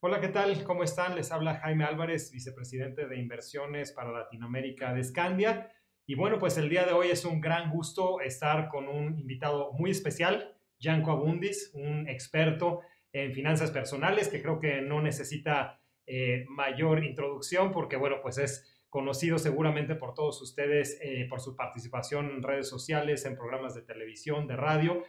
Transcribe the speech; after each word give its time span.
Hola, 0.00 0.20
¿qué 0.20 0.28
tal? 0.28 0.62
¿Cómo 0.62 0.84
están? 0.84 1.16
Les 1.16 1.32
habla 1.32 1.56
Jaime 1.56 1.82
Álvarez, 1.82 2.30
vicepresidente 2.30 3.08
de 3.08 3.18
inversiones 3.18 3.90
para 3.90 4.12
Latinoamérica 4.12 4.94
de 4.94 5.02
Scandia. 5.02 5.72
Y 6.06 6.14
bueno, 6.14 6.38
pues 6.38 6.56
el 6.56 6.68
día 6.68 6.84
de 6.84 6.92
hoy 6.92 7.08
es 7.08 7.24
un 7.24 7.40
gran 7.40 7.68
gusto 7.68 8.20
estar 8.20 8.68
con 8.68 8.86
un 8.86 9.18
invitado 9.18 9.72
muy 9.72 9.90
especial, 9.90 10.56
Janko 10.80 11.10
Abundis, 11.10 11.72
un 11.74 12.08
experto 12.08 12.82
en 13.10 13.32
finanzas 13.32 13.72
personales 13.72 14.28
que 14.28 14.40
creo 14.40 14.60
que 14.60 14.82
no 14.82 15.02
necesita 15.02 15.80
eh, 16.06 16.46
mayor 16.48 17.04
introducción 17.04 17.72
porque, 17.72 17.96
bueno, 17.96 18.18
pues 18.22 18.38
es 18.38 18.80
conocido 18.88 19.36
seguramente 19.36 19.96
por 19.96 20.14
todos 20.14 20.40
ustedes 20.40 20.96
eh, 21.02 21.26
por 21.28 21.40
su 21.40 21.56
participación 21.56 22.30
en 22.30 22.44
redes 22.44 22.68
sociales, 22.68 23.24
en 23.24 23.36
programas 23.36 23.74
de 23.74 23.82
televisión, 23.82 24.46
de 24.46 24.54
radio 24.54 25.02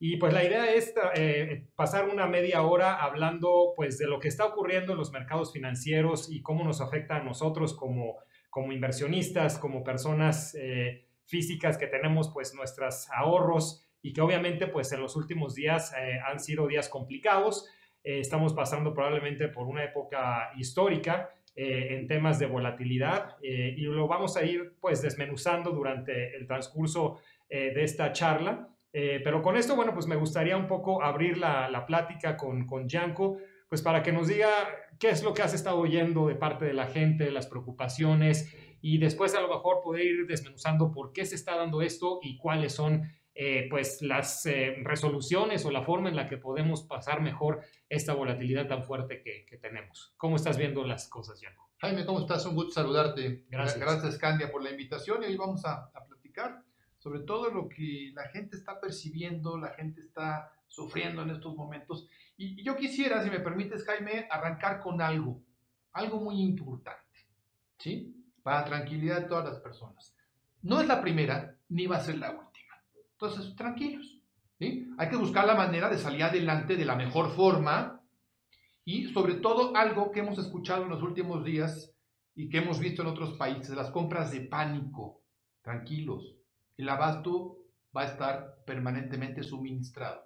y 0.00 0.16
pues 0.16 0.32
la 0.32 0.44
idea 0.44 0.72
es 0.72 0.94
eh, 1.16 1.66
pasar 1.74 2.08
una 2.08 2.28
media 2.28 2.62
hora 2.62 3.02
hablando 3.02 3.72
pues 3.74 3.98
de 3.98 4.06
lo 4.06 4.20
que 4.20 4.28
está 4.28 4.44
ocurriendo 4.46 4.92
en 4.92 4.98
los 4.98 5.10
mercados 5.10 5.52
financieros 5.52 6.30
y 6.30 6.40
cómo 6.40 6.62
nos 6.62 6.80
afecta 6.80 7.16
a 7.16 7.22
nosotros 7.22 7.74
como, 7.74 8.16
como 8.48 8.72
inversionistas, 8.72 9.58
como 9.58 9.82
personas 9.82 10.54
eh, 10.54 11.04
físicas 11.26 11.76
que 11.76 11.88
tenemos 11.88 12.30
pues 12.32 12.54
nuestros 12.54 13.10
ahorros 13.10 13.84
y 14.00 14.12
que 14.12 14.20
obviamente 14.20 14.68
pues 14.68 14.92
en 14.92 15.00
los 15.00 15.16
últimos 15.16 15.56
días 15.56 15.92
eh, 15.98 16.20
han 16.24 16.38
sido 16.38 16.68
días 16.68 16.88
complicados. 16.88 17.68
estamos 18.04 18.54
pasando 18.54 18.94
probablemente 18.94 19.48
por 19.48 19.66
una 19.66 19.82
época 19.82 20.52
histórica 20.56 21.34
en 21.56 22.06
temas 22.06 22.38
de 22.38 22.46
volatilidad 22.46 23.36
y 23.42 23.82
lo 23.82 24.06
vamos 24.06 24.36
a 24.36 24.44
ir 24.44 24.76
pues 24.80 25.02
desmenuzando 25.02 25.72
durante 25.72 26.36
el 26.36 26.46
transcurso 26.46 27.18
de 27.50 27.82
esta 27.82 28.12
charla. 28.12 28.77
Eh, 28.92 29.20
pero 29.22 29.42
con 29.42 29.56
esto, 29.56 29.76
bueno, 29.76 29.92
pues 29.92 30.06
me 30.06 30.16
gustaría 30.16 30.56
un 30.56 30.66
poco 30.66 31.02
abrir 31.02 31.38
la, 31.38 31.68
la 31.68 31.86
plática 31.86 32.36
con, 32.36 32.66
con 32.66 32.88
Yanko, 32.88 33.38
pues 33.68 33.82
para 33.82 34.02
que 34.02 34.12
nos 34.12 34.28
diga 34.28 34.48
qué 34.98 35.10
es 35.10 35.22
lo 35.22 35.34
que 35.34 35.42
has 35.42 35.54
estado 35.54 35.78
oyendo 35.78 36.26
de 36.26 36.34
parte 36.34 36.64
de 36.64 36.72
la 36.72 36.86
gente, 36.86 37.30
las 37.30 37.46
preocupaciones, 37.46 38.54
y 38.80 38.98
después 38.98 39.34
a 39.34 39.40
lo 39.40 39.48
mejor 39.48 39.82
poder 39.82 40.04
ir 40.04 40.26
desmenuzando 40.26 40.90
por 40.92 41.12
qué 41.12 41.26
se 41.26 41.34
está 41.34 41.56
dando 41.56 41.82
esto 41.82 42.20
y 42.22 42.38
cuáles 42.38 42.74
son 42.74 43.02
eh, 43.34 43.66
pues 43.70 44.02
las 44.02 44.46
eh, 44.46 44.76
resoluciones 44.82 45.64
o 45.64 45.70
la 45.70 45.82
forma 45.82 46.08
en 46.08 46.16
la 46.16 46.26
que 46.26 46.38
podemos 46.38 46.82
pasar 46.82 47.20
mejor 47.20 47.60
esta 47.88 48.14
volatilidad 48.14 48.66
tan 48.66 48.82
fuerte 48.82 49.20
que, 49.22 49.44
que 49.46 49.58
tenemos. 49.58 50.12
¿Cómo 50.16 50.36
estás 50.36 50.56
viendo 50.56 50.84
las 50.84 51.08
cosas, 51.08 51.40
Yanko? 51.40 51.70
Jaime, 51.78 52.04
¿cómo 52.04 52.20
estás? 52.20 52.46
Un 52.46 52.56
gusto 52.56 52.72
saludarte. 52.72 53.44
Gracias. 53.48 53.78
Gracias, 53.78 54.18
Candia, 54.18 54.50
por 54.50 54.64
la 54.64 54.70
invitación 54.70 55.22
y 55.22 55.26
hoy 55.26 55.36
vamos 55.36 55.64
a, 55.64 55.90
a 55.94 56.04
platicar 56.04 56.64
sobre 57.08 57.20
todo 57.20 57.50
lo 57.50 57.68
que 57.70 58.12
la 58.14 58.28
gente 58.28 58.58
está 58.58 58.78
percibiendo, 58.78 59.56
la 59.56 59.70
gente 59.70 60.02
está 60.02 60.52
sufriendo 60.66 61.22
en 61.22 61.30
estos 61.30 61.56
momentos. 61.56 62.06
Y, 62.36 62.62
yo 62.62 62.76
quisiera, 62.76 63.22
si 63.24 63.30
me 63.30 63.40
permites, 63.40 63.86
Jaime, 63.86 64.28
arrancar 64.30 64.82
con 64.82 65.00
algo, 65.00 65.42
algo 65.92 66.20
muy 66.20 66.42
importante, 66.42 67.26
¿sí? 67.78 68.14
Para 68.42 68.66
tranquilidad 68.66 69.22
de 69.22 69.28
todas 69.28 69.46
las 69.46 69.58
personas. 69.60 70.14
No 70.60 70.82
es 70.82 70.86
la 70.86 71.00
primera, 71.00 71.56
ni 71.70 71.86
va 71.86 71.96
a 71.96 72.04
ser 72.04 72.18
la 72.18 72.30
última. 72.30 72.74
Entonces, 73.12 73.56
tranquilos, 73.56 74.20
¿sí? 74.58 74.90
Hay 74.98 75.08
que 75.08 75.16
buscar 75.16 75.46
la 75.46 75.54
manera 75.54 75.88
de 75.88 75.96
salir 75.96 76.24
adelante 76.24 76.76
de 76.76 76.84
la 76.84 76.94
mejor 76.94 77.34
forma 77.34 78.02
y 78.84 79.06
sobre 79.14 79.36
todo 79.36 79.74
algo 79.74 80.12
que 80.12 80.20
hemos 80.20 80.38
escuchado 80.38 80.82
en 80.82 80.90
los 80.90 81.02
últimos 81.02 81.42
días 81.42 81.90
y 82.34 82.50
que 82.50 82.58
hemos 82.58 82.78
visto 82.78 83.00
en 83.00 83.08
otros 83.08 83.38
países, 83.38 83.70
las 83.70 83.90
compras 83.90 84.30
de 84.30 84.42
pánico. 84.42 85.22
Tranquilos, 85.62 86.37
el 86.78 86.88
abasto 86.88 87.58
va 87.94 88.02
a 88.02 88.06
estar 88.06 88.64
permanentemente 88.64 89.42
suministrado. 89.42 90.24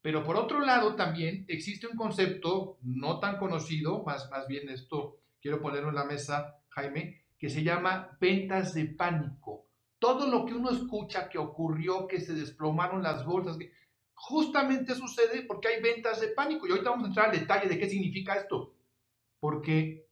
Pero 0.00 0.24
por 0.24 0.36
otro 0.36 0.60
lado, 0.60 0.94
también 0.94 1.44
existe 1.48 1.86
un 1.86 1.96
concepto 1.96 2.78
no 2.82 3.20
tan 3.20 3.36
conocido, 3.36 4.02
más, 4.04 4.30
más 4.30 4.46
bien 4.46 4.70
esto 4.70 5.18
quiero 5.40 5.60
ponerlo 5.60 5.90
en 5.90 5.96
la 5.96 6.04
mesa, 6.04 6.62
Jaime, 6.70 7.24
que 7.38 7.50
se 7.50 7.62
llama 7.62 8.16
ventas 8.20 8.72
de 8.74 8.86
pánico. 8.86 9.66
Todo 9.98 10.26
lo 10.26 10.46
que 10.46 10.54
uno 10.54 10.70
escucha 10.70 11.28
que 11.28 11.38
ocurrió, 11.38 12.06
que 12.06 12.20
se 12.20 12.34
desplomaron 12.34 13.02
las 13.02 13.26
bolsas, 13.26 13.58
que 13.58 13.72
justamente 14.14 14.94
sucede 14.94 15.42
porque 15.42 15.68
hay 15.68 15.82
ventas 15.82 16.20
de 16.20 16.28
pánico. 16.28 16.66
Y 16.66 16.70
ahorita 16.70 16.90
vamos 16.90 17.04
a 17.04 17.08
entrar 17.08 17.30
al 17.30 17.38
detalle 17.38 17.68
de 17.68 17.78
qué 17.78 17.88
significa 17.88 18.34
esto. 18.34 18.74
Porque 19.38 20.06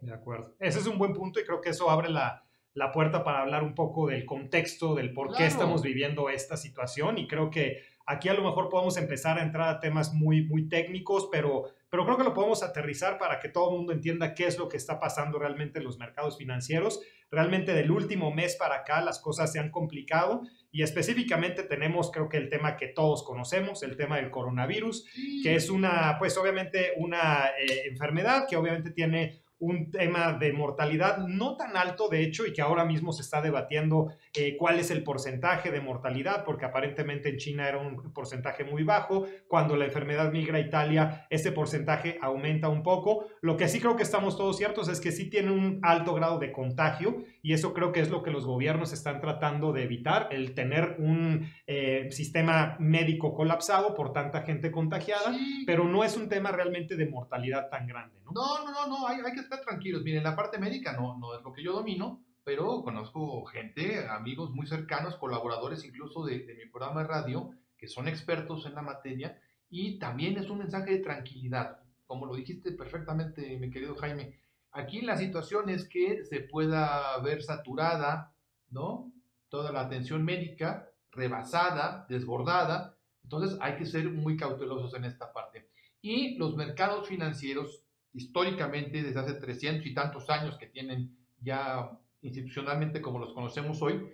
De 0.00 0.12
acuerdo. 0.12 0.54
Ese 0.58 0.78
es 0.78 0.86
un 0.86 0.98
buen 0.98 1.14
punto 1.14 1.40
y 1.40 1.44
creo 1.44 1.60
que 1.60 1.70
eso 1.70 1.90
abre 1.90 2.10
la, 2.10 2.44
la 2.74 2.92
puerta 2.92 3.24
para 3.24 3.40
hablar 3.40 3.62
un 3.64 3.74
poco 3.74 4.06
del 4.06 4.24
contexto, 4.24 4.94
del 4.94 5.12
por 5.12 5.34
qué 5.34 5.46
estamos 5.46 5.82
viviendo 5.82 6.30
esta 6.30 6.56
situación 6.56 7.18
y 7.18 7.26
creo 7.26 7.50
que 7.50 7.82
aquí 8.06 8.28
a 8.28 8.34
lo 8.34 8.42
mejor 8.42 8.68
podemos 8.68 8.96
empezar 8.96 9.38
a 9.38 9.42
entrar 9.42 9.68
a 9.68 9.80
temas 9.80 10.12
muy, 10.12 10.42
muy 10.42 10.68
técnicos, 10.68 11.28
pero, 11.30 11.66
pero 11.88 12.04
creo 12.04 12.16
que 12.16 12.24
lo 12.24 12.34
podemos 12.34 12.62
aterrizar 12.62 13.18
para 13.18 13.38
que 13.40 13.48
todo 13.48 13.70
el 13.70 13.76
mundo 13.76 13.92
entienda 13.92 14.34
qué 14.34 14.46
es 14.46 14.58
lo 14.58 14.68
que 14.68 14.76
está 14.76 14.98
pasando 14.98 15.38
realmente 15.38 15.78
en 15.78 15.84
los 15.84 15.98
mercados 15.98 16.36
financieros. 16.36 17.00
Realmente 17.30 17.72
del 17.74 17.90
último 17.90 18.32
mes 18.32 18.56
para 18.56 18.76
acá 18.76 19.00
las 19.00 19.20
cosas 19.20 19.52
se 19.52 19.60
han 19.60 19.70
complicado 19.70 20.42
y 20.72 20.82
específicamente 20.82 21.62
tenemos 21.62 22.10
creo 22.10 22.28
que 22.28 22.36
el 22.36 22.48
tema 22.48 22.76
que 22.76 22.88
todos 22.88 23.22
conocemos, 23.22 23.82
el 23.82 23.96
tema 23.96 24.16
del 24.16 24.30
coronavirus, 24.30 25.08
que 25.42 25.54
es 25.54 25.70
una, 25.70 26.16
pues 26.18 26.36
obviamente 26.36 26.92
una 26.96 27.50
eh, 27.58 27.88
enfermedad 27.88 28.46
que 28.48 28.56
obviamente 28.56 28.90
tiene 28.90 29.42
un 29.60 29.90
tema 29.90 30.32
de 30.32 30.52
mortalidad 30.52 31.18
no 31.18 31.56
tan 31.56 31.76
alto, 31.76 32.08
de 32.08 32.22
hecho, 32.22 32.46
y 32.46 32.52
que 32.52 32.62
ahora 32.62 32.84
mismo 32.84 33.12
se 33.12 33.22
está 33.22 33.40
debatiendo 33.40 34.12
eh, 34.34 34.56
cuál 34.56 34.78
es 34.78 34.90
el 34.90 35.04
porcentaje 35.04 35.70
de 35.70 35.80
mortalidad, 35.80 36.44
porque 36.44 36.64
aparentemente 36.64 37.28
en 37.28 37.36
China 37.36 37.68
era 37.68 37.78
un 37.78 38.12
porcentaje 38.12 38.64
muy 38.64 38.82
bajo. 38.82 39.26
Cuando 39.48 39.76
la 39.76 39.84
enfermedad 39.84 40.32
migra 40.32 40.58
a 40.58 40.60
Italia, 40.60 41.26
ese 41.30 41.52
porcentaje 41.52 42.18
aumenta 42.20 42.68
un 42.68 42.82
poco. 42.82 43.26
Lo 43.42 43.56
que 43.56 43.68
sí 43.68 43.80
creo 43.80 43.96
que 43.96 44.02
estamos 44.02 44.36
todos 44.36 44.56
ciertos 44.56 44.88
es 44.88 45.00
que 45.00 45.12
sí 45.12 45.28
tiene 45.28 45.52
un 45.52 45.78
alto 45.82 46.14
grado 46.14 46.38
de 46.38 46.52
contagio, 46.52 47.22
y 47.42 47.52
eso 47.52 47.72
creo 47.72 47.92
que 47.92 48.00
es 48.00 48.10
lo 48.10 48.22
que 48.22 48.30
los 48.30 48.44
gobiernos 48.44 48.92
están 48.92 49.20
tratando 49.20 49.72
de 49.72 49.84
evitar, 49.84 50.28
el 50.30 50.54
tener 50.54 50.96
un 50.98 51.50
eh, 51.66 52.08
sistema 52.10 52.76
médico 52.78 53.34
colapsado 53.34 53.94
por 53.94 54.12
tanta 54.12 54.42
gente 54.42 54.70
contagiada, 54.70 55.34
pero 55.66 55.84
no 55.84 56.04
es 56.04 56.16
un 56.16 56.28
tema 56.28 56.50
realmente 56.52 56.96
de 56.96 57.08
mortalidad 57.08 57.68
tan 57.70 57.86
grande. 57.86 58.20
No, 58.24 58.32
no, 58.32 58.64
no, 58.64 58.86
no, 58.86 58.86
no 58.86 59.08
hay, 59.08 59.20
hay 59.24 59.32
que 59.32 59.40
estar 59.40 59.60
tranquilos. 59.60 60.02
Miren, 60.02 60.22
la 60.22 60.36
parte 60.36 60.58
médica 60.58 60.92
no, 60.92 61.18
no 61.18 61.36
es 61.36 61.42
lo 61.42 61.52
que 61.52 61.62
yo 61.62 61.72
domino, 61.72 62.22
pero 62.44 62.82
conozco 62.82 63.44
gente, 63.46 64.06
amigos 64.08 64.50
muy 64.50 64.66
cercanos, 64.66 65.16
colaboradores 65.16 65.84
incluso 65.84 66.24
de, 66.24 66.40
de, 66.40 66.54
mi 66.54 66.66
programa 66.66 67.02
de 67.02 67.08
radio, 67.08 67.50
que 67.76 67.88
son 67.88 68.08
expertos 68.08 68.66
en 68.66 68.74
la 68.74 68.82
materia, 68.82 69.40
y 69.70 69.98
también 69.98 70.36
es 70.36 70.50
un 70.50 70.58
mensaje 70.58 70.90
de 70.92 70.98
tranquilidad. 70.98 71.78
Como 72.06 72.26
lo 72.26 72.34
dijiste 72.34 72.72
perfectamente, 72.72 73.56
mi 73.58 73.70
querido 73.70 73.94
Jaime, 73.94 74.34
aquí 74.72 75.02
la 75.02 75.16
situación 75.16 75.68
es 75.68 75.88
que 75.88 76.24
se 76.24 76.40
pueda 76.40 77.18
ver 77.18 77.42
saturada, 77.42 78.34
¿no? 78.70 79.12
Toda 79.48 79.72
la 79.72 79.82
atención 79.82 80.24
médica, 80.24 80.88
rebasada, 81.10 82.06
desbordada, 82.08 82.96
entonces 83.22 83.58
hay 83.60 83.76
que 83.76 83.86
ser 83.86 84.10
muy 84.10 84.36
cautelosos 84.36 84.94
en 84.94 85.04
esta 85.04 85.32
parte. 85.32 85.68
Y 86.00 86.36
los 86.36 86.56
mercados 86.56 87.08
financieros 87.08 87.84
históricamente 88.12 89.02
desde 89.02 89.20
hace 89.20 89.34
300 89.34 89.86
y 89.86 89.94
tantos 89.94 90.28
años 90.30 90.56
que 90.58 90.66
tienen 90.66 91.16
ya 91.40 91.90
institucionalmente 92.22 93.00
como 93.00 93.18
los 93.18 93.32
conocemos 93.32 93.80
hoy, 93.82 94.08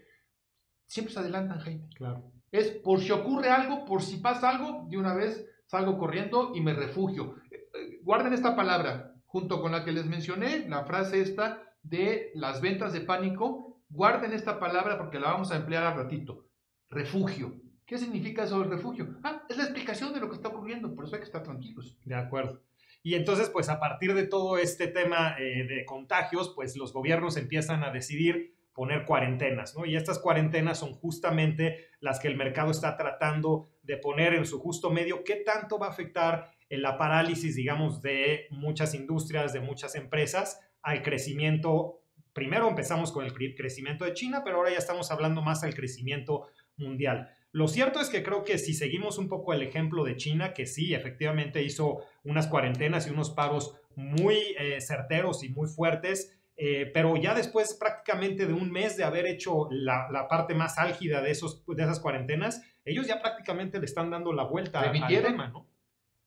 siempre 0.87 1.13
se 1.13 1.21
adelantan, 1.21 1.61
Jaime. 1.61 1.89
Claro. 1.95 2.31
Es 2.53 2.71
por 2.71 3.01
si 3.01 3.11
ocurre 3.11 3.51
algo, 3.51 3.85
por 3.85 4.03
si 4.03 4.19
pasa 4.19 4.51
algo, 4.51 4.87
de 4.89 4.99
una 4.99 5.15
vez 5.15 5.47
salgo 5.67 5.99
corriendo 5.99 6.53
y 6.55 6.61
me 6.61 6.75
refugio. 6.75 7.37
Eh, 7.51 7.69
eh, 7.75 8.01
guarden 8.03 8.33
esta 8.33 8.55
palabra, 8.55 9.06
junto 9.37 9.61
con 9.61 9.73
la 9.73 9.85
que 9.85 9.93
les 9.93 10.07
mencioné, 10.07 10.67
la 10.67 10.87
frase 10.87 11.21
esta 11.21 11.63
de 11.83 12.31
las 12.35 12.63
ventas 12.63 12.95
de 12.95 13.03
pánico, 13.03 13.83
guarden 13.91 14.33
esta 14.33 14.59
palabra 14.59 14.97
porque 14.97 15.21
la 15.21 15.31
vamos 15.31 15.53
a 15.53 15.57
emplear 15.57 15.85
al 15.85 15.95
ratito. 15.95 16.47
Refugio. 16.89 17.61
¿Qué 17.85 17.99
significa 17.99 18.45
eso 18.45 18.61
del 18.61 18.71
refugio? 18.71 19.19
Ah, 19.23 19.43
es 19.47 19.59
la 19.59 19.65
explicación 19.65 20.15
de 20.15 20.21
lo 20.21 20.31
que 20.31 20.37
está 20.37 20.49
ocurriendo, 20.49 20.95
por 20.95 21.05
eso 21.05 21.17
hay 21.17 21.21
que 21.21 21.27
estar 21.27 21.43
tranquilos. 21.43 21.99
De 22.07 22.15
acuerdo. 22.15 22.63
Y 23.03 23.15
entonces, 23.15 23.51
pues 23.51 23.69
a 23.69 23.79
partir 23.79 24.15
de 24.15 24.27
todo 24.27 24.57
este 24.57 24.87
tema 24.87 25.37
eh, 25.39 25.67
de 25.69 25.85
contagios, 25.85 26.55
pues 26.57 26.75
los 26.75 26.95
gobiernos 26.95 27.37
empiezan 27.37 27.85
a 27.85 27.91
decidir 27.91 28.57
poner 28.73 29.05
cuarentenas, 29.05 29.77
¿no? 29.77 29.85
Y 29.85 29.97
estas 29.97 30.19
cuarentenas 30.19 30.79
son 30.79 30.95
justamente 30.95 31.89
las 32.01 32.21
que 32.21 32.29
el 32.29 32.37
mercado 32.37 32.71
está 32.71 32.97
tratando 32.97 33.69
de 33.83 33.99
poner 33.99 34.33
en 34.33 34.47
su 34.47 34.59
justo 34.61 34.91
medio, 34.91 35.25
qué 35.25 35.37
tanto 35.37 35.79
va 35.79 35.89
a 35.89 35.91
afectar 35.91 36.56
la 36.71 36.99
parálisis, 36.99 37.57
digamos, 37.57 38.03
de 38.03 38.47
muchas 38.51 38.95
industrias, 38.95 39.53
de 39.53 39.61
muchas 39.61 39.95
empresas, 39.95 40.61
al 40.83 41.03
crecimiento. 41.03 42.03
Primero 42.33 42.69
empezamos 42.69 43.13
con 43.13 43.25
el 43.25 43.33
crecimiento 43.33 44.05
de 44.05 44.15
China, 44.15 44.43
pero 44.45 44.57
ahora 44.59 44.71
ya 44.71 44.79
estamos 44.79 45.11
hablando 45.11 45.43
más 45.43 45.63
del 45.63 45.75
crecimiento 45.75 46.49
mundial. 46.77 47.31
Lo 47.53 47.69
cierto 47.69 48.01
es 48.01 48.11
que 48.11 48.23
creo 48.23 48.45
que 48.45 48.59
si 48.59 48.75
seguimos 48.75 49.17
un 49.17 49.29
poco 49.29 49.55
el 49.55 49.63
ejemplo 49.63 50.05
de 50.05 50.17
China, 50.17 50.53
que 50.53 50.67
sí, 50.67 50.93
efectivamente 50.93 51.63
hizo 51.63 52.01
unas 52.25 52.49
cuarentenas 52.49 53.07
y 53.07 53.11
unos 53.11 53.31
paros 53.31 53.77
muy 53.95 54.37
eh, 54.59 54.81
certeros 54.81 55.43
y 55.43 55.49
muy 55.49 55.67
fuertes, 55.67 56.39
eh, 56.59 56.91
pero 56.93 57.17
ya 57.17 57.35
después 57.35 57.75
prácticamente 57.75 58.47
de 58.47 58.53
un 58.53 58.71
mes 58.71 58.97
de 58.97 59.05
haber 59.05 59.27
hecho 59.27 59.69
la, 59.71 60.27
parte 60.29 60.55
más 60.55 60.79
álgida 60.79 61.23
de, 61.23 61.31
esos, 61.31 61.65
de 61.67 61.83
esas 61.83 62.01
cuarentenas, 62.01 62.63
ellos 62.85 63.07
ya 63.07 63.21
prácticamente 63.21 63.79
le 63.79 63.87
están 63.87 64.11
dando 64.11 64.33
la 64.33 64.45
vuelta 64.45 64.81
al 64.81 65.07
tema, 65.07 65.49
¿no? 65.49 65.67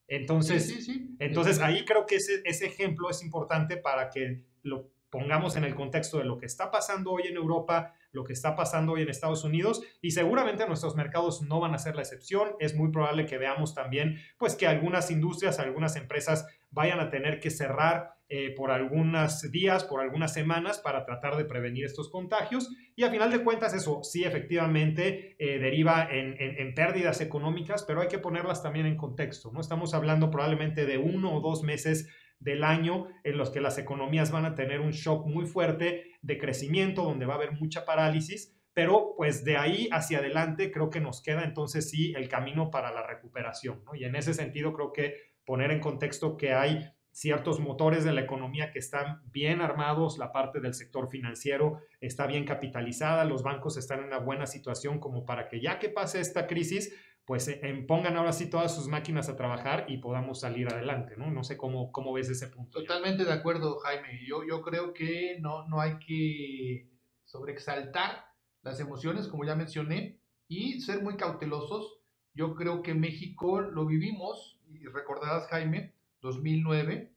Entonces, 0.09 0.89
entonces 1.19 1.59
ahí 1.59 1.85
creo 1.85 2.05
que 2.05 2.15
ese, 2.15 2.41
ese 2.43 2.65
ejemplo 2.65 3.09
es 3.09 3.23
importante 3.23 3.77
para 3.77 4.09
que 4.09 4.43
lo 4.63 4.89
pongamos 5.09 5.55
en 5.55 5.63
el 5.63 5.75
contexto 5.75 6.17
de 6.17 6.25
lo 6.25 6.37
que 6.37 6.45
está 6.45 6.71
pasando 6.71 7.11
hoy 7.11 7.23
en 7.27 7.35
Europa, 7.35 7.93
lo 8.11 8.23
que 8.23 8.33
está 8.33 8.55
pasando 8.55 8.93
hoy 8.93 9.01
en 9.01 9.09
Estados 9.09 9.43
Unidos 9.43 9.81
y 10.01 10.11
seguramente 10.11 10.67
nuestros 10.67 10.95
mercados 10.95 11.41
no 11.41 11.59
van 11.59 11.73
a 11.73 11.79
ser 11.79 11.95
la 11.95 12.01
excepción. 12.01 12.55
Es 12.59 12.75
muy 12.75 12.91
probable 12.91 13.25
que 13.25 13.37
veamos 13.37 13.73
también 13.73 14.19
pues 14.37 14.55
que 14.55 14.67
algunas 14.67 15.11
industrias, 15.11 15.59
algunas 15.59 15.95
empresas 15.95 16.47
vayan 16.71 16.99
a 16.99 17.09
tener 17.09 17.39
que 17.39 17.49
cerrar 17.49 18.18
eh, 18.31 18.53
por 18.55 18.69
algunos 18.69 19.41
días, 19.51 19.83
por 19.83 20.01
algunas 20.01 20.31
semanas 20.31 20.77
para 20.77 21.03
tratar 21.03 21.35
de 21.35 21.45
prevenir 21.45 21.85
estos 21.85 22.11
contagios. 22.11 22.69
Y 22.95 23.01
a 23.01 23.09
final 23.09 23.31
de 23.31 23.43
cuentas 23.43 23.73
eso 23.73 24.03
sí 24.03 24.23
efectivamente 24.23 25.35
eh, 25.39 25.57
deriva 25.57 26.07
en, 26.11 26.75
pérdidas 26.75 27.21
económicas, 27.21 27.83
pero 27.87 28.01
hay 28.01 28.07
que 28.07 28.19
ponerlas 28.19 28.61
también 28.61 28.85
en 28.85 28.97
contexto. 28.97 29.51
¿no? 29.51 29.59
Estamos 29.59 29.95
hablando 29.95 30.29
probablemente 30.29 30.85
de 30.85 30.99
uno 30.99 31.33
o 31.33 31.41
dos 31.41 31.63
meses 31.63 32.07
del 32.39 32.63
año 32.63 33.07
en 33.23 33.35
los 33.35 33.49
que 33.49 33.61
las 33.61 33.79
economías 33.79 34.31
van 34.31 34.45
a 34.45 34.53
tener 34.53 34.79
un 34.79 34.91
shock 34.91 35.25
muy 35.25 35.47
fuerte 35.47 36.11
de 36.21 36.37
crecimiento, 36.37 37.03
donde 37.03 37.25
va 37.25 37.33
a 37.33 37.37
haber 37.37 37.53
mucha 37.53 37.83
parálisis, 37.83 38.55
pero 38.73 39.15
pues 39.17 39.43
de 39.43 39.57
ahí 39.57 39.89
hacia 39.91 40.19
adelante 40.19 40.71
creo 40.71 40.91
que 40.91 41.01
nos 41.01 41.23
queda 41.23 41.43
entonces 41.43 41.89
sí 41.89 42.13
el 42.15 42.29
camino 42.29 42.69
para 42.69 42.91
la 42.91 43.05
recuperación. 43.07 43.81
Y 43.95 44.03
en 44.03 44.15
ese 44.15 44.35
sentido 44.35 44.71
creo 44.73 44.93
que 44.93 45.15
poner 45.45 45.71
en 45.71 45.79
contexto 45.79 46.37
que 46.37 46.53
hay 46.53 46.91
ciertos 47.19 47.59
motores 47.59 48.05
de 48.05 48.13
la 48.13 48.21
economía 48.21 48.71
que 48.71 48.79
están 48.79 49.21
bien 49.25 49.59
armados, 49.59 50.17
la 50.17 50.31
parte 50.31 50.61
del 50.61 50.73
sector 50.73 51.09
financiero 51.09 51.81
está 51.99 52.25
bien 52.25 52.45
capitalizada, 52.45 53.25
los 53.25 53.43
bancos 53.43 53.75
están 53.75 53.99
en 53.99 54.05
una 54.05 54.19
buena 54.19 54.45
situación 54.45 55.01
como 55.01 55.25
para 55.25 55.49
que 55.49 55.59
ya 55.59 55.79
que 55.79 55.89
pase 55.89 56.21
esta 56.21 56.47
crisis, 56.47 56.95
pues 57.25 57.49
eh, 57.49 57.85
pongan 57.85 58.15
ahora 58.15 58.31
sí 58.31 58.49
todas 58.49 58.73
sus 58.73 58.87
máquinas 58.87 59.27
a 59.27 59.35
trabajar 59.35 59.83
y 59.89 59.97
podamos 59.97 60.39
salir 60.39 60.69
adelante, 60.69 61.17
¿no? 61.17 61.29
No 61.29 61.43
sé 61.43 61.57
cómo, 61.57 61.91
cómo 61.91 62.13
ves 62.13 62.29
ese 62.29 62.47
punto. 62.47 62.79
Totalmente 62.79 63.25
de 63.25 63.33
acuerdo, 63.33 63.79
Jaime. 63.79 64.21
Yo, 64.25 64.47
yo 64.47 64.61
creo 64.61 64.93
que 64.93 65.39
no, 65.41 65.67
no 65.67 65.81
hay 65.81 65.99
que 65.99 66.89
sobreexaltar 67.25 68.27
las 68.61 68.79
emociones, 68.79 69.27
como 69.27 69.43
ya 69.43 69.55
mencioné, 69.55 70.21
y 70.47 70.79
ser 70.79 71.03
muy 71.03 71.17
cautelosos. 71.17 71.99
Yo 72.33 72.55
creo 72.55 72.81
que 72.81 72.93
México 72.93 73.59
lo 73.59 73.85
vivimos, 73.85 74.61
y 74.69 74.85
recordarás, 74.85 75.47
Jaime, 75.47 75.98
2009, 76.21 77.13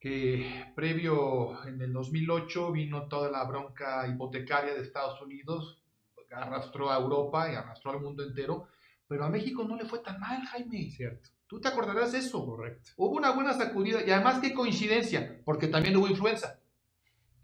que 0.00 0.72
previo 0.74 1.64
en 1.66 1.80
el 1.80 1.92
2008 1.92 2.72
vino 2.72 3.08
toda 3.08 3.30
la 3.30 3.44
bronca 3.44 4.06
hipotecaria 4.08 4.74
de 4.74 4.82
Estados 4.82 5.20
Unidos, 5.22 5.82
arrastró 6.30 6.90
a 6.90 6.98
Europa 6.98 7.52
y 7.52 7.54
arrastró 7.54 7.90
al 7.90 8.00
mundo 8.00 8.24
entero 8.24 8.68
pero 9.12 9.26
a 9.26 9.28
México 9.28 9.64
no 9.64 9.76
le 9.76 9.84
fue 9.84 9.98
tan 9.98 10.18
mal, 10.18 10.42
Jaime. 10.46 10.90
Cierto. 10.90 11.28
¿Tú 11.46 11.60
te 11.60 11.68
acordarás 11.68 12.12
de 12.12 12.18
eso? 12.20 12.46
Correcto. 12.46 12.92
Hubo 12.96 13.18
una 13.18 13.32
buena 13.32 13.52
sacudida 13.52 14.02
y 14.02 14.10
además 14.10 14.38
qué 14.40 14.54
coincidencia, 14.54 15.38
porque 15.44 15.68
también 15.68 15.94
hubo 15.98 16.08
influenza. 16.08 16.58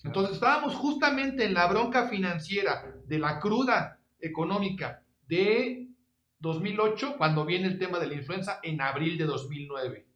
Entonces 0.02 0.37
estábamos 0.37 0.75
justamente 0.76 1.44
en 1.44 1.52
la 1.52 1.66
bronca 1.66 2.08
financiera 2.08 2.94
de 3.05 3.19
la 3.19 3.38
cruda 3.38 4.00
económica 4.19 5.02
de 5.26 5.88
2008 6.38 7.16
cuando 7.19 7.44
viene 7.44 7.66
el 7.66 7.78
tema 7.78 7.99
de 7.99 8.06
la 8.06 8.14
influenza 8.14 8.60
en 8.62 8.81
abril 8.81 9.19
de 9.19 9.26
2009, 9.26 10.07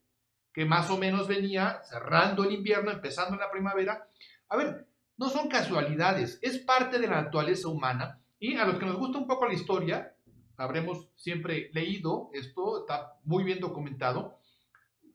que 0.53 0.65
más 0.65 0.91
o 0.91 0.99
menos 0.99 1.29
venía 1.29 1.81
cerrando 1.85 2.45
el 2.45 2.53
invierno, 2.53 2.91
empezando 2.91 3.37
la 3.37 3.51
primavera. 3.51 4.07
A 4.49 4.57
ver, 4.57 4.87
no 5.17 5.29
son 5.29 5.49
casualidades, 5.49 6.39
es 6.43 6.59
parte 6.59 6.99
de 6.99 7.07
la 7.07 7.23
naturaleza 7.23 7.69
humana 7.69 8.21
y 8.39 8.57
a 8.57 8.65
los 8.65 8.79
que 8.79 8.87
nos 8.87 8.97
gusta 8.97 9.19
un 9.19 9.27
poco 9.27 9.47
la 9.47 9.55
historia, 9.55 10.17
habremos 10.57 11.09
siempre 11.15 11.71
leído 11.73 12.31
esto, 12.35 12.81
está 12.81 13.15
muy 13.25 13.45
bien 13.45 13.61
documentado. 13.61 14.41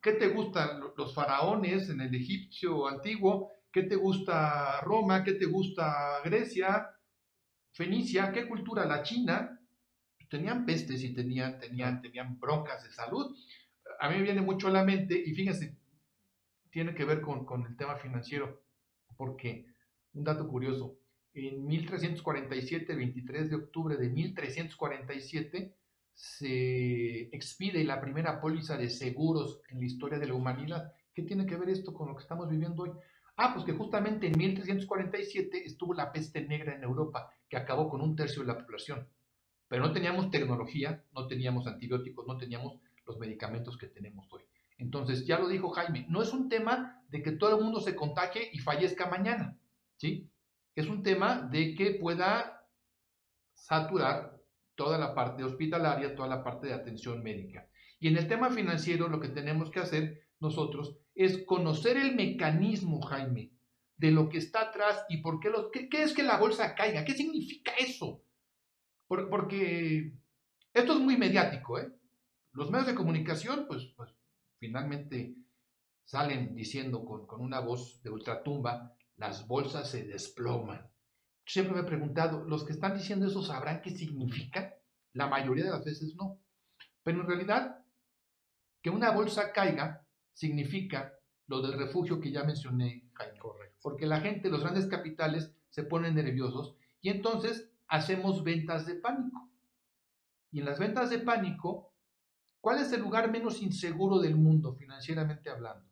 ¿Qué 0.01 0.13
te 0.13 0.30
gustan 0.30 0.80
los 0.95 1.13
faraones 1.13 1.89
en 1.89 2.01
el 2.01 2.16
egipcio 2.16 2.88
antiguo? 2.88 3.51
¿Qué 3.72 3.84
te 3.84 3.95
gusta 3.95 4.80
Roma? 4.81 5.24
¿Qué 5.24 5.34
te 5.34 5.45
gusta 5.45 6.22
Grecia? 6.24 6.89
Fenicia, 7.72 8.31
¿qué 8.31 8.48
cultura? 8.48 8.86
La 8.86 9.04
China. 9.04 9.60
Tenían 10.30 10.66
pestes 10.66 11.04
y 11.04 11.13
tenían, 11.13 11.60
tenían, 11.60 12.01
tenían 12.01 12.39
broncas 12.39 12.84
de 12.84 12.92
salud. 12.92 13.36
A 13.99 14.09
mí 14.09 14.17
me 14.17 14.23
viene 14.23 14.41
mucho 14.41 14.67
a 14.67 14.71
la 14.71 14.83
mente, 14.83 15.21
y 15.25 15.33
fíjense, 15.33 15.77
tiene 16.69 16.94
que 16.94 17.05
ver 17.05 17.21
con, 17.21 17.45
con 17.45 17.65
el 17.65 17.75
tema 17.75 17.95
financiero, 17.95 18.61
porque 19.15 19.65
un 20.13 20.23
dato 20.23 20.47
curioso, 20.47 20.99
en 21.33 21.65
1347, 21.65 22.95
23 22.95 23.49
de 23.49 23.55
octubre 23.55 23.97
de 23.97 24.09
1347, 24.09 25.75
se 26.13 27.29
expide 27.35 27.83
la 27.83 28.01
primera 28.01 28.41
póliza 28.41 28.75
de 28.75 28.89
seguros 28.89 29.61
en 29.69 29.79
la 29.79 29.85
historia 29.85 30.17
de 30.17 30.25
la 30.25 30.33
humanidad. 30.33 30.91
¿Qué 31.13 31.21
tiene 31.21 31.45
que 31.45 31.55
ver 31.55 31.69
esto 31.69 31.93
con 31.93 32.07
lo 32.07 32.15
que 32.15 32.23
estamos 32.23 32.50
viviendo 32.50 32.83
hoy? 32.83 32.91
Ah, 33.35 33.53
pues 33.53 33.65
que 33.65 33.73
justamente 33.73 34.25
en 34.25 34.35
1347 34.35 35.63
estuvo 35.63 35.93
la 35.93 36.11
peste 36.11 36.41
negra 36.41 36.75
en 36.75 36.83
Europa, 36.83 37.29
que 37.47 37.57
acabó 37.57 37.88
con 37.88 38.01
un 38.01 38.15
tercio 38.15 38.41
de 38.41 38.47
la 38.47 38.57
población. 38.57 39.07
Pero 39.67 39.85
no 39.85 39.93
teníamos 39.93 40.31
tecnología, 40.31 41.03
no 41.13 41.27
teníamos 41.27 41.67
antibióticos, 41.67 42.25
no 42.25 42.38
teníamos 42.38 42.79
los 43.07 43.18
medicamentos 43.18 43.77
que 43.77 43.88
tenemos 43.88 44.27
hoy. 44.31 44.44
Entonces, 44.77 45.25
ya 45.25 45.39
lo 45.39 45.48
dijo 45.48 45.69
Jaime, 45.69 46.06
no 46.09 46.21
es 46.21 46.33
un 46.33 46.50
tema 46.50 47.01
de 47.09 47.24
que 47.24 47.31
todo 47.31 47.57
el 47.57 47.63
mundo 47.63 47.80
se 47.80 47.95
contagie 47.95 48.50
y 48.54 48.59
fallezca 48.59 49.09
mañana, 49.09 49.57
¿sí? 49.95 50.30
es 50.77 50.88
un 50.88 51.01
tema 51.01 51.42
de 51.51 51.74
que 51.74 51.95
pueda 51.95 52.63
saturar 53.56 54.39
toda 54.75 55.00
la 55.00 55.15
parte 55.15 55.44
hospitalaria, 55.44 56.15
toda 56.15 56.27
la 56.27 56.44
parte 56.44 56.68
de 56.68 56.74
atención 56.74 57.24
médica. 57.24 57.67
Y 58.00 58.08
en 58.10 58.17
el 58.17 58.27
tema 58.27 58.51
financiero 58.51 59.08
lo 59.08 59.20
que 59.20 59.29
tenemos 59.29 59.72
que 59.72 59.79
hacer 59.79 60.27
nosotros 60.39 61.00
es 61.15 61.43
conocer 61.46 61.98
el 61.98 62.15
mecanismo, 62.15 63.01
Jaime, 63.01 63.53
de 63.98 64.12
lo 64.12 64.29
que 64.29 64.38
está 64.38 64.70
atrás 64.70 65.03
y 65.10 65.17
por 65.17 65.39
qué, 65.39 65.50
lo, 65.50 65.72
qué, 65.72 65.89
es 65.91 66.13
que 66.13 66.22
la 66.22 66.38
bolsa 66.38 66.75
caiga, 66.75 67.03
qué 67.03 67.13
significa 67.13 67.72
eso. 67.79 68.22
porque 69.08 70.13
esto 70.75 70.93
es 70.93 71.00
muy 71.00 71.17
mediático, 71.17 71.79
¿eh? 71.79 71.91
Los 72.57 72.71
medios 72.71 72.87
de 72.87 72.95
comunicación, 72.95 73.65
pues, 73.67 73.85
pues 73.95 74.09
finalmente 74.57 75.35
salen 76.03 76.55
diciendo 76.55 77.05
con, 77.05 77.27
con 77.27 77.41
una 77.41 77.59
voz 77.59 78.01
de 78.01 78.09
ultratumba 78.09 78.97
las 79.15 79.47
bolsas 79.47 79.91
se 79.91 80.05
desploman. 80.05 80.89
Siempre 81.45 81.75
me 81.75 81.81
he 81.81 81.83
preguntado, 81.83 82.43
¿los 82.45 82.63
que 82.63 82.73
están 82.73 82.97
diciendo 82.97 83.27
eso 83.27 83.43
sabrán 83.43 83.83
qué 83.83 83.91
significa? 83.91 84.73
La 85.13 85.27
mayoría 85.27 85.65
de 85.65 85.69
las 85.69 85.85
veces 85.85 86.15
no. 86.15 86.39
Pero 87.03 87.21
en 87.21 87.27
realidad, 87.27 87.85
que 88.81 88.89
una 88.89 89.11
bolsa 89.11 89.53
caiga 89.53 90.03
significa 90.33 91.13
lo 91.45 91.61
del 91.61 91.77
refugio 91.77 92.19
que 92.19 92.31
ya 92.31 92.43
mencioné, 92.43 93.07
Jaime. 93.13 93.37
Correcto. 93.37 93.77
Porque 93.83 94.07
la 94.07 94.19
gente, 94.19 94.49
los 94.49 94.61
grandes 94.61 94.87
capitales, 94.87 95.53
se 95.69 95.83
ponen 95.83 96.15
nerviosos 96.15 96.75
y 97.01 97.09
entonces 97.09 97.69
hacemos 97.87 98.43
ventas 98.43 98.87
de 98.87 98.95
pánico. 98.95 99.47
Y 100.51 100.61
en 100.61 100.65
las 100.65 100.79
ventas 100.79 101.11
de 101.11 101.19
pánico, 101.19 101.87
¿cuál 102.61 102.79
es 102.79 102.91
el 102.91 103.01
lugar 103.01 103.31
menos 103.31 103.61
inseguro 103.61 104.19
del 104.19 104.35
mundo, 104.35 104.73
financieramente 104.73 105.49
hablando? 105.49 105.85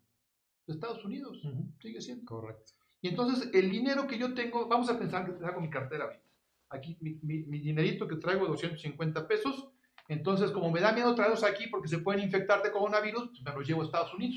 Estados 0.68 1.04
Unidos, 1.06 1.42
sigue 1.80 2.02
siendo. 2.02 2.26
Correcto. 2.26 2.74
Y 3.02 3.10
entonces 3.10 3.50
el 3.54 3.70
dinero 3.70 4.08
que 4.08 4.18
yo 4.18 4.34
tengo, 4.34 4.68
vamos 4.68 4.90
a 4.90 4.98
pensar 4.98 5.26
que 5.26 5.34
traigo 5.34 5.62
mi 5.62 5.70
cartera 5.70 6.06
ahorita. 6.06 6.26
Aquí 6.70 6.98
mi, 7.00 7.20
mi, 7.22 7.60
dinerito 7.60 8.08
que 8.08 8.16
traigo 8.16 8.48
250 8.48 9.28
pesos. 9.28 9.70
Entonces, 10.08 10.52
como 10.52 10.72
me 10.72 10.82
da 10.82 10.92
miedo 10.92 11.14
traerlos 11.16 11.44
aquí 11.44 11.68
porque 11.68 11.88
se 11.88 12.00
pueden 12.00 12.24
infectar 12.24 12.64
de 12.64 12.72
coronavirus, 12.72 13.30
pues 13.30 13.44
me 13.44 13.52
los 13.52 13.68
llevo 13.68 13.82
a 13.82 13.86
Estados 13.86 14.14
Unidos. 14.14 14.36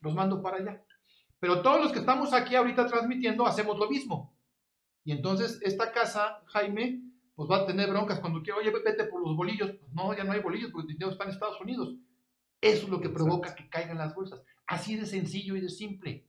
Los 0.00 0.14
mando 0.14 0.42
para 0.42 0.58
allá. 0.58 0.84
Pero 1.38 1.62
todos 1.62 1.80
los 1.80 1.92
que 1.92 2.00
estamos 2.00 2.32
aquí 2.34 2.54
ahorita 2.54 2.86
transmitiendo 2.86 3.46
hacemos 3.46 3.78
lo 3.78 3.88
mismo. 3.88 4.36
Y 5.04 5.12
entonces 5.12 5.58
esta 5.62 5.92
casa, 5.92 6.42
Jaime, 6.46 7.00
pues 7.40 7.50
va 7.50 7.62
a 7.62 7.66
tener 7.66 7.88
broncas 7.88 8.20
cuando 8.20 8.42
quiero, 8.42 8.58
oye, 8.58 8.70
vete 8.70 9.04
por 9.04 9.22
los 9.26 9.34
bolillos. 9.34 9.70
Pues 9.70 9.94
no, 9.94 10.14
ya 10.14 10.24
no 10.24 10.32
hay 10.32 10.40
bolillos 10.40 10.70
porque 10.70 10.88
el 10.88 10.98
dinero 10.98 11.10
está 11.10 11.24
en 11.24 11.30
Estados 11.30 11.58
Unidos. 11.58 11.94
Eso 12.60 12.84
es 12.84 12.90
lo 12.90 13.00
que 13.00 13.08
provoca 13.08 13.54
que 13.54 13.70
caigan 13.70 13.96
las 13.96 14.14
bolsas. 14.14 14.42
Así 14.66 14.94
de 14.94 15.06
sencillo 15.06 15.56
y 15.56 15.62
de 15.62 15.70
simple. 15.70 16.26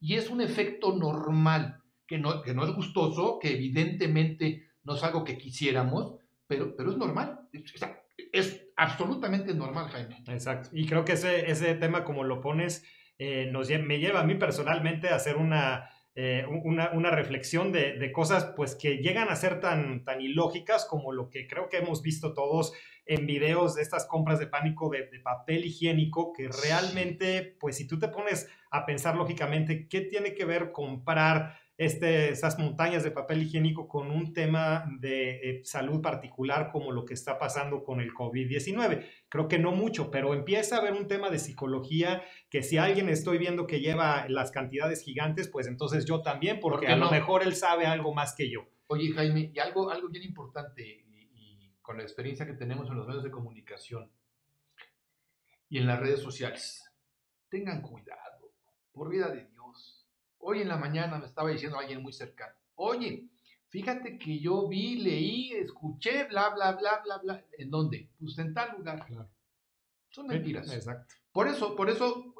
Y 0.00 0.14
es 0.14 0.30
un 0.30 0.40
efecto 0.40 0.96
normal, 0.96 1.82
que 2.06 2.16
no, 2.16 2.40
que 2.40 2.54
no 2.54 2.64
es 2.64 2.74
gustoso, 2.74 3.38
que 3.38 3.52
evidentemente 3.52 4.70
no 4.82 4.94
es 4.94 5.02
algo 5.02 5.24
que 5.24 5.36
quisiéramos, 5.36 6.14
pero, 6.46 6.74
pero 6.74 6.90
es 6.90 6.96
normal. 6.96 7.38
Es, 8.32 8.64
absolutamente 8.76 9.52
normal, 9.52 9.90
Jaime. 9.90 10.24
Exacto. 10.26 10.70
Y 10.72 10.86
creo 10.86 11.04
que 11.04 11.12
ese, 11.12 11.50
ese 11.50 11.74
tema, 11.74 12.02
como 12.02 12.24
lo 12.24 12.40
pones, 12.40 12.82
eh, 13.18 13.50
nos, 13.52 13.68
me 13.68 13.98
lleva 13.98 14.20
a 14.20 14.24
mí 14.24 14.36
personalmente 14.36 15.10
a 15.10 15.16
hacer 15.16 15.36
una, 15.36 15.90
eh, 16.18 16.46
una, 16.64 16.92
una, 16.92 17.10
reflexión 17.10 17.72
de, 17.72 17.98
de, 17.98 18.10
cosas 18.10 18.46
pues 18.56 18.74
que 18.74 18.96
llegan 18.96 19.28
a 19.28 19.36
ser 19.36 19.60
tan, 19.60 20.02
tan 20.02 20.22
ilógicas 20.22 20.86
como 20.86 21.12
lo 21.12 21.28
que 21.28 21.46
creo 21.46 21.68
que 21.68 21.76
hemos 21.76 22.00
visto 22.00 22.32
todos 22.32 22.72
en 23.04 23.26
videos 23.26 23.74
de 23.74 23.82
estas 23.82 24.06
compras 24.06 24.38
de 24.38 24.46
pánico 24.46 24.88
de, 24.88 25.08
de 25.08 25.20
papel 25.20 25.66
higiénico, 25.66 26.32
que 26.32 26.48
realmente, 26.48 27.56
pues 27.60 27.76
si 27.76 27.86
tú 27.86 27.98
te 27.98 28.08
pones 28.08 28.48
a 28.70 28.86
pensar 28.86 29.14
lógicamente, 29.14 29.88
¿qué 29.88 30.00
tiene 30.00 30.32
que 30.32 30.46
ver 30.46 30.72
comprar 30.72 31.58
este, 31.78 32.30
esas 32.30 32.58
montañas 32.58 33.04
de 33.04 33.10
papel 33.10 33.42
higiénico 33.42 33.86
con 33.86 34.10
un 34.10 34.32
tema 34.32 34.86
de 34.98 35.30
eh, 35.30 35.64
salud 35.64 36.00
particular 36.00 36.70
como 36.72 36.90
lo 36.90 37.04
que 37.04 37.14
está 37.14 37.38
pasando 37.38 37.84
con 37.84 38.00
el 38.00 38.14
COVID-19. 38.14 39.06
Creo 39.28 39.48
que 39.48 39.58
no 39.58 39.72
mucho, 39.72 40.10
pero 40.10 40.32
empieza 40.32 40.76
a 40.76 40.78
haber 40.80 40.94
un 40.94 41.06
tema 41.06 41.28
de 41.28 41.38
psicología 41.38 42.22
que 42.48 42.62
si 42.62 42.78
alguien 42.78 43.08
estoy 43.08 43.38
viendo 43.38 43.66
que 43.66 43.80
lleva 43.80 44.26
las 44.28 44.50
cantidades 44.50 45.02
gigantes, 45.02 45.48
pues 45.48 45.66
entonces 45.66 46.06
yo 46.06 46.22
también, 46.22 46.60
porque 46.60 46.86
a 46.86 46.96
lo 46.96 47.10
mejor 47.10 47.42
él 47.42 47.54
sabe 47.54 47.86
algo 47.86 48.14
más 48.14 48.34
que 48.34 48.50
yo. 48.50 48.66
Oye, 48.86 49.12
Jaime, 49.12 49.50
y 49.52 49.58
algo, 49.58 49.90
algo 49.90 50.08
bien 50.08 50.24
importante, 50.24 50.82
y, 50.82 51.28
y 51.34 51.72
con 51.82 51.98
la 51.98 52.04
experiencia 52.04 52.46
que 52.46 52.54
tenemos 52.54 52.88
en 52.88 52.96
los 52.96 53.06
medios 53.06 53.24
de 53.24 53.30
comunicación 53.30 54.10
y 55.68 55.78
en 55.78 55.86
las 55.86 55.98
redes 55.98 56.20
sociales, 56.20 56.84
tengan 57.48 57.82
cuidado, 57.82 58.52
por 58.92 59.10
vida 59.10 59.28
de 59.28 59.44
Dios 59.44 59.55
Hoy 60.48 60.62
en 60.62 60.68
la 60.68 60.76
mañana 60.76 61.18
me 61.18 61.26
estaba 61.26 61.50
diciendo 61.50 61.76
alguien 61.76 62.00
muy 62.00 62.12
cercano, 62.12 62.54
oye, 62.76 63.24
fíjate 63.68 64.16
que 64.16 64.38
yo 64.38 64.68
vi, 64.68 64.94
leí, 64.94 65.50
escuché, 65.50 66.22
bla, 66.22 66.50
bla, 66.50 66.70
bla, 66.70 67.02
bla, 67.04 67.18
bla. 67.18 67.44
¿En 67.58 67.68
dónde? 67.68 68.10
Pues 68.16 68.38
en 68.38 68.54
tal 68.54 68.76
lugar. 68.78 69.04
Claro. 69.04 69.28
Son 70.08 70.28
mentiras. 70.28 70.72
Exacto. 70.72 71.16
Por 71.32 71.48
eso, 71.48 71.74
por 71.74 71.90
eso, 71.90 72.32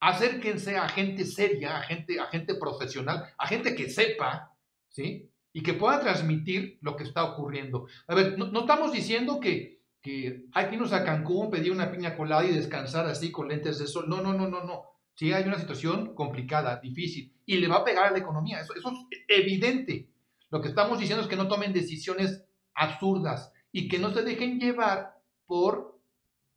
acérquense 0.00 0.76
a 0.76 0.88
gente 0.88 1.24
seria, 1.24 1.76
a 1.76 1.82
gente, 1.82 2.18
a 2.18 2.26
gente 2.26 2.56
profesional, 2.56 3.32
a 3.38 3.46
gente 3.46 3.76
que 3.76 3.88
sepa, 3.88 4.58
¿sí? 4.88 5.30
Y 5.52 5.62
que 5.62 5.74
pueda 5.74 6.00
transmitir 6.00 6.76
lo 6.80 6.96
que 6.96 7.04
está 7.04 7.22
ocurriendo. 7.22 7.86
A 8.08 8.16
ver, 8.16 8.36
no, 8.36 8.58
estamos 8.58 8.90
diciendo 8.90 9.38
que, 9.38 9.80
que 10.02 10.46
hay 10.52 10.68
que 10.68 10.74
irnos 10.74 10.92
a 10.92 11.04
Cancún, 11.04 11.52
pedir 11.52 11.70
una 11.70 11.92
piña 11.92 12.16
colada 12.16 12.44
y 12.44 12.52
descansar 12.52 13.06
así 13.06 13.30
con 13.30 13.46
lentes 13.46 13.78
de 13.78 13.86
sol. 13.86 14.08
No, 14.08 14.20
no, 14.20 14.32
no, 14.32 14.48
no, 14.48 14.64
no. 14.64 14.95
Sí, 15.16 15.32
hay 15.32 15.44
una 15.44 15.58
situación 15.58 16.14
complicada, 16.14 16.78
difícil, 16.78 17.32
y 17.46 17.56
le 17.56 17.68
va 17.68 17.76
a 17.76 17.84
pegar 17.84 18.06
a 18.06 18.10
la 18.10 18.18
economía. 18.18 18.60
Eso, 18.60 18.74
es 18.74 18.84
evidente. 19.28 20.10
Lo 20.50 20.60
que 20.60 20.68
estamos 20.68 21.00
diciendo 21.00 21.22
es 21.22 21.28
que 21.28 21.36
no 21.36 21.48
tomen 21.48 21.72
decisiones 21.72 22.44
absurdas 22.74 23.50
y 23.72 23.88
que 23.88 23.98
no 23.98 24.12
se 24.12 24.22
dejen 24.22 24.60
llevar 24.60 25.16
por 25.46 25.98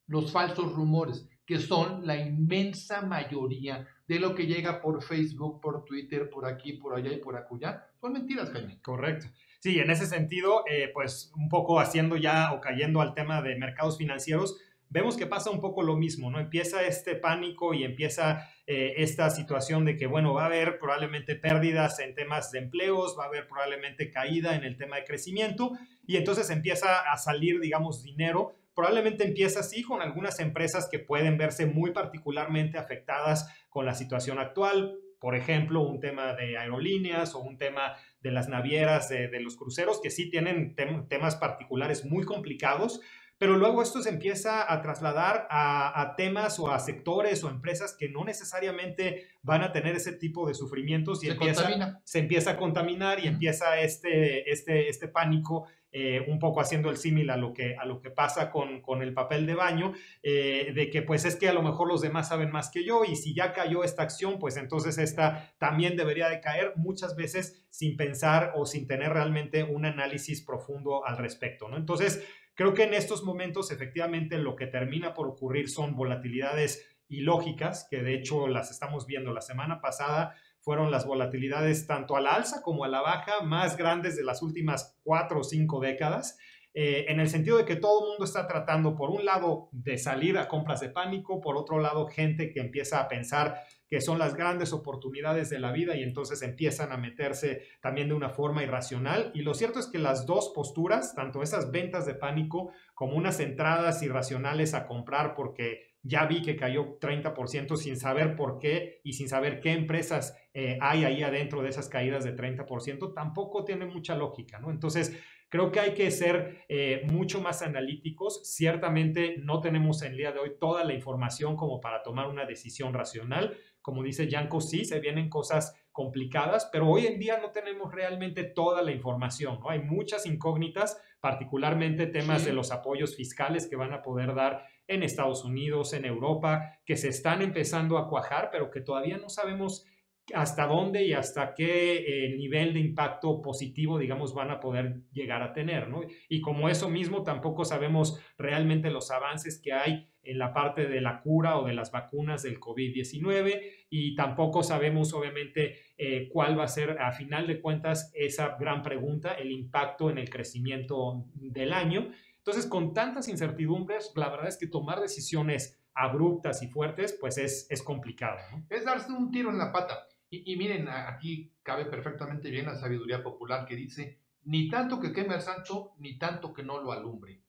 los 0.07 0.31
falsos 0.31 0.73
rumores, 0.73 1.29
que 1.45 1.57
son 1.57 2.05
la 2.05 2.17
inmensa 2.17 3.01
mayoría 3.01 3.87
de 4.07 4.19
lo 4.19 4.35
que 4.35 4.45
llega 4.45 4.81
por 4.81 5.03
Facebook, 5.03 5.61
por 5.61 5.85
Twitter, 5.85 6.29
por 6.29 6.45
aquí, 6.45 6.73
por 6.73 6.95
allá 6.95 7.13
y 7.13 7.17
por 7.17 7.37
acullá. 7.37 7.87
Son 8.01 8.11
mentiras, 8.11 8.49
Jaime. 8.49 8.81
Correcto. 8.81 9.27
Sí, 9.59 9.79
en 9.79 9.89
ese 9.89 10.05
sentido, 10.05 10.63
eh, 10.69 10.89
pues 10.93 11.31
un 11.35 11.47
poco 11.47 11.79
haciendo 11.79 12.17
ya 12.17 12.53
o 12.53 12.59
cayendo 12.59 13.01
al 13.01 13.13
tema 13.13 13.41
de 13.41 13.55
mercados 13.55 13.97
financieros, 13.97 14.57
vemos 14.89 15.15
que 15.15 15.27
pasa 15.27 15.51
un 15.51 15.61
poco 15.61 15.83
lo 15.83 15.95
mismo, 15.95 16.29
¿no? 16.29 16.39
Empieza 16.39 16.83
este 16.83 17.15
pánico 17.15 17.73
y 17.73 17.83
empieza 17.83 18.49
eh, 18.65 18.95
esta 18.97 19.29
situación 19.29 19.85
de 19.85 19.95
que, 19.95 20.07
bueno, 20.07 20.33
va 20.33 20.43
a 20.43 20.47
haber 20.47 20.79
probablemente 20.79 21.35
pérdidas 21.35 21.99
en 21.99 22.15
temas 22.15 22.51
de 22.51 22.59
empleos, 22.59 23.15
va 23.17 23.25
a 23.25 23.27
haber 23.27 23.47
probablemente 23.47 24.11
caída 24.11 24.55
en 24.55 24.63
el 24.63 24.77
tema 24.77 24.97
de 24.97 25.05
crecimiento 25.05 25.71
y 26.05 26.17
entonces 26.17 26.49
empieza 26.49 26.99
a 26.99 27.17
salir, 27.17 27.59
digamos, 27.59 28.03
dinero. 28.03 28.55
Probablemente 28.73 29.25
empieza 29.25 29.59
así 29.59 29.83
con 29.83 30.01
algunas 30.01 30.39
empresas 30.39 30.87
que 30.89 30.99
pueden 30.99 31.37
verse 31.37 31.65
muy 31.65 31.91
particularmente 31.91 32.77
afectadas 32.77 33.47
con 33.69 33.85
la 33.85 33.93
situación 33.93 34.39
actual, 34.39 34.97
por 35.19 35.35
ejemplo, 35.35 35.81
un 35.81 35.99
tema 35.99 36.33
de 36.33 36.57
aerolíneas 36.57 37.35
o 37.35 37.39
un 37.39 37.57
tema 37.57 37.97
de 38.21 38.31
las 38.31 38.47
navieras, 38.47 39.09
de, 39.09 39.39
los 39.41 39.57
cruceros, 39.57 39.99
que 40.01 40.09
sí 40.09 40.29
tienen 40.29 40.75
temas 40.75 41.35
particulares 41.35 42.05
muy 42.05 42.23
complicados, 42.23 43.01
pero 43.39 43.57
luego 43.57 43.81
esto 43.81 44.03
se 44.03 44.09
empieza 44.09 44.71
a 44.71 44.81
trasladar 44.81 45.47
a, 45.49 46.13
temas 46.17 46.59
o 46.59 46.69
a 46.69 46.77
sectores 46.77 47.43
o 47.43 47.49
empresas 47.49 47.95
que 47.97 48.09
no 48.09 48.25
necesariamente 48.25 49.27
van 49.41 49.63
a 49.63 49.71
tener 49.71 49.95
ese 49.95 50.11
tipo 50.11 50.45
de 50.45 50.53
sufrimientos 50.53 51.23
y 51.23 51.27
se, 51.27 51.31
empieza, 51.31 52.01
se 52.03 52.19
empieza 52.19 52.51
a 52.51 52.57
contaminar 52.57 53.23
y 53.23 53.27
empieza 53.27 53.79
este, 53.79 54.51
este, 54.51 54.89
este 54.89 55.07
pánico 55.07 55.67
eh, 55.91 56.23
un 56.27 56.37
poco 56.37 56.61
haciendo 56.61 56.91
el 56.91 56.97
símil 56.97 57.31
a 57.31 57.37
lo 57.37 57.51
que, 57.51 57.75
a 57.75 57.83
lo 57.85 57.99
que 57.99 58.11
pasa 58.11 58.51
con, 58.51 58.81
con 58.81 59.01
el 59.01 59.11
papel 59.11 59.47
de 59.47 59.55
baño, 59.55 59.93
eh, 60.21 60.71
de 60.75 60.91
que 60.91 61.01
pues 61.01 61.25
es 61.25 61.35
que 61.35 61.49
a 61.49 61.53
lo 61.53 61.63
mejor 61.63 61.87
los 61.87 62.01
demás 62.01 62.27
saben 62.27 62.51
más 62.51 62.69
que 62.69 62.83
yo 62.83 63.05
y 63.05 63.15
si 63.15 63.33
ya 63.33 63.53
cayó 63.53 63.83
esta 63.83 64.03
acción, 64.03 64.37
pues 64.37 64.57
entonces 64.57 64.99
esta 64.99 65.51
también 65.57 65.95
debería 65.95 66.29
de 66.29 66.41
caer 66.41 66.73
muchas 66.75 67.15
veces 67.15 67.65
sin 67.71 67.97
pensar 67.97 68.53
o 68.55 68.67
sin 68.67 68.85
tener 68.85 69.13
realmente 69.13 69.63
un 69.63 69.85
análisis 69.85 70.43
profundo 70.45 71.07
al 71.07 71.17
respecto, 71.17 71.67
¿no? 71.69 71.77
Entonces, 71.77 72.23
Creo 72.59 72.73
que 72.73 72.83
en 72.83 72.93
estos 72.93 73.23
momentos 73.23 73.71
efectivamente 73.71 74.37
lo 74.37 74.57
que 74.57 74.67
termina 74.67 75.13
por 75.13 75.29
ocurrir 75.29 75.69
son 75.69 75.95
volatilidades 75.95 76.93
ilógicas, 77.07 77.87
que 77.89 78.03
de 78.03 78.15
hecho 78.15 78.49
las 78.49 78.69
estamos 78.69 79.07
viendo 79.07 79.31
la 79.31 79.39
semana 79.39 79.79
pasada, 79.79 80.35
fueron 80.59 80.91
las 80.91 81.05
volatilidades 81.05 81.87
tanto 81.87 82.17
a 82.17 82.19
la 82.19 82.33
alza 82.33 82.61
como 82.61 82.83
a 82.83 82.89
la 82.89 82.99
baja 82.99 83.43
más 83.43 83.77
grandes 83.77 84.17
de 84.17 84.25
las 84.25 84.41
últimas 84.41 84.99
cuatro 85.05 85.39
o 85.39 85.43
cinco 85.45 85.79
décadas. 85.79 86.37
Eh, 86.73 87.05
en 87.07 87.21
el 87.21 87.29
sentido 87.29 87.55
de 87.55 87.63
que 87.63 87.77
todo 87.77 88.03
el 88.03 88.09
mundo 88.09 88.25
está 88.25 88.45
tratando, 88.45 88.93
por 88.93 89.09
un 89.09 89.23
lado, 89.23 89.69
de 89.71 89.97
salir 89.97 90.37
a 90.37 90.49
compras 90.49 90.81
de 90.81 90.89
pánico, 90.89 91.39
por 91.39 91.55
otro 91.55 91.79
lado, 91.79 92.07
gente 92.07 92.51
que 92.51 92.59
empieza 92.59 92.99
a 92.99 93.07
pensar 93.07 93.61
que 93.89 94.01
son 94.01 94.19
las 94.19 94.35
grandes 94.35 94.71
oportunidades 94.71 95.49
de 95.49 95.59
la 95.59 95.71
vida 95.71 95.95
y 95.95 96.03
entonces 96.03 96.41
empiezan 96.41 96.91
a 96.91 96.97
meterse 96.97 97.63
también 97.81 98.09
de 98.09 98.13
una 98.13 98.29
forma 98.29 98.63
irracional. 98.63 99.31
Y 99.33 99.41
lo 99.41 99.53
cierto 99.53 99.79
es 99.79 99.87
que 99.87 99.97
las 99.97 100.25
dos 100.25 100.51
posturas, 100.53 101.15
tanto 101.15 101.41
esas 101.41 101.71
ventas 101.71 102.05
de 102.05 102.13
pánico 102.13 102.71
como 102.93 103.15
unas 103.15 103.39
entradas 103.39 104.03
irracionales 104.03 104.73
a 104.73 104.85
comprar 104.85 105.33
porque 105.33 105.89
ya 106.01 106.25
vi 106.25 106.41
que 106.41 106.55
cayó 106.55 106.99
30% 106.99 107.75
sin 107.75 107.97
saber 107.97 108.35
por 108.35 108.59
qué 108.59 109.01
y 109.03 109.13
sin 109.13 109.27
saber 109.27 109.59
qué 109.59 109.73
empresas 109.73 110.37
eh, 110.53 110.77
hay 110.81 111.03
ahí 111.03 111.23
adentro 111.23 111.61
de 111.61 111.69
esas 111.69 111.89
caídas 111.89 112.23
de 112.23 112.35
30%, 112.35 113.13
tampoco 113.13 113.65
tiene 113.65 113.85
mucha 113.85 114.15
lógica, 114.15 114.59
¿no? 114.59 114.71
Entonces, 114.71 115.17
Creo 115.49 115.71
que 115.71 115.79
hay 115.79 115.93
que 115.95 116.11
ser 116.11 116.63
eh, 116.69 117.01
mucho 117.11 117.41
más 117.41 117.63
analíticos. 117.63 118.41
Ciertamente 118.43 119.37
no 119.39 119.61
tenemos 119.61 120.03
en 120.03 120.11
el 120.11 120.17
día 120.17 120.31
de 120.31 120.39
hoy 120.39 120.51
toda 120.59 120.83
la 120.83 120.93
información 120.93 121.55
como 121.55 121.81
para 121.81 122.03
tomar 122.03 122.27
una 122.27 122.45
decisión 122.45 122.93
racional. 122.93 123.57
Como 123.81 124.03
dice 124.03 124.27
Yanko, 124.27 124.61
sí, 124.61 124.85
se 124.85 124.99
vienen 124.99 125.29
cosas 125.29 125.75
complicadas, 125.91 126.69
pero 126.71 126.87
hoy 126.87 127.07
en 127.07 127.19
día 127.19 127.39
no 127.41 127.51
tenemos 127.51 127.91
realmente 127.91 128.43
toda 128.43 128.83
la 128.83 128.91
información. 128.91 129.59
¿no? 129.59 129.69
Hay 129.69 129.81
muchas 129.81 130.25
incógnitas, 130.27 131.01
particularmente 131.19 132.05
temas 132.05 132.45
de 132.45 132.53
los 132.53 132.71
apoyos 132.71 133.15
fiscales 133.15 133.67
que 133.67 133.75
van 133.75 133.91
a 133.91 134.03
poder 134.03 134.35
dar 134.35 134.65
en 134.87 135.03
Estados 135.03 135.43
Unidos, 135.43 135.93
en 135.93 136.05
Europa, 136.05 136.79
que 136.85 136.95
se 136.95 137.09
están 137.09 137.41
empezando 137.41 137.97
a 137.97 138.07
cuajar, 138.07 138.49
pero 138.51 138.69
que 138.69 138.81
todavía 138.81 139.17
no 139.17 139.29
sabemos 139.29 139.85
hasta 140.33 140.67
dónde 140.67 141.03
y 141.05 141.13
hasta 141.13 141.53
qué 141.53 141.97
eh, 142.25 142.35
nivel 142.35 142.73
de 142.73 142.79
impacto 142.79 143.41
positivo, 143.41 143.97
digamos, 143.97 144.33
van 144.33 144.51
a 144.51 144.59
poder 144.59 145.01
llegar 145.11 145.41
a 145.41 145.53
tener, 145.53 145.89
¿no? 145.89 146.01
Y 146.27 146.41
como 146.41 146.69
eso 146.69 146.89
mismo, 146.89 147.23
tampoco 147.23 147.65
sabemos 147.65 148.19
realmente 148.37 148.89
los 148.91 149.11
avances 149.11 149.59
que 149.61 149.73
hay 149.73 150.07
en 150.23 150.37
la 150.37 150.53
parte 150.53 150.87
de 150.87 151.01
la 151.01 151.21
cura 151.21 151.57
o 151.57 151.65
de 151.65 151.73
las 151.73 151.91
vacunas 151.91 152.43
del 152.43 152.59
COVID-19 152.59 153.61
y 153.89 154.15
tampoco 154.15 154.63
sabemos, 154.63 155.13
obviamente, 155.13 155.79
eh, 155.97 156.29
cuál 156.31 156.59
va 156.59 156.65
a 156.65 156.67
ser, 156.67 157.01
a 157.01 157.11
final 157.11 157.47
de 157.47 157.61
cuentas, 157.61 158.11
esa 158.13 158.57
gran 158.59 158.83
pregunta, 158.83 159.33
el 159.33 159.51
impacto 159.51 160.09
en 160.09 160.17
el 160.17 160.29
crecimiento 160.29 161.25
del 161.33 161.73
año. 161.73 162.11
Entonces, 162.37 162.67
con 162.67 162.93
tantas 162.93 163.27
incertidumbres, 163.27 164.11
la 164.15 164.29
verdad 164.29 164.47
es 164.47 164.57
que 164.57 164.67
tomar 164.67 164.99
decisiones 164.99 165.79
abruptas 165.93 166.63
y 166.63 166.67
fuertes, 166.67 167.17
pues 167.19 167.37
es, 167.37 167.67
es 167.69 167.83
complicado. 167.83 168.37
Es 168.69 168.85
darse 168.85 169.11
un 169.11 169.31
tiro 169.31 169.49
en 169.49 169.57
la 169.57 169.71
pata. 169.71 170.07
Y, 170.31 170.55
miren, 170.57 170.87
aquí 170.87 171.51
cabe 171.63 171.85
perfectamente 171.85 172.51
bien 172.51 172.67
la 172.67 172.75
sabiduría 172.75 173.23
popular 173.23 173.65
que 173.65 173.75
dice, 173.75 174.19
ni 174.43 174.69
tanto 174.69 174.99
que 174.99 175.11
queme 175.11 175.33
al 175.33 175.41
santo, 175.41 175.93
ni 175.97 176.19
tanto 176.19 176.53
que 176.53 176.63
no 176.63 176.79
lo 176.79 176.91
alumbre. 176.91 177.41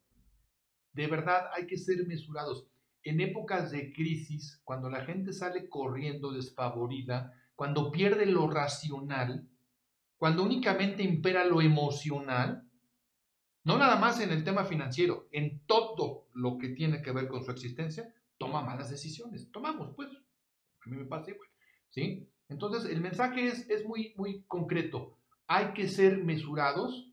De 0.93 1.07
verdad 1.07 1.51
hay 1.55 1.67
que 1.67 1.77
ser 1.77 2.07
mesurados. 2.07 2.67
En 3.03 3.21
épocas 3.21 3.71
de 3.71 3.93
crisis, 3.93 4.61
cuando 4.65 4.89
la 4.89 5.05
gente 5.05 5.33
sale 5.33 5.69
corriendo 5.69 6.33
desfavorida, 6.33 7.35
cuando 7.55 7.93
pierde 7.93 8.25
lo 8.25 8.49
racional, 8.49 9.47
cuando 10.17 10.43
únicamente 10.43 11.03
impera 11.03 11.45
lo 11.45 11.61
emocional, 11.61 12.67
no 13.65 13.77
nada 13.77 13.97
más 13.97 14.21
en 14.21 14.31
el 14.31 14.43
tema 14.43 14.65
financiero, 14.65 15.29
en 15.33 15.61
todo 15.67 16.29
lo 16.33 16.57
que 16.57 16.71
tiene 16.71 17.03
que 17.03 17.13
ver 17.13 17.29
con 17.29 17.45
su 17.45 17.51
existencia, 17.51 18.15
toma 18.39 18.63
malas 18.63 18.91
decisiones. 18.91 19.51
Tomamos, 19.51 19.95
pues. 19.95 20.09
A 20.11 20.89
mí 20.89 20.97
me 20.97 21.05
pasa 21.05 21.31
igual. 21.31 21.49
¿Sí? 21.91 22.27
Entonces, 22.51 22.91
el 22.91 23.01
mensaje 23.01 23.47
es, 23.47 23.69
es 23.71 23.87
muy, 23.87 24.13
muy 24.17 24.45
concreto. 24.47 25.17
Hay 25.47 25.73
que 25.73 25.89
ser 25.89 26.23
mesurados 26.23 27.11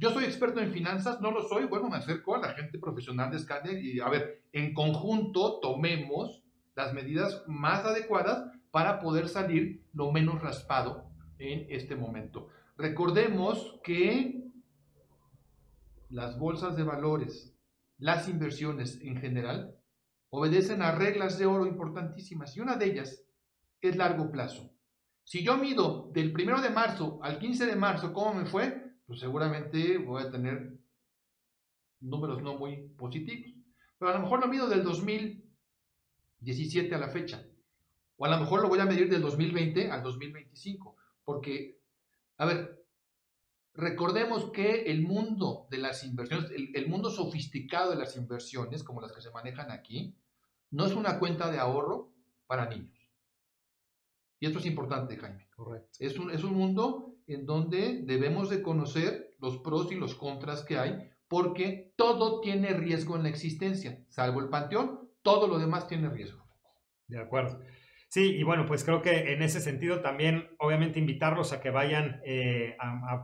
Yo 0.00 0.10
soy 0.10 0.24
experto 0.24 0.60
en 0.60 0.72
finanzas, 0.72 1.20
no 1.20 1.32
lo 1.32 1.42
soy, 1.42 1.64
bueno, 1.64 1.88
me 1.88 1.96
acerco 1.96 2.36
a 2.36 2.38
la 2.38 2.54
gente 2.54 2.78
profesional 2.78 3.32
de 3.32 3.40
Scandia 3.40 3.72
y 3.76 3.98
a 3.98 4.08
ver, 4.08 4.44
en 4.52 4.72
conjunto 4.72 5.58
tomemos 5.58 6.44
las 6.76 6.94
medidas 6.94 7.42
más 7.48 7.84
adecuadas 7.84 8.48
para 8.70 9.00
poder 9.00 9.28
salir 9.28 9.82
lo 9.92 10.12
menos 10.12 10.40
raspado 10.40 11.10
en 11.40 11.66
este 11.68 11.96
momento. 11.96 12.46
Recordemos 12.76 13.80
que 13.82 14.44
las 16.10 16.38
bolsas 16.38 16.76
de 16.76 16.84
valores, 16.84 17.58
las 17.98 18.28
inversiones 18.28 19.00
en 19.02 19.16
general, 19.16 19.74
obedecen 20.30 20.80
a 20.82 20.92
reglas 20.92 21.38
de 21.38 21.46
oro 21.46 21.66
importantísimas 21.66 22.56
y 22.56 22.60
una 22.60 22.76
de 22.76 22.86
ellas 22.86 23.24
es 23.80 23.96
largo 23.96 24.30
plazo. 24.30 24.70
Si 25.24 25.42
yo 25.42 25.56
mido 25.56 26.10
del 26.12 26.32
1 26.32 26.62
de 26.62 26.70
marzo 26.70 27.18
al 27.22 27.38
15 27.38 27.66
de 27.66 27.76
marzo 27.76 28.12
cómo 28.12 28.34
me 28.34 28.46
fue, 28.46 28.94
pues 29.06 29.20
seguramente 29.20 29.98
voy 29.98 30.22
a 30.22 30.30
tener 30.30 30.78
números 32.00 32.42
no 32.42 32.56
muy 32.56 32.88
positivos. 32.96 33.52
Pero 33.98 34.10
a 34.10 34.14
lo 34.14 34.20
mejor 34.20 34.40
lo 34.40 34.48
mido 34.48 34.68
del 34.68 34.84
2017 34.84 36.94
a 36.94 36.98
la 36.98 37.08
fecha. 37.08 37.44
O 38.16 38.24
a 38.24 38.30
lo 38.30 38.38
mejor 38.38 38.62
lo 38.62 38.68
voy 38.68 38.80
a 38.80 38.86
medir 38.86 39.10
del 39.10 39.22
2020 39.22 39.90
al 39.90 40.02
2025. 40.02 40.96
Porque, 41.24 41.80
a 42.38 42.46
ver, 42.46 42.84
recordemos 43.74 44.50
que 44.50 44.90
el 44.90 45.02
mundo 45.02 45.66
de 45.70 45.78
las 45.78 46.04
inversiones, 46.04 46.50
el, 46.50 46.70
el 46.74 46.88
mundo 46.88 47.10
sofisticado 47.10 47.90
de 47.90 47.96
las 47.96 48.16
inversiones, 48.16 48.82
como 48.82 49.00
las 49.00 49.12
que 49.12 49.20
se 49.20 49.30
manejan 49.30 49.70
aquí, 49.70 50.16
no 50.70 50.86
es 50.86 50.94
una 50.94 51.18
cuenta 51.18 51.50
de 51.50 51.58
ahorro 51.58 52.12
para 52.46 52.68
niños. 52.68 52.97
Y 54.40 54.46
esto 54.46 54.58
es 54.58 54.66
importante, 54.66 55.16
Jaime. 55.16 55.48
Correcto. 55.54 55.90
Es 55.98 56.18
un, 56.18 56.30
es 56.30 56.44
un 56.44 56.54
mundo 56.54 57.16
en 57.26 57.44
donde 57.44 58.02
debemos 58.04 58.48
de 58.48 58.62
conocer 58.62 59.34
los 59.38 59.58
pros 59.58 59.92
y 59.92 59.96
los 59.96 60.14
contras 60.14 60.64
que 60.64 60.78
hay, 60.78 61.10
porque 61.28 61.92
todo 61.96 62.40
tiene 62.40 62.72
riesgo 62.72 63.16
en 63.16 63.24
la 63.24 63.28
existencia, 63.28 64.02
salvo 64.08 64.40
el 64.40 64.48
panteón, 64.48 65.10
todo 65.22 65.46
lo 65.46 65.58
demás 65.58 65.86
tiene 65.86 66.08
riesgo. 66.08 66.46
De 67.06 67.20
acuerdo. 67.20 67.60
Sí, 68.08 68.36
y 68.36 68.42
bueno, 68.42 68.64
pues 68.64 68.84
creo 68.84 69.02
que 69.02 69.34
en 69.34 69.42
ese 69.42 69.60
sentido 69.60 70.00
también, 70.00 70.48
obviamente, 70.58 70.98
invitarlos 70.98 71.52
a 71.52 71.60
que 71.60 71.70
vayan 71.70 72.22
eh, 72.24 72.74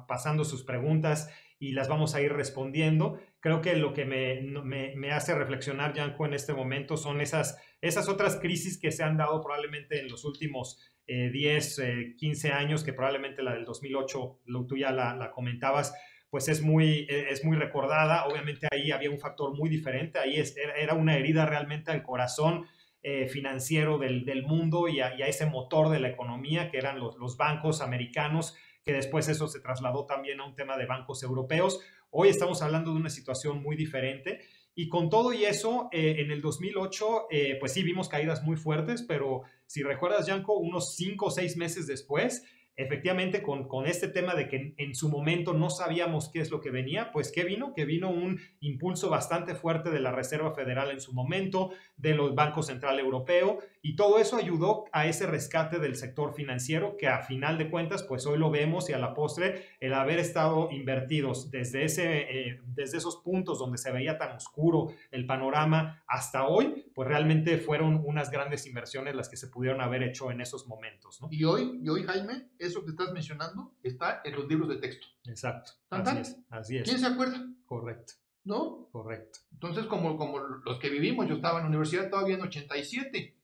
pasando 0.07 0.45
sus 0.45 0.63
preguntas 0.63 1.31
y 1.59 1.73
las 1.73 1.89
vamos 1.89 2.15
a 2.15 2.21
ir 2.21 2.35
respondiendo. 2.35 3.19
Creo 3.41 3.63
que 3.63 3.77
lo 3.77 3.95
que 3.95 4.05
me, 4.05 4.43
me, 4.43 4.95
me 4.97 5.13
hace 5.13 5.35
reflexionar, 5.35 5.95
Yanko, 5.95 6.27
en 6.27 6.35
este 6.35 6.53
momento 6.53 6.99
son 6.99 7.23
esas, 7.23 7.59
esas 7.81 8.11
otras 8.11 8.37
crisis 8.37 8.79
que 8.79 8.93
se 8.93 9.03
han 9.03 9.17
dado 9.17 9.41
probablemente 9.41 10.01
en 10.01 10.09
los 10.09 10.27
últimos 10.27 10.79
10, 11.07 11.79
eh, 11.79 12.15
15 12.17 12.49
eh, 12.49 12.53
años, 12.53 12.83
que 12.85 12.93
probablemente 12.93 13.43
la 13.43 13.53
del 13.53 13.65
2008, 13.65 14.41
lo, 14.47 14.67
tú 14.67 14.77
ya 14.77 14.91
la, 14.91 15.31
comentabas, 15.33 15.95
pues 16.31 16.49
es 16.49 16.63
muy, 16.63 17.07
e, 17.09 17.31
es 17.31 17.45
muy 17.45 17.57
recordada. 17.57 18.27
Obviamente 18.27 18.69
ahí 18.71 18.91
había 18.91 19.11
un 19.11 19.19
factor 19.19 19.55
muy 19.55 19.69
diferente, 19.69 20.19
ahí 20.19 20.43
era 20.77 20.95
una 20.95 21.17
herida 21.17 21.47
realmente 21.47 21.91
al 21.91 22.03
corazón 22.03 22.67
eh, 23.03 23.29
financiero 23.29 23.99
del, 23.99 24.25
del 24.25 24.45
mundo 24.45 24.89
y 24.89 25.01
a, 25.01 25.11
ese 25.11 25.47
motor 25.47 25.91
de 25.91 26.01
la 26.01 26.09
economía 26.09 26.71
que 26.71 26.79
eran 26.79 26.99
los, 26.99 27.17
los 27.17 27.37
bancos 27.37 27.83
americanos, 27.83 28.57
que 28.83 28.95
después 28.95 29.29
eso 29.29 29.47
se 29.47 29.61
trasladó 29.61 30.07
también 30.07 30.41
a 30.41 30.47
un 30.47 30.55
tema 30.55 30.79
de 30.79 30.87
bancos 30.87 31.23
europeos. 31.23 31.81
Hoy 32.11 32.29
estamos 32.29 32.63
hablando 32.63 32.93
de 32.93 33.01
una 33.01 33.11
situación 33.11 33.63
muy 33.63 33.77
diferente 33.77 34.41
y 34.75 34.89
con 34.89 35.09
todo 35.09 35.33
y 35.33 35.45
eso, 35.45 35.89
eh, 35.93 36.17
en 36.19 36.31
el 36.31 36.41
2008, 36.41 37.27
eh, 37.31 37.57
pues 37.61 37.73
sí 37.73 37.83
vimos 37.83 38.09
caídas 38.09 38.43
muy 38.43 38.57
fuertes, 38.57 39.03
pero 39.03 39.43
si 39.67 39.83
recuerdas, 39.83 40.27
Yanko, 40.27 40.59
unos 40.59 40.97
cinco 40.97 41.27
o 41.27 41.31
seis 41.31 41.57
meses 41.57 41.87
después, 41.87 42.45
efectivamente 42.77 43.43
con, 43.43 43.69
con, 43.69 43.87
este 43.87 44.09
tema 44.09 44.35
de 44.35 44.49
que 44.49 44.75
en, 44.77 44.95
su 44.95 45.09
momento 45.09 45.53
no 45.53 45.71
sabíamos 45.71 46.31
qué 46.33 46.41
es 46.41 46.51
lo 46.51 46.61
que 46.61 46.71
venía, 46.71 47.13
pues 47.13 47.31
¿qué 47.31 47.45
vino? 47.45 47.73
Que 47.75 47.85
vino 47.85 48.11
un 48.11 48.41
impulso 48.61 49.11
bastante 49.11 49.55
fuerte 49.55 49.91
de 49.91 50.01
la 50.01 50.13
Reserva 50.13 50.55
Federal 50.55 50.91
en 50.91 51.01
su 51.01 51.13
momento, 51.13 51.71
de 51.97 52.15
los 52.15 52.35
bancos 52.35 52.67
central 52.67 52.99
europeo, 52.99 53.59
y 53.83 53.97
todo 53.97 54.19
eso 54.19 54.37
ayudó 54.37 54.87
a 54.93 55.07
ese 55.07 55.27
rescate 55.27 55.79
del 55.79 55.97
sector 55.97 56.35
financiero 56.35 56.97
que 56.97 57.07
a 57.07 57.23
final 57.23 57.59
de 57.59 57.71
cuentas, 57.71 58.03
pues 58.03 58.27
hoy 58.27 58.39
lo 58.39 58.51
vemos 58.51 58.89
y 58.91 58.93
a 58.93 58.99
la 58.99 59.15
postre, 59.15 59.67
el 59.81 59.95
haber 59.95 60.19
estado 60.19 60.71
invertidos 60.71 61.51
desde, 61.51 61.85
ese, 61.85 62.21
eh, 62.23 62.61
desde 62.67 62.99
esos 62.99 63.17
puntos 63.19 63.59
donde 63.59 63.79
se 63.79 63.93
veía 63.93 64.19
tan 64.19 64.33
oscuro 64.33 64.93
el 65.11 65.27
panorama 65.27 66.03
hasta 66.07 66.47
hoy, 66.47 66.87
pues 66.95 67.09
realmente 67.09 67.59
fueron 67.59 68.03
unas 68.05 68.31
grandes 68.31 68.67
inversiones 68.67 69.15
las 69.15 69.29
que 69.29 69.37
se 69.37 69.49
pudieron 69.49 69.81
haber 69.81 70.03
hecho 70.03 70.31
en 70.31 70.41
esos 70.41 70.67
momentos. 70.67 71.21
¿no? 71.21 71.29
Y 71.31 71.45
hoy, 71.45 71.81
y 71.83 71.89
hoy 71.89 72.03
Jaime, 72.05 72.49
eso 72.67 72.85
que 72.85 72.91
estás 72.91 73.13
mencionando 73.13 73.75
está 73.83 74.21
en 74.25 74.35
los 74.35 74.49
libros 74.49 74.69
de 74.69 74.77
texto. 74.77 75.07
Exacto. 75.27 75.73
Así 75.91 76.19
es, 76.19 76.37
así 76.51 76.77
es. 76.79 76.85
¿Quién 76.85 76.99
se 76.99 77.07
acuerda? 77.07 77.47
Correcto. 77.67 78.15
¿No? 78.45 78.89
Correcto. 78.93 79.41
Entonces, 79.53 79.87
como, 79.87 80.17
como 80.17 80.39
los 80.39 80.79
que 80.79 80.91
vivimos, 80.91 81.27
yo 81.29 81.37
estaba 81.37 81.59
en 81.59 81.65
la 81.65 81.69
universidad 81.69 82.11
todavía 82.11 82.35
en 82.35 82.43
87, 82.43 83.37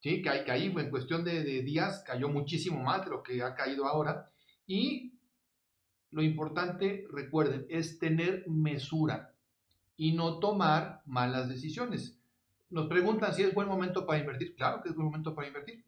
¿sí? 0.00 0.22
Que, 0.22 0.44
que 0.44 0.50
ahí 0.50 0.66
en 0.66 0.90
cuestión 0.90 1.24
de, 1.24 1.42
de 1.42 1.62
días 1.62 2.04
cayó 2.06 2.28
muchísimo 2.28 2.82
más 2.82 3.04
de 3.04 3.10
lo 3.10 3.22
que 3.22 3.42
ha 3.42 3.54
caído 3.54 3.86
ahora. 3.86 4.30
Y 4.66 5.14
lo 6.10 6.22
importante, 6.22 7.06
recuerden, 7.10 7.66
es 7.68 7.98
tener 7.98 8.44
mesura 8.48 9.34
y 9.96 10.12
no 10.12 10.38
tomar 10.38 11.02
malas 11.06 11.48
decisiones. 11.48 12.18
Nos 12.70 12.88
preguntan 12.88 13.32
si 13.32 13.42
es 13.42 13.54
buen 13.54 13.68
momento 13.68 14.06
para 14.06 14.18
invertir. 14.18 14.54
Claro 14.54 14.82
que 14.82 14.90
es 14.90 14.94
buen 14.94 15.06
momento 15.06 15.34
para 15.34 15.48
invertir. 15.48 15.84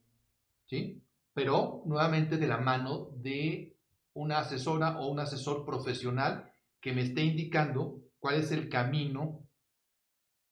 ¿Sí? 0.66 1.02
Pero 1.38 1.82
nuevamente 1.84 2.36
de 2.36 2.48
la 2.48 2.56
mano 2.58 3.10
de 3.14 3.76
una 4.12 4.40
asesora 4.40 4.98
o 4.98 5.06
un 5.06 5.20
asesor 5.20 5.64
profesional 5.64 6.50
que 6.80 6.92
me 6.92 7.02
esté 7.02 7.22
indicando 7.22 8.02
cuál 8.18 8.40
es 8.40 8.50
el 8.50 8.68
camino 8.68 9.46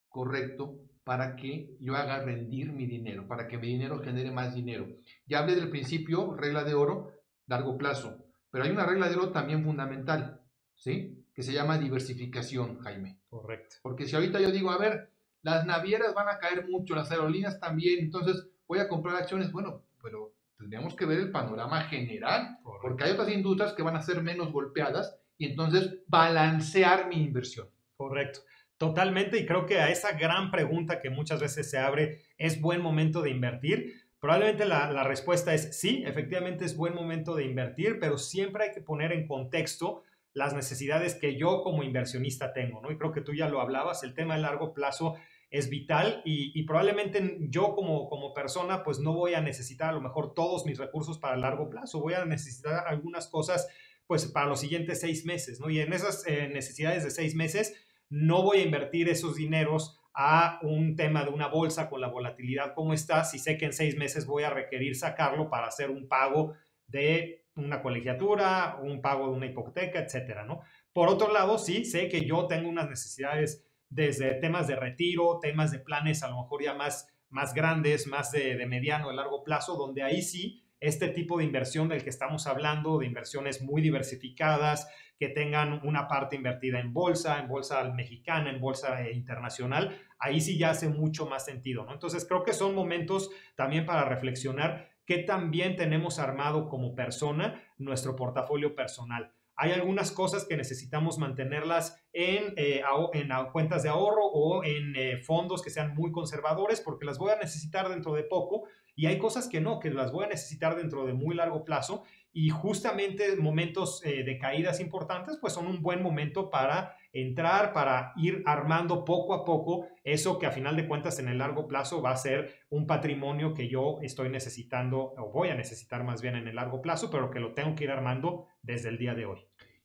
correcto 0.09 0.79
para 1.03 1.35
que 1.35 1.77
yo 1.81 1.97
haga 1.97 2.23
rendir 2.23 2.71
mi 2.71 2.87
dinero, 2.87 3.27
para 3.27 3.49
que 3.49 3.59
mi 3.59 3.67
dinero 3.67 3.99
genere 3.99 4.31
más 4.31 4.55
dinero. 4.55 4.87
Ya 5.27 5.41
hablé 5.41 5.57
del 5.57 5.71
principio, 5.71 6.37
regla 6.37 6.63
de 6.63 6.75
oro, 6.75 7.11
largo 7.49 7.77
plazo, 7.77 8.25
pero 8.49 8.63
hay 8.63 8.71
una 8.71 8.87
regla 8.87 9.09
de 9.09 9.17
oro 9.17 9.33
también 9.33 9.65
fundamental, 9.65 10.41
¿sí? 10.77 11.27
Que 11.35 11.43
se 11.43 11.53
llama 11.53 11.79
diversificación, 11.79 12.79
Jaime. 12.79 13.19
Correcto. 13.29 13.75
Porque 13.83 14.07
si 14.07 14.15
ahorita 14.15 14.39
yo 14.39 14.53
digo, 14.53 14.71
a 14.71 14.79
ver, 14.79 15.11
las 15.43 15.67
navieras 15.67 16.15
van 16.15 16.29
a 16.29 16.39
caer 16.39 16.69
mucho, 16.69 16.95
las 16.95 17.11
aerolíneas 17.11 17.59
también, 17.59 18.05
entonces 18.05 18.47
voy 18.69 18.79
a 18.79 18.87
comprar 18.87 19.17
acciones, 19.17 19.51
bueno, 19.51 19.83
pero 20.01 20.36
tendríamos 20.59 20.95
que 20.95 21.07
ver 21.07 21.19
el 21.19 21.31
panorama 21.31 21.83
general, 21.83 22.59
porque 22.83 23.05
hay 23.05 23.13
otras 23.13 23.31
industrias 23.31 23.73
que 23.73 23.83
van 23.83 23.97
a 23.97 24.03
ser 24.03 24.23
menos 24.23 24.53
golpeadas 24.53 25.19
y 25.39 25.47
entonces 25.47 26.03
balancear 26.07 27.09
mi 27.09 27.23
inversión. 27.23 27.69
Correcto. 27.97 28.41
Totalmente, 28.79 29.39
y 29.39 29.47
creo 29.47 29.65
que 29.65 29.79
a 29.79 29.91
esa 29.91 30.13
gran 30.13 30.51
pregunta 30.51 31.01
que 31.01 31.09
muchas 31.09 31.41
veces 31.41 31.71
se 31.71 31.79
abre, 31.79 32.23
¿es 32.37 32.61
buen 32.61 32.83
momento 32.83 33.23
de 33.23 33.31
invertir? 33.31 33.95
Probablemente 34.21 34.67
la, 34.67 34.93
la, 34.93 35.03
respuesta 35.03 35.55
es 35.55 35.79
sí, 35.79 36.03
efectivamente 36.07 36.65
es 36.65 36.77
buen 36.77 36.95
momento 36.95 37.35
de 37.35 37.45
invertir, 37.45 37.99
pero 37.99 38.19
siempre 38.19 38.65
hay 38.65 38.73
que 38.73 38.83
poner 38.83 39.13
en 39.13 39.27
contexto 39.27 40.03
las 40.35 40.53
necesidades 40.53 41.15
que 41.15 41.37
yo 41.39 41.63
como 41.63 41.83
inversionista 41.83 42.53
tengo, 42.53 42.83
¿no? 42.83 42.91
Y 42.91 42.99
creo 42.99 43.13
que 43.13 43.23
tú 43.23 43.33
ya 43.33 43.49
lo 43.49 43.63
hablabas, 43.63 44.03
el 44.03 44.13
tema 44.13 44.35
de 44.35 44.43
largo 44.43 44.75
plazo 44.75 45.17
es 45.57 45.71
vital 45.71 46.23
y, 46.25 46.63
probablemente 46.65 47.39
yo 47.49 47.75
como, 47.75 48.09
como 48.09 48.35
persona 48.35 48.83
pues 48.83 48.99
no 48.99 49.13
voy 49.15 49.35
a 49.35 49.41
necesitar 49.41 49.91
a 49.91 49.93
lo 49.93 50.01
mejor 50.01 50.35
todos 50.35 50.67
mis 50.67 50.79
recursos 50.79 51.19
para 51.19 51.37
largo 51.37 51.71
plazo, 51.71 52.01
voy 52.01 52.15
a 52.15 52.25
necesitar 52.25 52.87
algunas 52.87 53.29
cosas 53.29 53.69
pues 54.07 54.27
para 54.27 54.47
los 54.47 54.61
siguientes 54.61 55.01
seis 55.01 55.25
meses, 55.25 55.61
¿no? 55.61 55.69
Y 55.69 55.81
en 55.81 55.93
esas 55.93 56.27
eh, 56.27 56.49
necesidades 56.49 57.05
de 57.05 57.11
seis 57.11 57.35
meses 57.35 57.75
no 58.09 58.43
voy 58.43 58.59
a 58.59 58.63
invertir 58.63 59.09
esos 59.09 59.37
dineros 59.37 60.01
a 60.15 60.61
un 60.63 60.97
tema 60.97 61.25
de 61.25 61.31
una 61.31 61.49
bolsa 61.49 61.91
con 61.91 62.01
la 62.01 62.09
volatilidad 62.09 62.75
como 62.75 62.95
está, 62.95 63.25
si 63.25 63.39
sé 63.39 63.59
que 63.59 63.67
en 63.67 63.73
seis 63.73 63.97
meses 63.97 64.27
voy 64.27 64.45
a 64.45 64.51
requerir 64.51 64.97
sacarlo 64.97 65.51
para 65.51 65.67
hacer 65.67 65.91
un 65.91 66.09
pago 66.09 66.55
de 66.87 67.47
una 67.57 67.83
colegiatura, 67.83 68.79
un 68.83 69.01
pago 69.03 69.31
de 69.31 69.37
una 69.37 69.47
hipoteca, 69.47 70.01
etcétera, 70.01 70.45
¿no? 70.45 70.61
Por 70.93 71.09
otro 71.09 71.33
lado, 71.33 71.59
sí, 71.59 71.85
sé 71.85 72.09
que 72.09 72.25
yo 72.25 72.47
tengo 72.47 72.69
unas 72.69 72.89
necesidades 72.89 73.66
desde 73.89 74.35
temas 74.35 74.67
de 74.67 74.77
retiro, 74.77 75.39
temas 75.41 75.71
de 75.73 75.79
planes 75.79 76.23
a 76.23 76.29
lo 76.29 76.43
mejor 76.43 76.63
ya 76.63 76.75
más, 76.75 77.09
más 77.31 77.55
grandes, 77.55 78.07
más 78.07 78.33
de, 78.33 78.65
mediano, 78.67 79.09
de 79.09 79.15
largo 79.15 79.45
plazo, 79.45 79.77
donde 79.77 80.03
ahí 80.03 80.23
sí 80.23 80.63
este 80.79 81.09
tipo 81.09 81.39
de 81.39 81.45
inversión 81.45 81.89
del 81.89 82.03
que 82.03 82.11
estamos 82.11 82.47
hablando, 82.47 82.99
de 82.99 83.07
inversiones 83.07 83.63
muy 83.63 83.81
diversificadas, 83.81 84.87
que 85.19 85.29
tengan 85.29 85.81
una 85.87 86.07
parte 86.07 86.37
invertida 86.37 86.79
en 86.79 86.93
bolsa, 86.93 87.41
en 87.41 87.49
bolsa 87.49 87.83
mexicana, 87.95 88.51
en 88.51 88.61
bolsa 88.61 89.03
eh, 89.03 89.15
internacional, 89.15 89.99
ahí 90.19 90.41
sí 90.41 90.59
ya 90.59 90.71
hace 90.71 90.91
mucho 90.91 91.27
más 91.27 91.47
sentido, 91.47 91.85
¿no? 91.85 91.95
Entonces 91.95 92.27
creo 92.29 92.43
que 92.43 92.53
son 92.53 92.75
momentos 92.75 93.31
también 93.55 93.87
para 93.87 94.05
reflexionar 94.05 94.91
qué 95.07 95.19
también 95.19 95.77
tenemos 95.77 96.19
armado 96.19 96.69
como 96.69 96.95
persona 96.95 97.63
nuestro 97.79 98.15
portafolio 98.15 98.75
personal 98.75 99.36
hay 99.57 99.73
algunas 99.73 100.13
cosas 100.13 100.45
que 100.45 100.57
necesitamos 100.57 101.19
mantenerlas 101.19 102.05
en, 102.13 102.53
eh, 102.57 102.83
en 103.15 103.31
cuentas 103.53 103.83
de 103.83 103.89
ahorro 103.89 104.27
o 104.27 104.63
en 104.63 104.95
eh, 104.95 105.19
fondos 105.19 105.63
que 105.63 105.71
sean 105.71 105.95
muy 105.95 106.13
conservadores 106.13 106.81
porque 106.81 107.07
las 107.07 107.19
voy 107.19 107.31
a 107.31 107.37
necesitar 107.37 107.89
dentro 107.89 108.13
de 108.15 108.23
poco 108.23 108.65
y 108.95 109.07
hay 109.07 109.19
cosas 109.19 109.49
que 109.49 109.61
no, 109.61 109.81
que 109.81 109.91
las 109.91 110.13
voy 110.13 110.25
a 110.25 110.29
necesitar 110.29 110.77
dentro 110.77 111.07
de 111.07 111.15
muy 111.15 111.35
largo 111.35 111.65
plazo 111.65 112.05
y 112.33 112.51
justamente 112.51 113.35
momentos 113.37 114.05
eh, 114.05 114.25
de 114.25 114.39
caídas 114.39 114.79
importantes 114.79 115.39
pues 115.41 115.55
son 115.55 115.67
un 115.67 115.81
buen 115.81 116.03
momento 116.03 116.51
para 116.51 116.95
entrar, 117.23 117.73
para 117.73 118.13
ir 118.17 118.43
armando 118.47 119.05
poco 119.05 119.35
a 119.35 119.45
poco 119.45 119.89
eso 120.05 120.39
que 120.39 120.47
a 120.47 120.51
final 120.51 120.77
de 120.77 120.87
cuentas 120.87 121.19
en 121.19 121.29
el 121.29 121.39
largo 121.39 121.67
plazo 121.67 122.03
va 122.03 122.11
a 122.11 122.17
ser 122.17 122.55
un 122.71 122.87
patrimonio 122.87 123.55
que 123.55 123.69
yo 123.69 123.99
estoy 124.03 124.29
necesitando 124.29 125.15
o 125.17 125.33
voy 125.33 125.49
a 125.49 125.55
necesitar 125.55 126.05
más 126.05 126.23
bien 126.23 126.37
en 126.37 126.49
el 126.49 126.57
largo 126.57 126.81
plazo, 126.83 127.11
pero 127.11 127.31
que 127.31 127.41
lo 127.41 127.55
tengo 127.55 127.75
que 127.75 127.85
ir 127.85 127.91
armando 127.91 128.47
desde 128.63 128.89
el 128.89 128.99
día 128.99 129.15
de 129.15 129.27
hoy. 129.27 129.41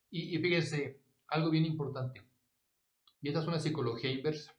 Y, 0.09 0.35
y 0.35 0.39
fíjense, 0.39 1.01
algo 1.27 1.49
bien 1.49 1.65
importante, 1.65 2.21
y 3.21 3.27
esta 3.27 3.41
es 3.41 3.47
una 3.47 3.59
psicología 3.59 4.11
inversa. 4.11 4.53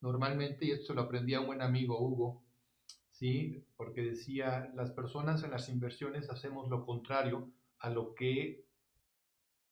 Normalmente, 0.00 0.66
y 0.66 0.72
esto 0.72 0.94
lo 0.94 1.02
aprendí 1.02 1.34
a 1.34 1.40
un 1.40 1.46
buen 1.46 1.62
amigo 1.62 2.00
Hugo, 2.00 2.42
¿sí? 3.10 3.64
porque 3.76 4.02
decía, 4.02 4.70
las 4.74 4.90
personas 4.90 5.44
en 5.44 5.52
las 5.52 5.68
inversiones 5.68 6.28
hacemos 6.28 6.68
lo 6.68 6.84
contrario 6.84 7.52
a 7.78 7.90
lo 7.90 8.14
que 8.14 8.64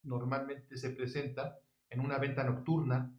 normalmente 0.02 0.76
se 0.76 0.90
presenta 0.90 1.58
en 1.90 2.00
una 2.00 2.18
venta 2.18 2.44
nocturna, 2.44 3.12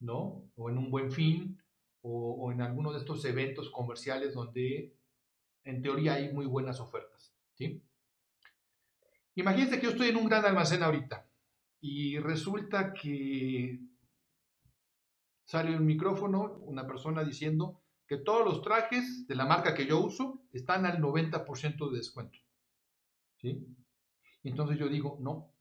¿no? 0.00 0.50
O 0.56 0.70
en 0.70 0.78
un 0.78 0.90
buen 0.90 1.10
fin, 1.10 1.60
o, 2.02 2.50
en 2.52 2.62
alguno 2.62 2.92
de 2.92 2.98
estos 2.98 3.24
eventos 3.24 3.70
comerciales 3.70 4.34
donde 4.34 4.94
en 5.64 5.82
teoría 5.82 6.14
hay 6.14 6.32
muy 6.32 6.46
buenas 6.46 6.80
ofertas, 6.80 7.34
¿sí? 7.54 7.82
Imagínense 9.34 9.78
que 9.78 9.84
yo 9.84 9.90
estoy 9.90 10.08
en 10.08 10.16
un 10.16 10.28
gran 10.28 10.44
almacén 10.44 10.82
ahorita 10.82 11.26
y 11.80 12.18
resulta 12.18 12.92
que 12.92 13.80
sale 15.44 15.76
un 15.76 15.84
micrófono, 15.84 16.58
una 16.62 16.86
persona 16.86 17.24
diciendo 17.24 17.82
que 18.06 18.16
todos 18.16 18.44
los 18.44 18.62
trajes 18.62 19.26
de 19.28 19.34
la 19.34 19.46
marca 19.46 19.74
que 19.74 19.86
yo 19.86 20.00
uso 20.00 20.42
están 20.52 20.84
al 20.84 21.00
90% 21.00 21.90
de 21.90 21.96
descuento. 21.96 22.38
¿Sí? 23.38 23.66
Y 24.42 24.48
entonces 24.50 24.78
yo 24.78 24.88
digo, 24.88 25.18
no, 25.20 25.52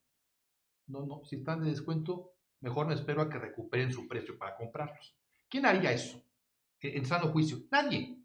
no, 0.89 1.05
no, 1.05 1.21
si 1.23 1.37
están 1.37 1.63
de 1.63 1.69
descuento, 1.69 2.33
mejor 2.61 2.87
me 2.87 2.95
espero 2.95 3.21
a 3.21 3.29
que 3.29 3.39
recuperen 3.39 3.93
su 3.93 4.07
precio 4.07 4.37
para 4.37 4.55
comprarlos. 4.55 5.15
¿Quién 5.47 5.65
haría 5.65 5.91
eso? 5.91 6.21
En 6.81 7.05
sano 7.05 7.31
juicio, 7.31 7.59
nadie. 7.71 8.17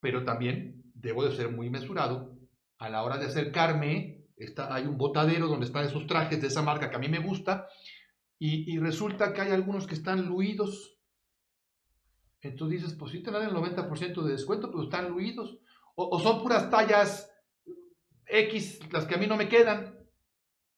Pero 0.00 0.24
también 0.24 0.82
debo 0.94 1.24
de 1.24 1.36
ser 1.36 1.50
muy 1.50 1.70
mesurado 1.70 2.36
a 2.78 2.88
la 2.88 3.02
hora 3.02 3.18
de 3.18 3.26
acercarme. 3.26 4.26
Está, 4.36 4.74
hay 4.74 4.86
un 4.86 4.96
botadero 4.96 5.46
donde 5.46 5.66
están 5.66 5.84
esos 5.84 6.06
trajes 6.06 6.40
de 6.40 6.46
esa 6.46 6.62
marca 6.62 6.88
que 6.88 6.96
a 6.96 7.00
mí 7.00 7.08
me 7.08 7.18
gusta 7.18 7.68
y, 8.42 8.78
resulta 8.78 9.34
que 9.34 9.42
hay 9.42 9.52
algunos 9.52 9.86
que 9.86 9.94
están 9.94 10.24
luidos. 10.24 10.96
Entonces 12.40 12.80
dices, 12.80 12.98
pues 12.98 13.12
sí 13.12 13.22
te 13.22 13.30
dan 13.30 13.46
el 13.46 13.54
90% 13.54 14.22
de 14.22 14.32
descuento, 14.32 14.70
pero 14.70 14.84
están 14.84 15.10
luidos. 15.10 15.58
O, 15.94 16.18
son 16.20 16.42
puras 16.42 16.70
tallas 16.70 17.30
X 18.24 18.80
las 18.90 19.04
que 19.04 19.16
a 19.16 19.18
mí 19.18 19.26
no 19.26 19.36
me 19.36 19.50
quedan 19.50 19.99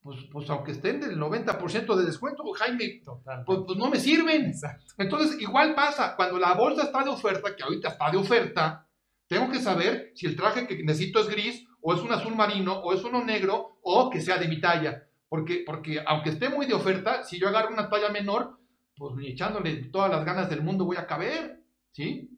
pues, 0.03 0.19
pues 0.33 0.51
aunque 0.51 0.73
estén 0.73 1.01
del 1.01 1.19
90% 1.19 1.95
de 1.95 2.05
descuento, 2.05 2.43
Jaime, 2.55 3.01
pues, 3.05 3.61
pues, 3.67 3.79
no 3.79 3.88
me 3.88 4.01
sirven. 4.01 4.53
Entonces, 4.99 5.41
igual 5.41 5.75
pasa, 5.75 6.17
cuando 6.17 6.38
la 6.38 6.55
bolsa 6.55 6.83
está 6.85 7.05
de 7.05 7.11
oferta, 7.11 7.55
que 7.55 7.62
ahorita 7.62 7.88
está 7.91 8.11
de 8.11 8.17
oferta, 8.17 8.88
tengo 9.29 9.51
que 9.51 9.61
saber 9.61 10.11
si 10.15 10.27
el 10.27 10.37
traje 10.37 10.67
que 10.67 10.83
necesito 10.83 11.21
es 11.21 11.29
gris, 11.29 11.67
o 11.81 11.95
es 11.95 12.01
un 12.01 12.12
azul 12.12 12.35
marino, 12.35 12.81
o 12.81 12.93
es 12.93 13.05
uno 13.05 13.25
negro, 13.25 13.79
o 13.83 14.11
que 14.11 14.21
sea 14.21 14.38
de 14.38 14.49
mi 14.49 14.61
talla. 14.61 15.05
Porque, 15.29 15.62
porque 15.65 16.03
aunque 16.05 16.31
esté 16.31 16.49
muy 16.49 16.67
de 16.67 16.75
oferta, 16.75 17.23
si 17.23 17.38
yo 17.38 17.49
agarro 17.49 17.73
una 17.73 17.88
talla 17.88 18.11
menor, 18.11 18.59
pues 18.97 19.15
ni 19.15 19.29
echándole 19.29 19.85
todas 19.85 20.11
las 20.11 20.25
ganas 20.25 20.51
del 20.51 20.62
mundo 20.62 20.85
voy 20.85 20.97
a 20.97 21.07
caber. 21.07 21.62
¿Sí? 21.93 22.29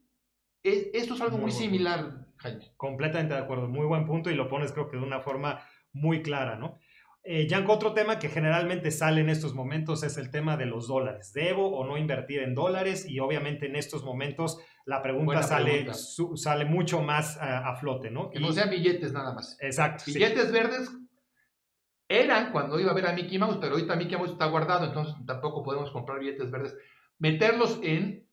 esto 0.63 1.15
es 1.15 1.21
algo 1.21 1.37
muy, 1.37 1.53
similar, 1.53 2.27
Jaime. 2.37 2.73
Completamente 2.77 3.35
de 3.35 3.41
acuerdo. 3.41 3.69
Muy 3.69 3.87
buen 3.87 4.07
punto 4.07 4.31
y 4.31 4.35
lo 4.35 4.49
pones 4.49 4.73
creo 4.73 4.89
que 4.89 4.97
de 4.97 5.03
una 5.03 5.21
forma 5.21 5.61
muy 5.93 6.23
clara, 6.23 6.57
¿no? 6.57 6.79
Eh, 7.27 7.49
otro 7.69 7.95
tema 7.95 8.19
que 8.19 8.29
generalmente 8.29 8.91
sale 8.91 9.23
en 9.23 9.31
estos 9.31 9.55
momentos 9.55 10.03
es 10.03 10.19
el 10.19 10.31
tema 10.31 10.59
de 10.59 10.67
los 10.67 10.89
dólares. 10.89 11.33
¿Debo 11.33 11.75
o 11.75 11.87
no 11.87 11.97
invertir 11.97 12.41
en 12.41 12.55
dólares? 12.55 13.07
Y 13.09 13.19
obviamente 13.19 13.67
en 13.67 13.77
estos 13.77 14.05
momentos 14.05 14.59
la 14.85 15.03
pregunta, 15.03 15.43
sale, 15.43 15.87
sale 16.35 16.65
mucho 16.67 17.01
más 17.01 17.39
a, 17.41 17.75
flote, 17.77 18.11
¿no? 18.11 18.29
Que 18.29 18.41
no 18.41 18.53
sean 18.53 18.69
billetes 18.69 19.15
nada 19.15 19.33
más. 19.33 19.57
Exacto. 19.61 20.05
Billetes 20.07 20.53
verdes 20.53 20.91
eran 22.07 22.53
cuando 22.53 22.79
iba 22.79 22.91
a 22.91 22.95
ver 22.95 23.07
a 23.07 23.15
Mickey 23.15 23.39
Mouse, 23.39 23.57
pero 23.59 23.73
ahorita 23.73 23.97
Mickey 23.97 24.19
Mouse 24.19 24.33
está 24.33 24.45
guardado, 24.47 24.85
entonces 24.87 25.15
tampoco 25.27 25.63
podemos 25.63 25.91
comprar 25.91 26.21
billetes 26.21 26.51
verdes. 26.51 26.77
Meterlos 27.19 27.81
en 27.83 28.29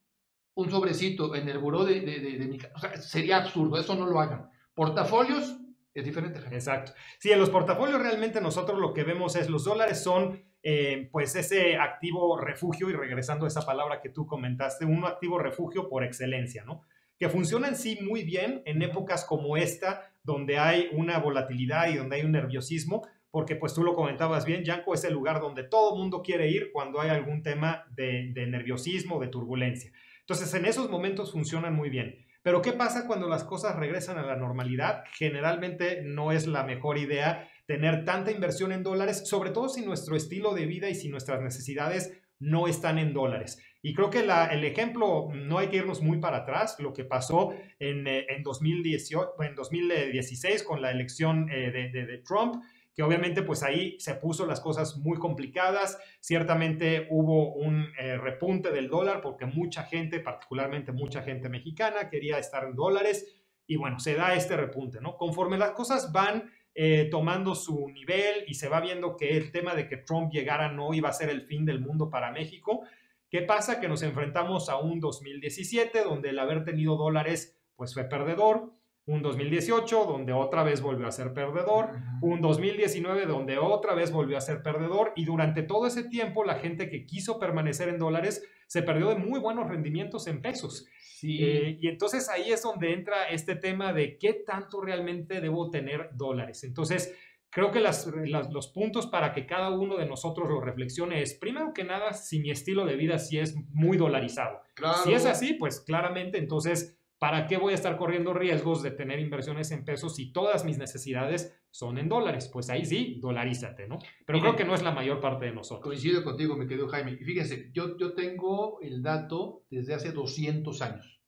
un 0.54 0.70
sobrecito 0.70 1.34
en 1.34 1.48
el 1.48 1.60
buró 1.60 1.86
de, 1.86 2.02
de, 2.02 2.20
de, 2.20 2.46
mi 2.48 2.58
casa, 2.58 2.74
o 2.76 2.80
sea, 2.80 2.98
sería 2.98 3.38
absurdo, 3.38 3.80
eso 3.80 3.96
no 3.96 4.06
lo 4.06 4.20
hagan. 4.20 4.50
Portafolios, 4.74 5.58
es 5.94 6.06
diferente. 6.06 6.40
Exacto. 6.52 6.94
Sí, 7.20 7.32
en 7.32 7.40
los 7.40 7.50
portafolios 7.50 8.02
realmente 8.02 8.40
nosotros 8.42 8.80
lo 8.80 8.94
que 8.94 9.04
vemos 9.04 9.36
es 9.36 9.50
los 9.50 9.66
dólares 9.66 10.02
son 10.02 10.44
eh, 10.64 11.10
pues 11.12 11.36
ese 11.36 11.76
activo 11.78 12.38
refugio 12.38 12.90
y 12.90 12.94
regresando 12.94 13.46
a 13.46 13.48
esa 13.48 13.66
palabra 13.66 14.00
que 14.02 14.10
tú 14.10 14.26
comentaste, 14.26 14.86
un 14.86 15.06
activo 15.06 15.40
refugio 15.40 15.90
por 15.90 16.04
excelencia, 16.04 16.64
¿no? 16.64 16.82
Que 17.18 17.30
funciona 17.30 17.68
en 17.68 17.76
sí 17.76 18.00
muy 18.02 18.24
bien 18.24 18.62
en 18.66 18.82
épocas 18.82 19.26
como 19.26 19.58
esta, 19.58 20.14
donde 20.24 20.60
hay 20.60 20.90
una 20.94 21.20
volatilidad 21.20 21.90
y 21.90 21.96
donde 21.96 22.18
hay 22.18 22.24
un 22.24 22.32
nerviosismo, 22.32 23.08
porque 23.32 23.56
pues 23.56 23.74
tú 23.74 23.84
lo 23.84 23.96
comentabas 23.96 24.46
bien, 24.46 24.64
Yanko 24.64 24.94
es 24.94 25.04
el 25.04 25.14
lugar 25.14 25.40
donde 25.40 25.64
todo 25.64 25.96
mundo 25.96 26.22
quiere 26.22 26.50
ir 26.50 26.72
cuando 26.72 27.00
hay 27.00 27.10
algún 27.10 27.44
tema 27.44 27.86
de, 27.96 28.32
de 28.34 28.48
nerviosismo, 28.48 29.20
de 29.20 29.28
turbulencia. 29.28 29.92
Entonces, 30.20 30.54
en 30.54 30.66
esos 30.66 30.90
momentos 30.90 31.32
funcionan 31.32 31.74
muy 31.76 31.90
bien. 31.90 32.26
Pero 32.44 32.62
¿qué 32.62 32.74
pasa 32.74 33.06
cuando 33.06 33.28
las 33.28 33.44
cosas 33.44 33.76
regresan 33.76 34.18
a 34.18 34.26
la 34.26 34.36
normalidad? 34.36 35.04
Generalmente 35.14 36.02
no 36.04 36.32
es 36.32 36.48
la 36.48 36.64
mejor 36.64 36.98
idea 36.98 37.48
tener 37.68 38.04
tanta 38.04 38.32
inversión 38.32 38.72
en 38.72 38.84
dólares, 38.84 39.28
sobre 39.28 39.52
todo 39.52 39.70
si 39.70 39.86
nuestro 39.86 40.16
estilo 40.16 40.54
de 40.54 40.66
vida 40.66 40.90
y 40.90 40.96
si 40.96 41.10
nuestras 41.10 41.42
necesidades 41.42 42.20
no 42.40 42.68
están 42.68 42.98
en 42.98 43.14
dólares. 43.14 43.64
Y 43.84 43.94
creo 43.94 44.10
que 44.10 44.20
el 44.20 44.64
ejemplo, 44.64 45.30
no 45.34 45.60
hay 45.60 45.68
que 45.68 45.78
irnos 45.78 46.02
muy 46.02 46.20
para 46.20 46.38
atrás, 46.38 46.76
lo 46.80 46.94
que 46.94 47.04
pasó 47.04 47.54
en, 47.80 48.08
eh, 48.08 48.26
en, 48.30 48.44
2018, 48.44 49.42
en 49.42 49.56
2016 49.56 50.64
con 50.64 50.82
la 50.82 50.92
elección 50.92 51.48
eh, 51.52 51.72
de 51.72 52.18
Trump, 52.20 52.64
que 52.94 53.04
obviamente 53.04 53.42
pues 53.42 53.64
ahí 53.64 54.00
se 54.00 54.16
puso 54.16 54.46
las 54.46 54.60
cosas 54.60 54.98
muy 54.98 55.18
complicadas, 55.18 55.98
ciertamente 56.20 57.08
hubo 57.10 57.54
un 57.54 57.88
eh, 57.98 58.18
repunte 58.18 58.72
del 58.72 58.90
dólar 58.90 59.22
porque 59.22 59.46
mucha 59.46 59.84
gente, 59.84 60.20
particularmente 60.20 60.92
mucha 60.92 61.22
gente 61.22 61.50
mexicana, 61.50 62.10
quería 62.10 62.38
estar 62.38 62.66
en 62.66 62.76
dólares 62.76 63.42
y 63.66 63.78
bueno, 63.78 64.00
se 64.00 64.16
da 64.16 64.34
este 64.36 64.58
repunte, 64.58 65.00
¿no? 65.00 65.16
Conforme 65.16 65.58
las 65.58 65.72
cosas 65.72 66.12
van 66.12 66.52
eh, 66.74 67.08
tomando 67.10 67.56
su 67.56 67.90
nivel 67.90 68.44
y 68.48 68.56
se 68.56 68.68
va 68.68 68.82
viendo 68.82 69.16
que 69.16 69.38
el 69.38 69.52
tema 69.52 69.76
de 69.76 69.88
que 69.88 69.98
Trump 69.98 70.32
llegara 70.32 70.72
no 70.72 70.94
iba 70.94 71.10
a 71.10 71.14
ser 71.14 71.30
el 71.30 71.42
fin 71.42 71.66
del 71.66 71.80
mundo 71.80 72.10
para 72.10 72.32
México, 72.32 72.82
¿qué 73.30 73.42
pasa? 73.42 73.80
Que 73.80 73.88
nos 73.88 74.04
enfrentamos 74.04 74.70
a 74.70 74.78
un 74.78 75.00
2017 75.00 76.04
donde 76.04 76.30
el 76.30 76.40
haber 76.40 76.66
tenido 76.66 76.98
dólares 76.98 77.58
pues 77.76 77.94
fue 77.94 78.04
perdedor, 78.04 78.74
un 79.06 79.22
2018 79.22 80.06
donde 80.06 80.34
otra 80.34 80.64
vez 80.64 80.82
volvió 80.82 81.08
a 81.08 81.12
ser 81.12 81.34
perdedor, 81.34 81.90
un 82.22 82.40
2019 82.42 83.26
donde 83.26 83.58
otra 83.58 83.94
vez 83.94 84.12
volvió 84.12 84.38
a 84.38 84.42
ser 84.42 84.62
perdedor 84.62 85.14
y 85.16 85.26
durante 85.26 85.64
todo 85.64 85.88
ese 85.88 86.04
tiempo 86.04 86.44
la 86.44 86.56
gente 86.56 86.90
que 86.90 87.06
quiso 87.06 87.40
permanecer 87.40 87.90
en 87.90 87.98
dólares 87.98 88.44
se 88.68 88.84
perdió 88.84 89.10
de 89.10 89.16
muy 89.16 89.40
buenos 89.40 89.68
rendimientos 89.68 90.28
en 90.28 90.42
pesos. 90.42 90.88
Eh, 91.24 91.78
y 91.80 91.88
entonces 91.88 92.30
ahí 92.30 92.52
es 92.52 92.64
donde 92.64 92.94
entra 92.94 93.26
este 93.30 93.56
tema 93.56 93.94
de 93.94 94.18
qué 94.18 94.34
tanto 94.34 94.82
realmente 94.82 95.42
debo 95.42 95.70
tener 95.70 96.10
dólares. 96.14 96.64
Entonces, 96.64 97.14
creo 97.50 97.70
que 97.70 97.82
los 97.82 98.68
puntos 98.70 99.08
para 99.08 99.34
que 99.34 99.46
cada 99.46 99.70
uno 99.72 99.98
de 99.98 100.06
nosotros 100.06 100.48
lo 100.50 100.62
reflexione 100.62 101.22
es, 101.22 101.34
primero 101.34 101.74
que 101.74 101.84
nada, 101.84 102.14
si 102.14 102.40
mi 102.40 102.50
estilo 102.50 102.86
de 102.86 102.96
vida 102.96 103.20
sí 103.20 103.38
es 103.38 103.56
muy 103.72 103.98
dolarizado. 103.98 104.62
Si 105.04 105.14
es 105.14 105.26
así, 105.26 105.54
pues 105.54 105.82
claramente 105.82 106.38
entonces 106.38 106.98
¿Para 107.22 107.46
qué 107.46 107.58
voy 107.58 107.74
a 107.74 107.76
estar 107.76 107.98
corriendo 107.98 108.34
riesgos 108.34 108.82
de 108.82 108.90
tener 108.90 109.20
inversiones 109.20 109.70
en 109.70 109.86
pesos 109.86 110.16
si 110.16 110.34
todas 110.34 110.66
mis 110.66 110.80
necesidades 110.80 111.56
son 111.70 112.00
en 112.00 112.10
dólares? 112.10 112.50
Pues 112.52 112.72
ahí 112.72 112.84
sí, 112.84 113.20
dolarízate, 113.22 113.88
¿no? 113.88 114.00
Pero 114.26 114.40
creo 114.40 114.56
que 114.56 114.66
no 114.66 114.74
es 114.74 114.82
la 114.82 114.90
mayor 114.90 115.20
parte 115.22 115.46
de 115.46 115.52
nosotros. 115.52 115.84
Coincido 115.84 116.24
contigo, 116.24 116.58
mi 116.58 116.66
querido 116.66 116.88
Jaime. 116.88 117.12
Y 117.12 117.24
fíjense, 117.24 117.70
yo, 117.74 117.96
yo 117.96 118.16
tengo 118.16 118.82
el 118.82 119.04
dato 119.04 119.66
desde 119.70 119.94
hace 119.94 120.14
200 120.14 120.82
años, 120.82 121.22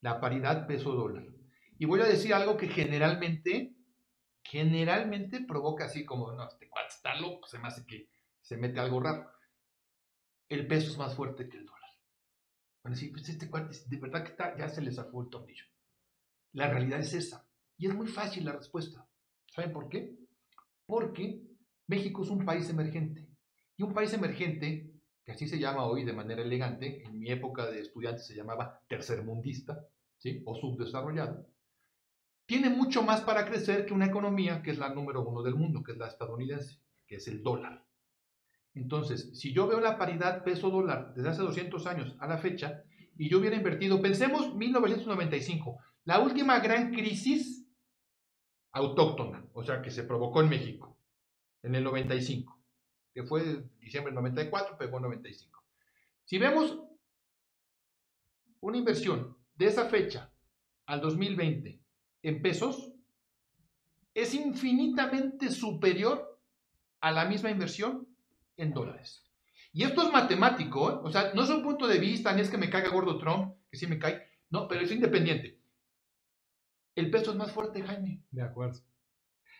la 0.00 0.20
paridad 0.20 0.66
peso-dólar. 0.66 1.28
Y 1.78 1.84
voy 1.84 2.00
a 2.00 2.06
decir 2.06 2.34
algo 2.34 2.56
que 2.56 2.66
generalmente, 2.66 3.76
generalmente 4.42 5.44
provoca 5.46 5.84
así 5.84 6.04
como, 6.04 6.32
no, 6.32 6.48
este 6.48 6.68
cuate 6.68 6.88
está 6.88 7.14
loco, 7.14 7.46
se 7.46 7.60
me 7.60 7.68
hace 7.68 7.86
que 7.86 8.08
se 8.40 8.56
mete 8.56 8.80
algo 8.80 8.98
raro. 8.98 9.30
El 10.48 10.66
peso 10.66 10.90
es 10.90 10.98
más 10.98 11.14
fuerte 11.14 11.48
que 11.48 11.56
el 11.56 11.66
dólar. 11.66 11.79
Bueno, 12.82 12.96
sí, 12.96 13.08
pues 13.08 13.28
este 13.28 13.50
cuate, 13.50 13.76
de 13.86 13.96
verdad 13.98 14.22
que 14.22 14.30
está, 14.30 14.56
ya 14.56 14.68
se 14.68 14.80
les 14.80 14.96
zafó 14.96 15.22
el 15.22 15.28
tornillo. 15.28 15.64
La 16.52 16.68
realidad 16.68 17.00
es 17.00 17.14
esa. 17.14 17.46
Y 17.76 17.86
es 17.86 17.94
muy 17.94 18.08
fácil 18.08 18.44
la 18.44 18.52
respuesta. 18.52 19.06
¿Saben 19.46 19.72
por 19.72 19.88
qué? 19.88 20.16
Porque 20.86 21.42
México 21.86 22.22
es 22.22 22.30
un 22.30 22.44
país 22.44 22.68
emergente. 22.70 23.28
Y 23.76 23.82
un 23.82 23.92
país 23.92 24.12
emergente, 24.12 24.92
que 25.24 25.32
así 25.32 25.46
se 25.46 25.58
llama 25.58 25.84
hoy 25.84 26.04
de 26.04 26.12
manera 26.12 26.42
elegante, 26.42 27.02
en 27.02 27.18
mi 27.18 27.30
época 27.30 27.66
de 27.66 27.80
estudiante 27.80 28.22
se 28.22 28.34
llamaba 28.34 28.82
tercermundista, 28.88 29.86
¿sí? 30.18 30.42
O 30.44 30.54
subdesarrollado, 30.54 31.46
tiene 32.46 32.68
mucho 32.68 33.02
más 33.02 33.20
para 33.20 33.46
crecer 33.46 33.86
que 33.86 33.94
una 33.94 34.06
economía 34.06 34.60
que 34.60 34.72
es 34.72 34.78
la 34.78 34.92
número 34.92 35.22
uno 35.22 35.42
del 35.42 35.54
mundo, 35.54 35.82
que 35.82 35.92
es 35.92 35.98
la 35.98 36.08
estadounidense, 36.08 36.80
que 37.06 37.16
es 37.16 37.28
el 37.28 37.42
dólar. 37.42 37.86
Entonces, 38.74 39.30
si 39.38 39.52
yo 39.52 39.66
veo 39.66 39.80
la 39.80 39.98
paridad 39.98 40.44
peso-dólar 40.44 41.12
desde 41.14 41.30
hace 41.30 41.42
200 41.42 41.86
años 41.86 42.16
a 42.20 42.26
la 42.26 42.38
fecha, 42.38 42.84
y 43.16 43.28
yo 43.28 43.38
hubiera 43.38 43.56
invertido, 43.56 44.00
pensemos 44.00 44.54
1995, 44.54 45.78
la 46.04 46.20
última 46.20 46.58
gran 46.60 46.92
crisis 46.92 47.66
autóctona, 48.72 49.46
o 49.52 49.62
sea, 49.64 49.82
que 49.82 49.90
se 49.90 50.04
provocó 50.04 50.40
en 50.40 50.48
México, 50.48 50.96
en 51.62 51.74
el 51.74 51.84
95, 51.84 52.58
que 53.12 53.24
fue 53.24 53.68
diciembre 53.80 54.10
del 54.10 54.22
94, 54.22 54.78
pegó 54.78 54.98
en 54.98 55.02
95. 55.04 55.62
Si 56.24 56.38
vemos 56.38 56.78
una 58.60 58.78
inversión 58.78 59.36
de 59.54 59.66
esa 59.66 59.86
fecha 59.86 60.32
al 60.86 61.00
2020 61.00 61.80
en 62.22 62.42
pesos, 62.42 62.92
es 64.14 64.34
infinitamente 64.34 65.50
superior 65.50 66.40
a 67.00 67.12
la 67.12 67.24
misma 67.24 67.50
inversión 67.50 68.06
en 68.60 68.72
dólares. 68.72 69.26
Y 69.72 69.84
esto 69.84 70.02
es 70.02 70.12
matemático, 70.12 70.90
¿eh? 70.90 70.98
o 71.02 71.10
sea, 71.10 71.32
no 71.34 71.44
es 71.44 71.50
un 71.50 71.62
punto 71.62 71.86
de 71.86 71.98
vista, 71.98 72.32
ni 72.32 72.42
es 72.42 72.50
que 72.50 72.58
me 72.58 72.70
caiga 72.70 72.90
gordo 72.90 73.18
Trump, 73.18 73.54
que 73.70 73.76
sí 73.76 73.86
me 73.86 73.98
cae, 73.98 74.26
no, 74.50 74.66
pero 74.66 74.82
es 74.82 74.90
independiente. 74.90 75.60
El 76.96 77.10
peso 77.10 77.30
es 77.30 77.36
más 77.36 77.52
fuerte, 77.52 77.82
Jaime. 77.82 78.22
De 78.30 78.42
acuerdo. 78.42 78.80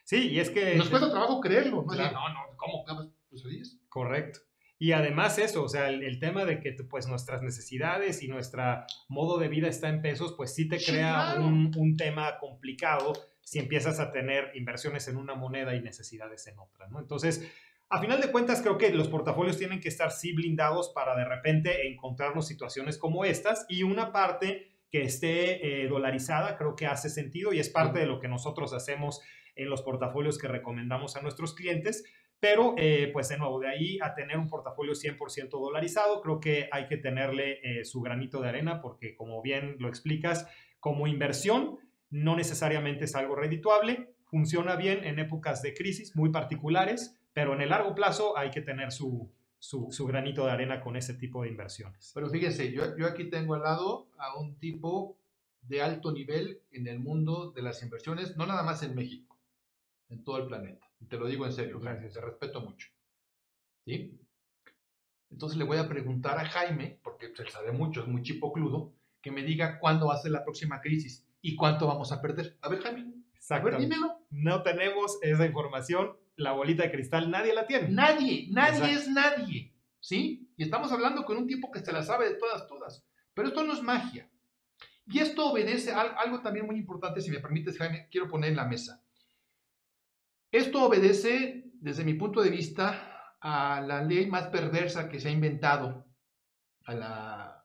Sí, 0.05 0.31
y 0.31 0.41
es 0.41 0.51
que... 0.51 0.75
Nos 0.77 0.91
cuesta 0.91 1.11
trabajo 1.11 1.41
creerlo, 1.41 1.85
¿no? 1.85 1.95
No, 1.95 2.29
no, 2.29 2.57
¿cómo? 2.57 2.85
Pues 3.31 3.45
es. 3.45 3.79
Correcto. 3.89 4.41
Y 4.79 4.93
además 4.93 5.39
eso, 5.39 5.63
o 5.63 5.69
sea, 5.69 5.91
el, 5.91 6.19
tema 6.19 6.47
de 6.47 6.59
que 6.59 6.73
pues 6.73 7.07
nuestras 7.07 7.43
necesidades 7.43 8.23
y 8.23 8.29
nuestro 8.29 8.63
modo 9.09 9.39
de 9.39 9.49
vida 9.49 9.69
está 9.69 9.91
en 9.91 10.01
pesos, 10.01 10.35
pues 10.37 10.55
sí 10.55 10.69
te 10.69 10.83
crea 10.83 11.37
un, 11.39 11.71
un, 11.77 11.97
tema 11.99 12.39
complicado 12.39 13.13
si 13.43 13.59
empiezas 13.59 14.01
a 14.01 14.11
tener 14.11 14.53
inversiones 14.55 15.07
en 15.09 15.19
una 15.19 15.35
moneda 15.35 15.75
y 15.75 15.83
necesidades 15.83 16.47
en 16.47 16.59
otra, 16.59 16.89
¿no? 16.89 16.99
Entonces, 16.99 17.47
a 17.91 18.01
final 18.01 18.21
de 18.21 18.31
cuentas, 18.31 18.63
creo 18.63 18.79
que 18.79 18.91
los 18.91 19.09
portafolios 19.09 19.59
tienen 19.59 19.81
que 19.81 19.89
estar 19.89 20.13
sí 20.13 20.33
blindados 20.33 20.91
para 20.95 21.17
de 21.17 21.25
repente 21.25 21.89
encontrarnos 21.89 22.47
situaciones 22.47 22.97
como 22.99 23.25
estas 23.25 23.67
y 23.69 23.83
una 23.83 24.13
parte 24.13 24.69
que 24.91 25.03
esté 25.03 25.83
eh, 25.83 25.89
dolarizada 25.89 26.57
creo 26.57 26.77
que 26.77 26.87
hace 26.87 27.11
sentido 27.11 27.53
y 27.53 27.59
es 27.59 27.69
parte 27.69 27.99
de 27.99 28.07
lo 28.07 28.21
que 28.21 28.29
nosotros 28.29 28.73
hacemos 28.73 29.21
en 29.57 29.69
los 29.69 29.83
portafolios 29.83 30.39
que 30.39 30.47
recomendamos 30.47 31.17
a 31.17 31.23
nuestros 31.23 31.53
clientes. 31.55 32.05
Pero, 32.39 32.75
eh, 32.79 33.11
pues 33.13 33.29
de 33.29 33.37
nuevo, 33.37 33.61
de 33.61 33.69
ahí 33.69 33.99
a 34.01 34.15
tener 34.15 34.39
un 34.39 34.49
portafolio 34.49 34.95
100% 34.95 35.51
dolarizado, 35.51 36.23
creo 36.23 36.41
que 36.41 36.69
hay 36.73 36.87
que 36.87 36.97
tenerle 36.97 37.59
eh, 37.63 37.85
su 37.85 38.01
granito 38.01 38.41
de 38.41 38.49
arena 38.49 38.81
porque, 38.81 39.15
como 39.15 39.43
bien 39.43 39.77
lo 39.79 39.89
explicas, 39.89 40.49
como 40.79 41.07
inversión 41.07 41.79
no 42.09 42.37
necesariamente 42.37 43.05
es 43.05 43.15
algo 43.15 43.35
redituable, 43.35 44.15
funciona 44.25 44.77
bien 44.77 45.05
en 45.05 45.19
épocas 45.19 45.61
de 45.61 45.75
crisis 45.75 46.17
muy 46.17 46.31
particulares, 46.31 47.20
pero 47.33 47.55
en 47.55 47.61
el 47.61 47.71
largo 47.71 47.95
plazo 47.95 48.37
hay 48.37 48.51
que 48.51 48.61
tener 48.61 48.93
su, 48.93 49.31
su, 49.59 50.07
granito 50.07 50.47
de 50.47 50.53
arena 50.53 50.81
con 50.81 50.97
ese 50.97 51.15
tipo 51.15 51.43
de 51.43 51.49
inversiones. 51.49 52.13
Pero 52.15 52.29
fíjese, 52.29 52.73
yo, 52.73 52.97
yo 52.97 53.07
aquí 53.07 53.25
tengo 53.25 53.55
al 53.55 53.63
lado 53.63 54.09
a 54.19 54.39
un 54.39 54.57
tipo 54.59 55.17
de 55.63 55.83
alto 55.83 56.13
nivel 56.13 56.63
en 56.73 56.87
el 56.87 56.99
mundo 56.99 57.53
de 57.53 57.63
las 57.63 57.83
inversiones, 57.83 58.37
no 58.37 58.47
nada 58.47 58.63
más 58.63 58.83
en 58.83 58.95
México, 58.95 59.39
en 60.09 60.25
todo 60.25 60.39
el 60.39 60.47
planeta. 60.47 60.91
Y 61.01 61.07
te 61.07 61.19
lo 61.19 61.27
digo 61.27 61.47
en 61.47 61.53
serio, 61.53 61.79
gracias, 61.79 62.15
te 62.15 62.21
respeto 62.21 62.61
mucho. 62.61 62.89
¿Sí? 63.85 64.19
Entonces 65.31 65.59
le 65.59 65.65
voy 65.65 65.79
a 65.79 65.89
preguntar 65.89 66.39
a 66.39 66.45
Jaime, 66.45 66.99
porque 67.03 67.27
él 67.27 67.49
sabe 67.49 67.73
mucho, 67.73 68.01
es 68.01 68.09
muy 68.09 68.23
chipocludo, 68.23 68.93
que 69.21 69.31
me 69.31 69.43
diga 69.43 69.79
cuándo 69.79 70.09
va 70.09 70.15
a 70.15 70.19
ser 70.19 70.33
la 70.33 70.43
próxima 70.43 70.81
crisis 70.81 71.27
y 71.41 71.55
cuánto 71.55 71.87
vamos 71.87 72.11
a 72.13 72.21
perder. 72.21 72.57
A 72.63 72.69
ver, 72.69 72.81
Jaime. 72.81 73.15
A 73.49 73.59
ver, 73.61 73.79
dímelo. 73.79 74.19
No 74.31 74.63
tenemos 74.63 75.19
esa 75.23 75.47
información 75.47 76.17
la 76.41 76.53
bolita 76.53 76.83
de 76.83 76.91
cristal 76.91 77.31
nadie 77.31 77.55
la 77.55 77.67
tiene. 77.67 77.89
Nadie, 77.89 78.49
nadie 78.51 78.93
es 78.93 79.09
nadie, 79.09 79.75
¿sí? 80.01 80.51
Y 80.57 80.63
estamos 80.63 80.91
hablando 80.93 81.25
con 81.25 81.37
un 81.37 81.47
tipo 81.47 81.71
que 81.71 81.81
se 81.81 81.93
la 81.93 82.03
sabe 82.03 82.31
de 82.31 82.35
todas, 82.37 82.67
todas. 82.67 83.05
Pero 83.35 83.49
esto 83.49 83.65
no 83.65 83.73
es 83.73 83.83
magia. 83.83 84.29
Y 85.07 85.19
esto 85.19 85.51
obedece 85.51 85.93
a 85.93 86.01
algo 86.01 86.41
también 86.41 86.67
muy 86.67 86.77
importante, 86.77 87.21
si 87.21 87.31
me 87.31 87.41
permites, 87.41 87.79
Jaime, 87.79 88.09
quiero 88.11 88.29
poner 88.29 88.51
en 88.51 88.57
la 88.57 88.67
mesa. 88.67 89.03
Esto 90.53 90.85
obedece, 90.85 91.71
desde 91.75 92.05
mi 92.05 92.15
punto 92.15 92.43
de 92.43 92.51
vista, 92.51 93.37
a 93.41 93.81
la 93.81 94.03
ley 94.03 94.27
más 94.27 94.49
perversa 94.49 95.09
que 95.09 95.21
se 95.21 95.29
ha 95.29 95.33
inventado 95.33 96.07
a, 96.87 97.65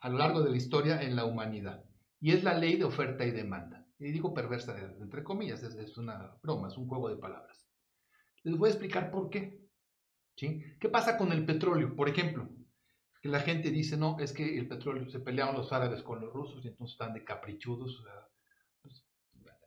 a 0.00 0.08
lo 0.08 0.18
largo 0.18 0.42
de 0.42 0.50
la 0.50 0.56
historia 0.56 1.02
en 1.02 1.16
la 1.16 1.24
humanidad. 1.24 1.84
Y 2.20 2.32
es 2.32 2.44
la 2.44 2.54
ley 2.54 2.76
de 2.76 2.84
oferta 2.84 3.24
y 3.24 3.30
demanda. 3.30 3.84
Y 3.98 4.10
digo 4.10 4.34
perversa, 4.34 4.76
entre 5.00 5.24
comillas, 5.24 5.62
es, 5.62 5.74
es 5.76 5.96
una 5.96 6.36
broma, 6.42 6.68
es 6.68 6.76
un 6.76 6.88
juego 6.88 7.08
de 7.08 7.16
palabras. 7.16 7.63
Les 8.44 8.56
voy 8.56 8.68
a 8.68 8.72
explicar 8.72 9.10
por 9.10 9.30
qué. 9.30 9.60
¿Sí? 10.36 10.62
¿Qué 10.80 10.88
pasa 10.88 11.16
con 11.16 11.32
el 11.32 11.44
petróleo? 11.44 11.94
Por 11.94 12.08
ejemplo, 12.08 12.48
que 13.22 13.28
la 13.28 13.40
gente 13.40 13.70
dice, 13.70 13.96
no, 13.96 14.18
es 14.18 14.32
que 14.32 14.58
el 14.58 14.68
petróleo, 14.68 15.08
se 15.08 15.20
pelearon 15.20 15.56
los 15.56 15.72
árabes 15.72 16.02
con 16.02 16.20
los 16.20 16.32
rusos 16.32 16.64
y 16.64 16.68
entonces 16.68 16.94
están 16.94 17.14
de 17.14 17.24
caprichudos. 17.24 18.04
Pues, 18.82 19.04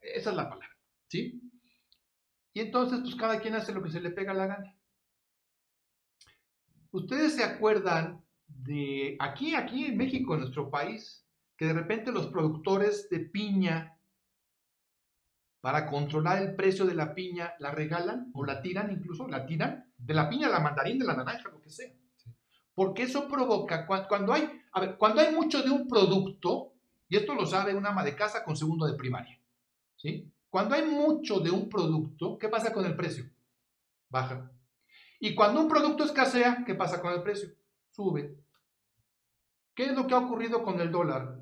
esa 0.02 0.30
es 0.30 0.36
la 0.36 0.50
palabra. 0.50 0.78
¿Sí? 1.08 1.42
Y 2.54 2.60
entonces, 2.60 3.00
pues 3.02 3.16
cada 3.16 3.40
quien 3.40 3.56
hace 3.56 3.74
lo 3.74 3.82
que 3.82 3.92
se 3.92 4.02
le 4.02 4.12
pega 4.12 4.34
la 4.34 4.48
gana. 4.48 4.76
¿Ustedes 6.92 7.36
se 7.36 7.44
acuerdan 7.44 8.24
de 8.48 9.16
aquí, 9.20 9.56
aquí 9.56 9.86
en 9.86 9.98
México, 9.98 10.34
en 10.34 10.42
nuestro 10.42 10.70
país, 10.70 11.26
que 11.58 11.66
de 11.66 11.74
repente 11.74 12.12
los 12.12 12.28
productores 12.28 13.10
de 13.10 13.20
piña 13.20 13.97
para 15.68 15.86
controlar 15.86 16.42
el 16.42 16.56
precio 16.56 16.86
de 16.86 16.96
la 16.96 17.14
piña, 17.14 17.54
la 17.60 17.72
regalan 17.72 18.32
o 18.34 18.46
la 18.46 18.62
tiran 18.62 18.90
incluso, 18.90 19.28
la 19.28 19.46
tiran, 19.46 19.92
de 19.98 20.14
la 20.14 20.30
piña, 20.30 20.48
la 20.48 20.62
mandarina, 20.62 21.04
de 21.04 21.12
la 21.12 21.18
naranja, 21.18 21.50
lo 21.50 21.62
que 21.62 21.70
sea. 21.70 21.92
Porque 22.74 23.04
eso 23.04 23.28
provoca, 23.28 23.86
cuando 23.86 24.32
hay, 24.32 24.50
a 24.72 24.80
ver, 24.80 24.96
cuando 24.96 25.20
hay 25.20 25.36
mucho 25.36 25.62
de 25.62 25.70
un 25.70 25.86
producto, 25.86 26.72
y 27.10 27.18
esto 27.18 27.36
lo 27.36 27.46
sabe 27.46 27.76
un 27.76 27.86
ama 27.86 28.06
de 28.06 28.16
casa 28.16 28.46
con 28.46 28.56
segundo 28.56 28.86
de 28.86 28.94
primaria, 28.94 29.42
¿sí? 29.98 30.32
Cuando 30.50 30.74
hay 30.74 30.86
mucho 30.86 31.42
de 31.42 31.52
un 31.52 31.68
producto, 31.68 32.38
¿qué 32.38 32.48
pasa 32.48 32.72
con 32.72 32.86
el 32.86 32.96
precio? 32.96 33.26
Baja. 34.08 34.50
Y 35.20 35.36
cuando 35.36 35.60
un 35.60 35.68
producto 35.68 36.06
escasea, 36.06 36.64
¿qué 36.66 36.76
pasa 36.76 37.02
con 37.02 37.12
el 37.12 37.22
precio? 37.24 37.50
Sube. 37.92 38.38
¿Qué 39.76 39.88
es 39.88 39.92
lo 39.92 40.08
que 40.08 40.14
ha 40.14 40.20
ocurrido 40.20 40.64
con 40.64 40.80
el 40.80 40.94
dólar? 40.94 41.42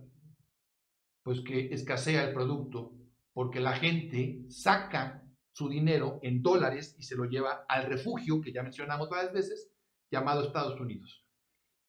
Pues 1.21 1.41
que 1.41 1.71
escasea 1.71 2.23
el 2.23 2.33
producto 2.33 3.04
porque 3.35 3.59
la 3.59 3.73
gente 3.73 4.45
saca 4.47 5.21
su 5.51 5.67
dinero 5.67 6.19
en 6.23 6.41
dólares 6.41 6.95
y 6.97 7.03
se 7.03 7.17
lo 7.17 7.25
lleva 7.25 7.65
al 7.67 7.85
refugio, 7.85 8.39
que 8.39 8.53
ya 8.53 8.63
mencionamos 8.63 9.09
varias 9.09 9.33
veces, 9.33 9.73
llamado 10.09 10.41
Estados 10.41 10.79
Unidos. 10.79 11.25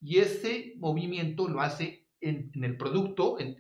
Y 0.01 0.19
ese 0.19 0.75
movimiento 0.79 1.47
lo 1.47 1.61
hace 1.61 2.09
en, 2.21 2.51
el 2.65 2.77
producto, 2.77 3.39
en, 3.39 3.57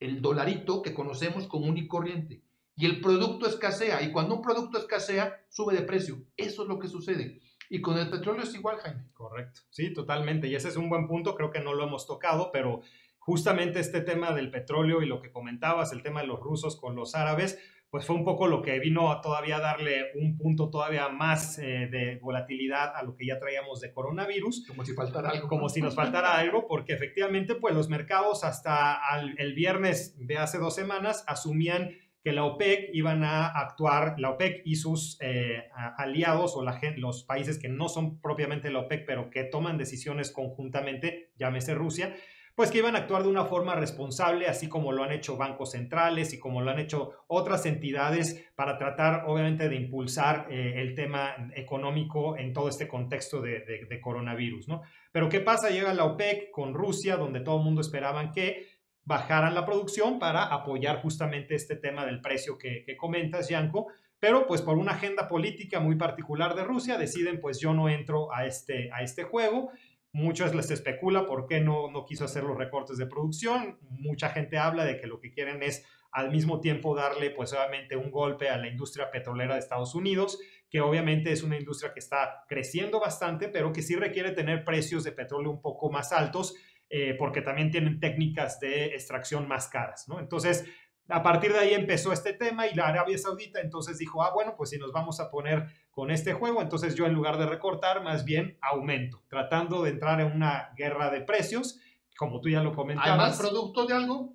el 0.00 0.20
dolarito 0.20 0.82
que 0.82 0.92
conocemos 0.92 1.46
como 1.46 1.74
y 1.74 1.88
corriente. 1.88 2.44
Y 2.76 2.84
el 2.84 3.00
producto 3.00 3.46
escasea, 3.46 4.02
y 4.02 4.12
cuando 4.12 4.34
un 4.34 4.42
producto 4.42 4.76
escasea, 4.76 5.34
sube 5.48 5.74
de 5.74 5.82
precio. 5.82 6.26
Eso 6.36 6.62
es 6.62 6.68
lo 6.68 6.78
que 6.78 6.88
sucede. 6.88 7.40
Y 7.70 7.80
con 7.80 7.96
el 7.96 8.10
petróleo 8.10 8.42
es 8.42 8.54
igual, 8.54 8.76
Jaime. 8.80 9.08
Correcto. 9.14 9.62
Sí, 9.70 9.94
totalmente. 9.94 10.46
Y 10.46 10.54
ese 10.54 10.68
es 10.68 10.76
un 10.76 10.90
buen 10.90 11.08
punto. 11.08 11.34
Creo 11.34 11.50
que 11.50 11.60
no 11.60 11.72
lo 11.72 11.84
hemos 11.84 12.06
tocado, 12.06 12.50
pero 12.52 12.82
justamente 13.28 13.78
este 13.78 14.00
tema 14.00 14.32
del 14.32 14.50
petróleo 14.50 15.02
y 15.02 15.06
lo 15.06 15.20
que 15.20 15.30
comentabas, 15.30 15.92
el 15.92 16.02
tema 16.02 16.22
de 16.22 16.26
los 16.26 16.40
rusos 16.40 16.80
con 16.80 16.96
los 16.96 17.14
árabes, 17.14 17.58
pues 17.90 18.06
fue 18.06 18.16
un 18.16 18.24
poco 18.24 18.46
lo 18.46 18.62
que 18.62 18.78
vino 18.78 19.12
a 19.12 19.20
todavía 19.20 19.60
darle 19.60 20.12
un 20.14 20.38
punto 20.38 20.70
todavía 20.70 21.10
más 21.10 21.58
eh, 21.58 21.88
de 21.90 22.18
volatilidad 22.22 22.96
a 22.96 23.02
lo 23.02 23.16
que 23.16 23.26
ya 23.26 23.38
traíamos 23.38 23.82
de 23.82 23.92
coronavirus. 23.92 24.66
Como 24.66 24.82
si 24.82 24.94
faltara 24.94 25.28
algo. 25.28 25.46
Como 25.46 25.68
si 25.68 25.82
nos 25.82 25.94
faltara 25.94 26.38
algo, 26.38 26.66
porque 26.66 26.94
efectivamente, 26.94 27.54
pues 27.54 27.74
los 27.74 27.90
mercados 27.90 28.44
hasta 28.44 28.98
el 29.36 29.52
viernes 29.52 30.16
de 30.26 30.38
hace 30.38 30.56
dos 30.56 30.74
semanas 30.74 31.22
asumían 31.26 31.90
que 32.24 32.32
la 32.32 32.44
OPEC 32.44 32.88
iban 32.94 33.24
a 33.24 33.46
actuar, 33.46 34.14
la 34.18 34.30
OPEC 34.30 34.62
y 34.64 34.76
sus 34.76 35.18
eh, 35.20 35.68
aliados 35.98 36.56
o 36.56 36.62
la, 36.62 36.80
los 36.96 37.24
países 37.24 37.58
que 37.58 37.68
no 37.68 37.90
son 37.90 38.22
propiamente 38.22 38.70
la 38.70 38.78
OPEC, 38.80 39.04
pero 39.06 39.28
que 39.28 39.44
toman 39.44 39.76
decisiones 39.76 40.30
conjuntamente, 40.30 41.34
llámese 41.36 41.74
Rusia, 41.74 42.16
pues 42.58 42.72
que 42.72 42.78
iban 42.78 42.96
a 42.96 42.98
actuar 42.98 43.22
de 43.22 43.28
una 43.28 43.44
forma 43.44 43.76
responsable, 43.76 44.48
así 44.48 44.68
como 44.68 44.90
lo 44.90 45.04
han 45.04 45.12
hecho 45.12 45.36
bancos 45.36 45.70
centrales 45.70 46.34
y 46.34 46.40
como 46.40 46.60
lo 46.60 46.72
han 46.72 46.80
hecho 46.80 47.12
otras 47.28 47.66
entidades 47.66 48.50
para 48.56 48.76
tratar, 48.76 49.26
obviamente, 49.28 49.68
de 49.68 49.76
impulsar 49.76 50.48
eh, 50.50 50.72
el 50.78 50.96
tema 50.96 51.52
económico 51.54 52.36
en 52.36 52.52
todo 52.52 52.68
este 52.68 52.88
contexto 52.88 53.40
de, 53.40 54.00
coronavirus. 54.02 54.66
Pero 55.12 55.28
¿qué 55.28 55.38
pasa? 55.38 55.70
Llega 55.70 55.94
la 55.94 56.04
OPEC 56.06 56.50
con 56.50 56.74
Rusia, 56.74 57.16
donde 57.16 57.38
todo 57.38 57.58
el 57.58 57.64
mundo 57.64 57.80
esperaban 57.80 58.32
que 58.32 58.66
bajaran 59.04 59.54
la 59.54 59.64
producción 59.64 60.18
para 60.18 60.46
apoyar 60.46 61.00
justamente 61.00 61.54
este 61.54 61.76
tema 61.76 62.04
del 62.06 62.20
precio 62.20 62.58
que, 62.58 62.82
que 62.84 62.96
comentas, 62.96 63.48
Yanko, 63.48 63.86
pero 64.20 64.48
pues 64.48 64.62
por 64.62 64.78
una 64.78 64.92
agenda 64.92 65.28
política 65.28 65.78
muy 65.78 65.94
particular 65.94 66.56
de 66.56 66.64
Rusia 66.64 66.98
deciden 66.98 67.40
pues 67.40 67.60
yo 67.60 67.72
no 67.72 67.88
entro 67.88 68.34
a 68.34 68.46
este, 68.46 68.90
a 68.92 69.02
este 69.02 69.22
juego 69.22 69.70
Muchos 70.12 70.54
les 70.54 70.70
especula 70.70 71.26
por 71.26 71.46
qué 71.46 71.60
no, 71.60 71.90
no 71.90 72.04
quiso 72.04 72.24
hacer 72.24 72.44
los 72.44 72.56
recortes 72.56 72.96
de 72.96 73.06
producción. 73.06 73.78
Mucha 73.90 74.30
gente 74.30 74.58
habla 74.58 74.84
de 74.84 74.98
que 74.98 75.06
lo 75.06 75.20
que 75.20 75.30
quieren 75.30 75.62
es 75.62 75.84
al 76.10 76.30
mismo 76.30 76.60
tiempo 76.60 76.94
darle 76.94 77.30
pues 77.30 77.52
obviamente 77.52 77.96
un 77.96 78.10
golpe 78.10 78.48
a 78.48 78.56
la 78.56 78.68
industria 78.68 79.10
petrolera 79.10 79.54
de 79.54 79.60
Estados 79.60 79.94
Unidos, 79.94 80.38
que 80.70 80.80
obviamente 80.80 81.32
es 81.32 81.42
una 81.42 81.58
industria 81.58 81.92
que 81.92 82.00
está 82.00 82.44
creciendo 82.48 83.00
bastante, 83.00 83.48
pero 83.48 83.72
que 83.72 83.82
sí 83.82 83.96
requiere 83.96 84.32
tener 84.32 84.64
precios 84.64 85.04
de 85.04 85.12
petróleo 85.12 85.50
un 85.50 85.60
poco 85.60 85.90
más 85.90 86.12
altos, 86.12 86.54
eh, 86.88 87.14
porque 87.18 87.42
también 87.42 87.70
tienen 87.70 88.00
técnicas 88.00 88.58
de 88.60 88.86
extracción 88.86 89.46
más 89.46 89.68
caras. 89.68 90.06
Entonces, 90.18 90.64
a 91.08 91.22
partir 91.22 91.52
de 91.52 91.58
ahí 91.58 91.74
empezó 91.74 92.12
este 92.12 92.34
tema 92.34 92.66
y 92.66 92.74
la 92.74 92.88
Arabia 92.88 93.16
Saudita 93.16 93.60
entonces 93.60 93.98
dijo, 93.98 94.22
ah, 94.22 94.32
bueno, 94.34 94.54
pues 94.56 94.70
si 94.70 94.78
nos 94.78 94.92
vamos 94.92 95.20
a 95.20 95.30
poner 95.30 95.66
con 95.98 96.12
este 96.12 96.32
juego, 96.32 96.62
entonces 96.62 96.94
yo 96.94 97.06
en 97.06 97.12
lugar 97.12 97.38
de 97.38 97.46
recortar, 97.46 98.04
más 98.04 98.24
bien 98.24 98.56
aumento, 98.60 99.20
tratando 99.26 99.82
de 99.82 99.90
entrar 99.90 100.20
en 100.20 100.30
una 100.30 100.70
guerra 100.76 101.10
de 101.10 101.22
precios, 101.22 101.80
como 102.16 102.40
tú 102.40 102.48
ya 102.48 102.62
lo 102.62 102.72
comentabas. 102.72 103.10
¿Hay 103.10 103.18
más 103.18 103.36
producto 103.40 103.84
de 103.84 103.94
algo? 103.94 104.32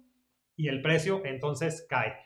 Y 0.57 0.67
el 0.67 0.81
precio 0.81 1.21
entonces 1.23 1.85
cae. 1.87 2.17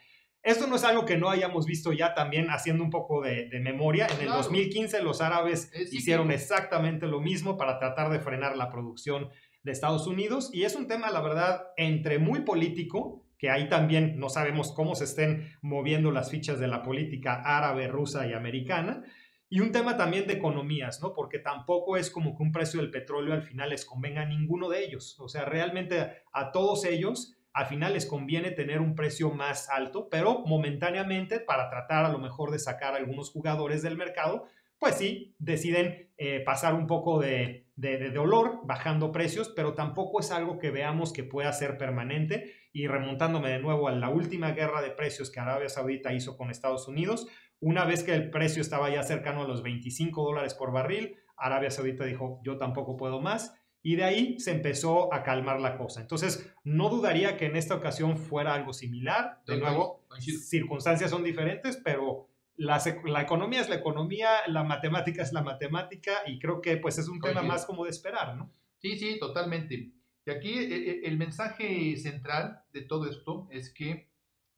Esto 0.42 0.66
no 0.66 0.74
es 0.74 0.82
algo 0.82 1.04
que 1.04 1.16
no 1.16 1.30
hayamos 1.30 1.66
visto 1.66 1.92
ya 1.92 2.14
también 2.14 2.48
haciendo 2.50 2.82
un 2.82 2.90
poco 2.90 3.22
de, 3.22 3.48
memoria. 3.62 4.08
En 4.08 4.26
el 4.26 4.32
2015 4.32 5.04
los 5.04 5.20
árabes 5.20 5.70
hicieron 5.92 6.32
exactamente 6.32 7.06
lo 7.06 7.20
mismo 7.20 7.56
para 7.56 7.78
tratar 7.78 8.10
de 8.10 8.18
frenar 8.18 8.56
la 8.56 8.70
producción 8.70 9.28
de 9.62 9.70
Estados 9.70 10.08
Unidos 10.08 10.50
y 10.52 10.64
es 10.64 10.74
un 10.74 10.88
tema, 10.88 11.12
la 11.12 11.20
verdad, 11.20 11.68
entre 11.76 12.18
muy 12.18 12.40
político, 12.40 13.24
que 13.38 13.50
ahí 13.50 13.68
también 13.68 14.18
no 14.18 14.30
sabemos 14.30 14.72
cómo 14.72 14.96
se 14.96 15.04
estén 15.04 15.56
moviendo 15.62 16.10
las 16.10 16.28
fichas 16.28 16.58
de 16.58 16.66
la 16.66 16.82
política 16.82 17.40
árabe, 17.44 17.86
rusa 17.86 18.26
y 18.26 18.32
americana. 18.32 19.04
Y 19.50 19.60
un 19.60 19.72
tema 19.72 19.96
también 19.96 20.26
de 20.26 20.34
economías, 20.34 21.00
¿no? 21.00 21.14
Porque 21.14 21.38
tampoco 21.38 21.96
es 21.96 22.10
como 22.10 22.36
que 22.36 22.42
un 22.42 22.52
precio 22.52 22.80
del 22.80 22.90
petróleo 22.90 23.32
al 23.32 23.42
final 23.42 23.70
les 23.70 23.84
convenga 23.84 24.22
a 24.22 24.26
ninguno 24.26 24.68
de 24.68 24.84
ellos. 24.84 25.18
O 25.20 25.28
sea, 25.28 25.44
realmente 25.46 26.22
a 26.32 26.52
todos 26.52 26.84
ellos 26.84 27.38
al 27.54 27.66
final 27.66 27.94
les 27.94 28.06
conviene 28.06 28.52
tener 28.52 28.80
un 28.80 28.94
precio 28.94 29.30
más 29.30 29.68
alto, 29.68 30.08
pero 30.08 30.44
momentáneamente 30.46 31.40
para 31.40 31.68
tratar 31.70 32.04
a 32.04 32.08
lo 32.10 32.18
mejor 32.18 32.50
de 32.52 32.58
sacar 32.58 32.94
a 32.94 32.98
algunos 32.98 33.30
jugadores 33.30 33.82
del 33.82 33.96
mercado, 33.96 34.44
pues 34.78 34.94
sí, 34.94 35.34
deciden 35.38 36.12
eh, 36.18 36.40
pasar 36.44 36.74
un 36.74 36.86
poco 36.86 37.18
de, 37.18 37.66
de, 37.74 38.10
dolor 38.10 38.60
bajando 38.64 39.10
precios, 39.10 39.52
pero 39.56 39.74
tampoco 39.74 40.20
es 40.20 40.30
algo 40.30 40.58
que 40.58 40.70
veamos 40.70 41.12
que 41.12 41.24
pueda 41.24 41.52
ser 41.52 41.78
permanente. 41.78 42.54
Y 42.72 42.86
remontándome 42.86 43.50
de 43.50 43.58
nuevo 43.58 43.88
a 43.88 43.92
la 43.92 44.08
última 44.08 44.52
guerra 44.52 44.82
de 44.82 44.90
precios 44.90 45.30
que 45.30 45.40
Arabia 45.40 45.68
Saudita 45.68 46.12
hizo 46.12 46.36
con 46.36 46.50
Estados 46.50 46.86
Unidos, 46.86 47.26
una 47.60 47.84
vez 47.84 48.04
que 48.04 48.14
el 48.14 48.30
precio 48.30 48.62
estaba 48.62 48.90
ya 48.90 49.02
cercano 49.02 49.42
a 49.42 49.48
los 49.48 49.62
25 49.62 50.22
dólares 50.22 50.54
por 50.54 50.72
barril, 50.72 51.16
Arabia 51.36 51.70
Saudita 51.70 52.04
dijo, 52.04 52.40
yo 52.44 52.56
tampoco 52.56 52.96
puedo 52.96 53.20
más. 53.20 53.54
Y 53.82 53.96
de 53.96 54.04
ahí 54.04 54.40
se 54.40 54.50
empezó 54.50 55.12
a 55.14 55.22
calmar 55.22 55.60
la 55.60 55.76
cosa. 55.78 56.00
Entonces, 56.00 56.52
no 56.64 56.88
dudaría 56.88 57.36
que 57.36 57.46
en 57.46 57.56
esta 57.56 57.76
ocasión 57.76 58.18
fuera 58.18 58.54
algo 58.54 58.72
similar. 58.72 59.40
De 59.46 59.56
nuevo, 59.56 60.04
circunstancias 60.18 61.10
son 61.10 61.22
diferentes, 61.22 61.80
pero 61.82 62.28
la, 62.56 62.82
la, 63.04 63.22
economía 63.22 63.60
es 63.60 63.68
la 63.68 63.76
economía, 63.76 64.28
la 64.48 64.64
matemática 64.64 65.22
es 65.22 65.32
la 65.32 65.42
matemática 65.42 66.22
y 66.26 66.40
creo 66.40 66.60
que 66.60 66.76
pues 66.76 66.98
es 66.98 67.08
un 67.08 67.20
tema 67.20 67.42
más 67.42 67.64
como 67.64 67.84
de 67.84 67.90
esperar, 67.90 68.36
¿no? 68.36 68.52
Sí, 68.78 68.98
sí, 68.98 69.16
totalmente. 69.18 69.92
Y 70.26 70.30
aquí 70.30 70.58
eh, 70.58 70.90
eh, 70.90 71.00
el 71.04 71.16
mensaje 71.16 71.96
central 71.96 72.62
de 72.72 72.82
todo 72.82 73.08
esto 73.08 73.48
es 73.50 73.72
que, 73.72 74.10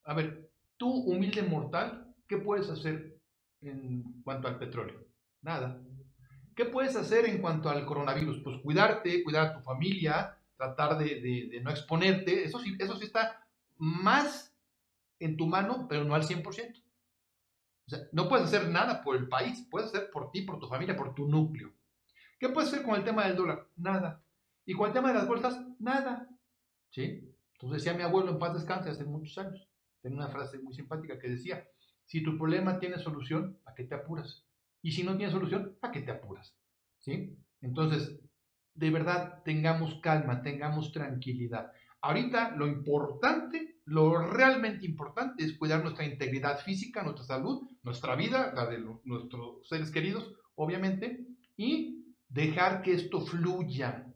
a 0.05 0.15
ver, 0.15 0.51
tú, 0.79 0.91
humilde 0.91 1.43
mortal, 1.43 2.10
¿qué 2.31 2.39
puedes 2.39 2.71
hacer 2.71 3.21
en 3.61 4.23
cuanto 4.23 4.47
al 4.47 4.57
petróleo? 4.57 5.05
Nada. 5.43 5.83
¿Qué 6.55 6.65
puedes 6.65 6.95
hacer 6.95 7.27
en 7.27 7.43
cuanto 7.43 7.69
al 7.69 7.85
coronavirus? 7.85 8.41
Pues 8.45 8.61
cuidarte, 8.63 9.25
cuidar 9.25 9.49
a 9.49 9.55
tu 9.55 9.61
familia, 9.63 10.39
tratar 10.57 10.97
de, 10.97 11.61
no 11.63 11.71
exponerte. 11.71 12.45
Eso 12.45 12.61
sí, 12.61 12.77
eso 12.79 12.97
sí 12.97 13.07
está 13.07 13.45
más 13.79 14.55
en 15.19 15.37
tu 15.37 15.47
mano, 15.47 15.87
pero 15.89 16.05
no 16.05 16.15
al 16.15 16.23
100% 16.23 16.81
no 18.13 18.29
puedes 18.29 18.47
hacer 18.47 18.69
nada 18.69 19.03
por 19.03 19.17
el 19.17 19.29
país, 19.29 19.67
puedes 19.71 19.89
hacer 19.89 20.11
por 20.11 20.31
ti, 20.31 20.43
por 20.43 20.59
tu 20.59 20.69
familia, 20.69 20.97
por 20.97 21.15
tu 21.15 21.27
núcleo. 21.27 21.73
¿Qué 22.39 22.49
puedes 22.49 22.73
hacer 22.73 22.85
con 22.85 22.95
el 22.95 23.05
tema 23.05 23.27
del 23.27 23.37
dólar? 23.37 23.67
Nada. 23.77 24.23
¿Y 24.65 24.75
con 24.75 24.87
el 24.87 24.93
tema 24.93 25.09
de 25.09 25.15
las 25.15 25.27
bolsas? 25.27 25.61
Nada. 25.79 26.29
¿Sí? 26.91 27.35
Entonces 27.55 27.83
decía 27.83 27.97
mi 27.97 28.05
abuelo 28.05 28.31
en 28.31 28.39
paz 28.39 28.55
descanse 28.55 28.91
hace 28.91 29.05
muchos 29.05 29.37
años. 29.39 29.69
Tenía 30.01 30.19
una 30.19 30.29
frase 30.29 30.59
muy 30.59 30.73
simpática 30.73 31.19
que 31.19 31.29
decía, 31.29 31.67
si 32.11 32.25
tu 32.25 32.37
problema 32.37 32.81
tiene 32.81 32.99
solución, 32.99 33.57
¿a 33.65 33.73
qué 33.73 33.85
te 33.85 33.95
apuras? 33.95 34.45
Y 34.83 34.91
si 34.91 35.05
no 35.05 35.17
tiene 35.17 35.31
solución, 35.31 35.79
¿a 35.81 35.93
qué 35.93 36.01
te 36.01 36.11
apuras? 36.11 36.57
¿Sí? 36.99 37.39
Entonces, 37.61 38.19
de 38.75 38.91
verdad, 38.91 39.45
tengamos 39.45 40.01
calma, 40.03 40.43
tengamos 40.43 40.91
tranquilidad. 40.91 41.71
Ahorita 42.01 42.57
lo 42.57 42.67
importante, 42.67 43.77
lo 43.85 44.29
realmente 44.29 44.87
importante 44.87 45.45
es 45.45 45.57
cuidar 45.57 45.85
nuestra 45.85 46.05
integridad 46.05 46.59
física, 46.59 47.05
nuestra 47.05 47.25
salud, 47.27 47.63
nuestra 47.85 48.17
vida, 48.17 48.53
la 48.57 48.67
de 48.67 48.85
nuestros 49.05 49.69
seres 49.69 49.93
queridos, 49.93 50.35
obviamente, 50.57 51.29
y 51.57 52.13
dejar 52.29 52.83
que 52.83 52.95
esto 52.95 53.21
fluya. 53.21 54.13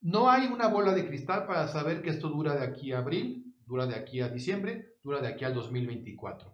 No 0.00 0.28
hay 0.28 0.48
una 0.48 0.66
bola 0.66 0.92
de 0.92 1.06
cristal 1.06 1.46
para 1.46 1.68
saber 1.68 2.02
que 2.02 2.10
esto 2.10 2.28
dura 2.28 2.56
de 2.56 2.66
aquí 2.66 2.90
a 2.90 2.98
abril, 2.98 3.54
dura 3.64 3.86
de 3.86 3.94
aquí 3.94 4.20
a 4.20 4.28
diciembre, 4.30 4.96
dura 5.04 5.20
de 5.20 5.28
aquí 5.28 5.44
al 5.44 5.54
2024. 5.54 6.53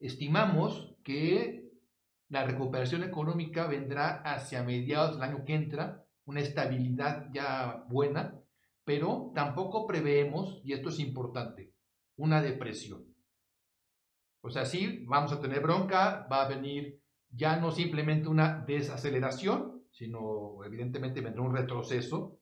Estimamos 0.00 0.94
que 1.02 1.68
la 2.28 2.44
recuperación 2.44 3.02
económica 3.02 3.66
vendrá 3.66 4.22
hacia 4.22 4.62
mediados 4.62 5.14
del 5.14 5.22
año 5.22 5.44
que 5.44 5.54
entra, 5.54 6.04
una 6.24 6.40
estabilidad 6.40 7.28
ya 7.32 7.84
buena, 7.88 8.38
pero 8.84 9.32
tampoco 9.34 9.86
preveemos, 9.86 10.60
y 10.62 10.72
esto 10.72 10.90
es 10.90 11.00
importante, 11.00 11.72
una 12.16 12.42
depresión. 12.42 13.04
O 14.42 14.50
sea, 14.50 14.66
sí, 14.66 15.04
vamos 15.06 15.32
a 15.32 15.40
tener 15.40 15.60
bronca, 15.60 16.26
va 16.30 16.44
a 16.44 16.48
venir 16.48 17.00
ya 17.30 17.56
no 17.56 17.70
simplemente 17.70 18.28
una 18.28 18.64
desaceleración, 18.66 19.82
sino 19.90 20.64
evidentemente 20.64 21.20
vendrá 21.20 21.42
un 21.42 21.54
retroceso, 21.54 22.38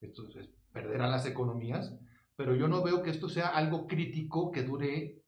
esto 0.00 0.28
es, 0.28 0.50
perderán 0.72 1.10
las 1.10 1.26
economías, 1.26 1.96
pero 2.36 2.54
yo 2.54 2.68
no 2.68 2.82
veo 2.82 3.02
que 3.02 3.10
esto 3.10 3.28
sea 3.28 3.48
algo 3.48 3.86
crítico 3.86 4.52
que 4.52 4.62
dure 4.62 5.22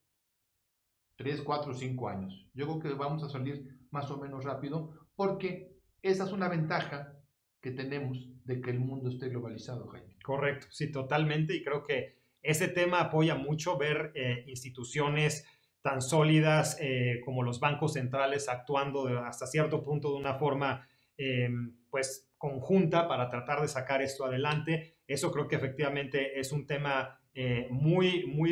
3, 1.20 1.42
4, 1.42 1.74
5 1.74 2.08
años. 2.08 2.48
Yo 2.54 2.66
creo 2.66 2.80
que 2.80 2.98
vamos 2.98 3.22
a 3.22 3.28
salir 3.28 3.68
más 3.90 4.10
o 4.10 4.16
menos 4.16 4.42
rápido 4.42 4.90
porque 5.14 5.76
esa 6.00 6.24
es 6.24 6.32
una 6.32 6.48
ventaja 6.48 7.12
que 7.60 7.72
tenemos 7.72 8.26
de 8.46 8.62
que 8.62 8.70
el 8.70 8.80
mundo 8.80 9.10
esté 9.10 9.28
globalizado, 9.28 9.86
Jaime. 9.88 10.16
Correcto, 10.24 10.68
sí, 10.70 10.90
totalmente. 10.90 11.54
Y 11.54 11.62
creo 11.62 11.84
que 11.84 12.16
ese 12.40 12.68
tema 12.68 13.00
apoya 13.00 13.34
mucho 13.34 13.76
ver 13.76 14.12
eh, 14.14 14.44
instituciones 14.46 15.46
tan 15.82 16.00
sólidas 16.00 16.78
eh, 16.80 17.20
como 17.22 17.42
los 17.42 17.60
bancos 17.60 17.92
centrales 17.92 18.48
actuando 18.48 19.06
hasta 19.18 19.46
cierto 19.46 19.82
punto 19.82 20.12
de 20.12 20.16
una 20.16 20.38
forma 20.38 20.88
em, 21.18 21.76
pues 21.90 22.32
conjunta 22.38 23.06
para 23.06 23.28
tratar 23.28 23.60
de 23.60 23.68
sacar 23.68 24.00
esto 24.00 24.24
adelante. 24.24 24.96
Eso 25.06 25.30
creo 25.30 25.48
que 25.48 25.56
efectivamente 25.56 26.40
es 26.40 26.50
un 26.50 26.66
tema 26.66 27.20
eh, 27.34 27.68
muy, 27.70 28.24
muy 28.26 28.50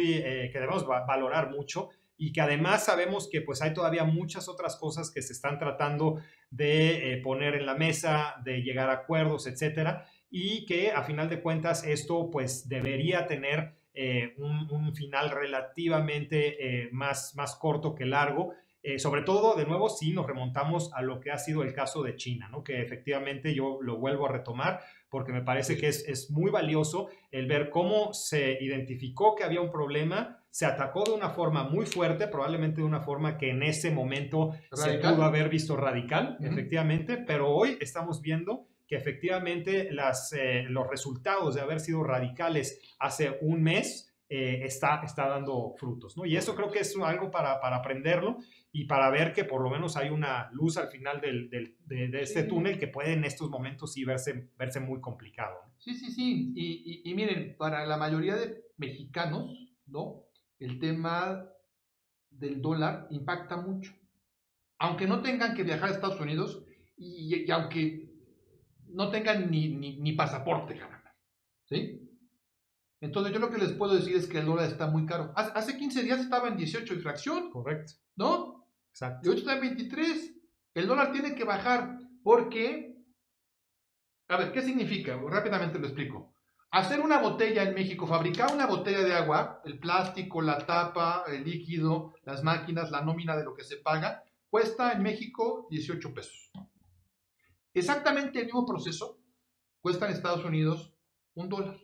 que 0.52 0.52
debemos 0.52 0.86
valorar 0.86 1.50
mucho 1.50 1.88
y 2.18 2.32
que 2.32 2.42
además 2.42 2.84
sabemos 2.84 3.28
que 3.30 3.40
pues 3.40 3.62
hay 3.62 3.72
todavía 3.72 4.04
muchas 4.04 4.48
otras 4.48 4.76
cosas 4.76 5.10
que 5.10 5.22
se 5.22 5.32
están 5.32 5.58
tratando 5.58 6.20
de 6.50 7.20
poner 7.24 7.54
en 7.54 7.64
la 7.64 7.74
mesa, 7.74 8.34
de 8.44 8.62
llegar 8.62 8.90
a 8.90 8.94
acuerdos, 8.94 9.46
etcétera 9.46 10.06
y 10.30 10.66
que 10.66 10.90
a 10.90 11.02
final 11.02 11.28
de 11.28 11.40
cuentas 11.40 11.84
esto 11.84 12.30
pues 12.30 12.68
debería 12.68 13.26
tener 13.26 13.74
eh, 13.94 14.34
un, 14.38 14.94
final 14.94 15.30
relativamente 15.30 16.82
eh, 16.84 16.88
más, 16.92 17.34
más 17.36 17.56
corto 17.56 17.94
que 17.94 18.04
largo. 18.04 18.52
Eh, 18.82 18.98
sobre 18.98 19.22
todo, 19.22 19.56
de 19.56 19.66
nuevo, 19.66 19.88
si 19.88 20.12
nos 20.12 20.26
remontamos 20.26 20.92
a 20.94 21.02
lo 21.02 21.20
que 21.20 21.32
ha 21.32 21.38
sido 21.38 21.62
el 21.62 21.74
caso 21.74 22.02
de 22.02 22.14
China, 22.14 22.48
¿no? 22.48 22.62
que 22.62 22.80
efectivamente 22.80 23.54
yo 23.54 23.78
lo 23.82 23.98
vuelvo 23.98 24.26
a 24.26 24.32
retomar 24.32 24.80
porque 25.10 25.32
me 25.32 25.42
parece 25.42 25.76
que 25.76 25.88
es, 25.88 26.08
es 26.08 26.30
muy 26.30 26.50
valioso 26.50 27.08
el 27.32 27.46
ver 27.46 27.70
cómo 27.70 28.14
se 28.14 28.56
identificó 28.60 29.34
que 29.34 29.44
había 29.44 29.60
un 29.60 29.70
problema, 29.70 30.37
se 30.58 30.66
atacó 30.66 31.04
de 31.04 31.12
una 31.12 31.30
forma 31.30 31.62
muy 31.62 31.86
fuerte, 31.86 32.26
probablemente 32.26 32.80
de 32.80 32.86
una 32.88 33.00
forma 33.00 33.38
que 33.38 33.50
en 33.50 33.62
ese 33.62 33.92
momento 33.92 34.56
se 34.72 34.94
pudo 34.94 35.22
haber 35.22 35.48
visto 35.48 35.76
radical, 35.76 36.36
efectivamente, 36.40 37.16
pero 37.16 37.48
hoy 37.48 37.78
estamos 37.80 38.20
viendo 38.20 38.66
que 38.84 38.96
efectivamente 38.96 39.92
las, 39.92 40.32
eh, 40.32 40.64
los 40.68 40.88
resultados 40.88 41.54
de 41.54 41.60
haber 41.60 41.78
sido 41.78 42.02
radicales 42.02 42.96
hace 42.98 43.38
un 43.40 43.62
mes 43.62 44.12
eh, 44.28 44.62
está, 44.64 45.00
está 45.04 45.28
dando 45.28 45.74
frutos, 45.78 46.16
¿no? 46.16 46.26
Y 46.26 46.36
eso 46.36 46.56
creo 46.56 46.72
que 46.72 46.80
es 46.80 46.92
algo 47.00 47.30
para, 47.30 47.60
para, 47.60 47.76
aprenderlo 47.76 48.38
y 48.72 48.86
para 48.86 49.10
ver 49.10 49.32
que 49.32 49.44
por 49.44 49.62
lo 49.62 49.70
menos 49.70 49.96
hay 49.96 50.10
una 50.10 50.50
luz 50.50 50.76
al 50.76 50.88
final 50.88 51.20
del, 51.20 51.48
del, 51.50 51.76
de, 51.86 52.20
este 52.20 52.42
túnel 52.42 52.80
que 52.80 52.88
puede 52.88 53.12
en 53.12 53.22
estos 53.22 53.48
momentos 53.48 53.92
sí 53.92 54.04
verse, 54.04 54.50
verse 54.58 54.80
muy 54.80 55.00
complicado. 55.00 55.54
Sí, 55.78 55.94
sí, 55.94 56.10
sí. 56.10 56.52
Y, 56.56 57.08
y, 57.08 57.14
miren, 57.14 57.54
para 57.56 57.86
la 57.86 57.96
mayoría 57.96 58.34
de 58.34 58.64
mexicanos, 58.76 59.52
¿no? 59.86 60.24
El 60.58 60.78
tema 60.78 61.48
del 62.30 62.60
dólar 62.60 63.06
impacta 63.10 63.56
mucho. 63.56 63.92
Aunque 64.78 65.06
no 65.06 65.22
tengan 65.22 65.54
que 65.54 65.64
viajar 65.64 65.88
a 65.88 65.92
Estados 65.92 66.20
Unidos 66.20 66.64
y, 66.96 67.44
y 67.46 67.50
aunque 67.50 68.08
no 68.88 69.10
tengan 69.10 69.50
ni, 69.50 69.68
ni, 69.68 70.12
pasaporte, 70.12 70.80
¿sí? 71.66 72.04
Entonces 73.00 73.32
yo 73.32 73.38
lo 73.38 73.50
que 73.50 73.58
les 73.58 73.72
puedo 73.72 73.94
decir 73.94 74.16
es 74.16 74.26
que 74.26 74.38
el 74.38 74.46
dólar 74.46 74.68
está 74.68 74.88
muy 74.88 75.06
caro. 75.06 75.32
Hace 75.36 75.76
15 75.76 76.02
días 76.02 76.20
estaba 76.20 76.48
en 76.48 76.56
18 76.56 76.94
de 76.94 77.00
fracción. 77.00 77.50
Correcto. 77.50 77.92
¿No? 78.16 78.66
Exacto. 78.90 79.28
Y 79.28 79.32
hoy 79.32 79.38
está 79.38 79.54
en 79.54 79.60
23. 79.60 80.34
El 80.74 80.86
dólar 80.88 81.12
tiene 81.12 81.34
que 81.34 81.44
bajar 81.44 81.98
porque... 82.24 82.96
A 84.28 84.36
ver, 84.36 84.52
¿qué 84.52 84.62
significa? 84.62 85.16
Rápidamente 85.16 85.78
lo 85.78 85.86
explico. 85.86 86.34
Hacer 86.70 87.00
una 87.00 87.18
botella 87.18 87.62
en 87.62 87.74
México, 87.74 88.06
fabricar 88.06 88.52
una 88.52 88.66
botella 88.66 89.02
de 89.02 89.14
agua, 89.14 89.62
el 89.64 89.78
plástico, 89.78 90.42
la 90.42 90.58
tapa, 90.58 91.24
el 91.26 91.42
líquido, 91.42 92.12
las 92.24 92.44
máquinas, 92.44 92.90
la 92.90 93.00
nómina 93.00 93.36
de 93.36 93.44
lo 93.44 93.54
que 93.54 93.64
se 93.64 93.78
paga, 93.78 94.22
cuesta 94.50 94.92
en 94.92 95.02
México 95.02 95.66
18 95.70 96.12
pesos. 96.12 96.50
Exactamente 97.72 98.38
el 98.40 98.46
mismo 98.46 98.66
proceso 98.66 99.18
cuesta 99.80 100.06
en 100.06 100.12
Estados 100.12 100.44
Unidos 100.44 100.92
un 101.34 101.48
dólar. 101.48 101.78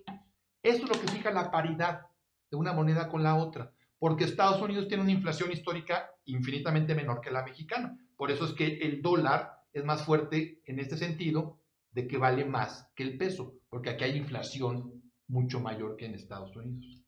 Esto 0.63 0.85
es 0.85 0.97
lo 0.97 1.01
que 1.01 1.09
fija 1.09 1.31
la 1.31 1.51
paridad 1.51 2.03
de 2.51 2.57
una 2.59 2.75
moneda 2.75 3.09
con 3.09 3.23
la 3.23 3.37
otra, 3.37 3.73
porque 3.99 4.25
Estados 4.25 4.61
Unidos 4.61 4.87
tiene 4.87 5.03
una 5.03 5.13
inflación 5.13 5.51
histórica 5.51 6.11
infinitamente 6.27 6.95
menor 6.95 7.23
que 7.23 7.31
la 7.31 7.43
mexicana. 7.43 7.97
Por 8.17 8.31
eso 8.31 8.45
es 8.45 8.53
que 8.53 8.79
el 8.79 9.01
dólar 9.01 9.63
es 9.73 9.83
más 9.83 10.03
fuerte 10.03 10.61
en 10.67 10.79
este 10.79 10.99
sentido 10.99 11.59
de 11.93 12.07
que 12.07 12.19
vale 12.19 12.45
más 12.45 12.91
que 12.95 13.03
el 13.05 13.17
peso, 13.17 13.55
porque 13.75 13.91
aquí 13.91 14.05
hay 14.05 14.17
inflación 14.17 15.03
mucho 15.27 15.59
mayor 15.59 15.97
que 15.97 16.07
en 16.07 16.15
Estados 16.15 16.55
Unidos. 16.55 17.03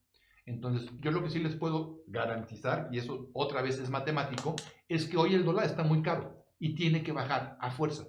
Entonces, 0.46 0.90
yo 0.98 1.12
lo 1.12 1.22
que 1.22 1.30
sí 1.30 1.38
les 1.38 1.54
puedo 1.54 2.02
garantizar, 2.08 2.88
y 2.90 2.98
eso 2.98 3.30
otra 3.34 3.62
vez 3.62 3.78
es 3.78 3.88
matemático, 3.88 4.56
es 4.88 5.06
que 5.06 5.16
hoy 5.16 5.36
el 5.36 5.44
dólar 5.44 5.66
está 5.66 5.84
muy 5.84 6.02
caro 6.02 6.44
y 6.58 6.74
tiene 6.74 7.04
que 7.04 7.12
bajar 7.12 7.56
a 7.60 7.70
fuerza. 7.70 8.04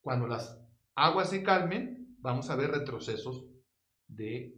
Cuando 0.00 0.26
las 0.26 0.60
aguas 0.96 1.30
se 1.30 1.44
calmen, 1.44 2.16
vamos 2.18 2.50
a 2.50 2.56
ver 2.56 2.72
retrocesos 2.72 3.46
de 4.08 4.52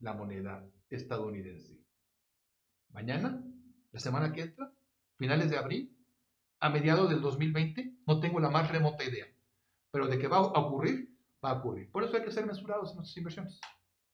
la 0.00 0.14
moneda 0.14 0.68
estadounidense. 0.90 1.78
Mañana, 2.90 3.44
la 3.92 4.00
semana 4.00 4.32
que 4.32 4.42
entra, 4.42 4.72
finales 5.18 5.50
de 5.50 5.56
abril, 5.56 5.96
a 6.58 6.68
mediados 6.68 7.10
del 7.10 7.20
2020, 7.20 7.98
no 8.08 8.18
tengo 8.18 8.40
la 8.40 8.50
más 8.50 8.72
remota 8.72 9.04
idea. 9.04 9.26
Pero 9.92 10.08
de 10.08 10.18
que 10.18 10.26
va 10.26 10.38
a 10.38 10.58
ocurrir, 10.58 11.11
va 11.44 11.50
a 11.50 11.54
ocurrir. 11.54 11.90
Por 11.90 12.04
eso 12.04 12.16
hay 12.16 12.24
que 12.24 12.30
ser 12.30 12.46
mesurados 12.46 12.90
en 12.90 12.96
nuestras 12.96 13.16
inversiones. 13.16 13.60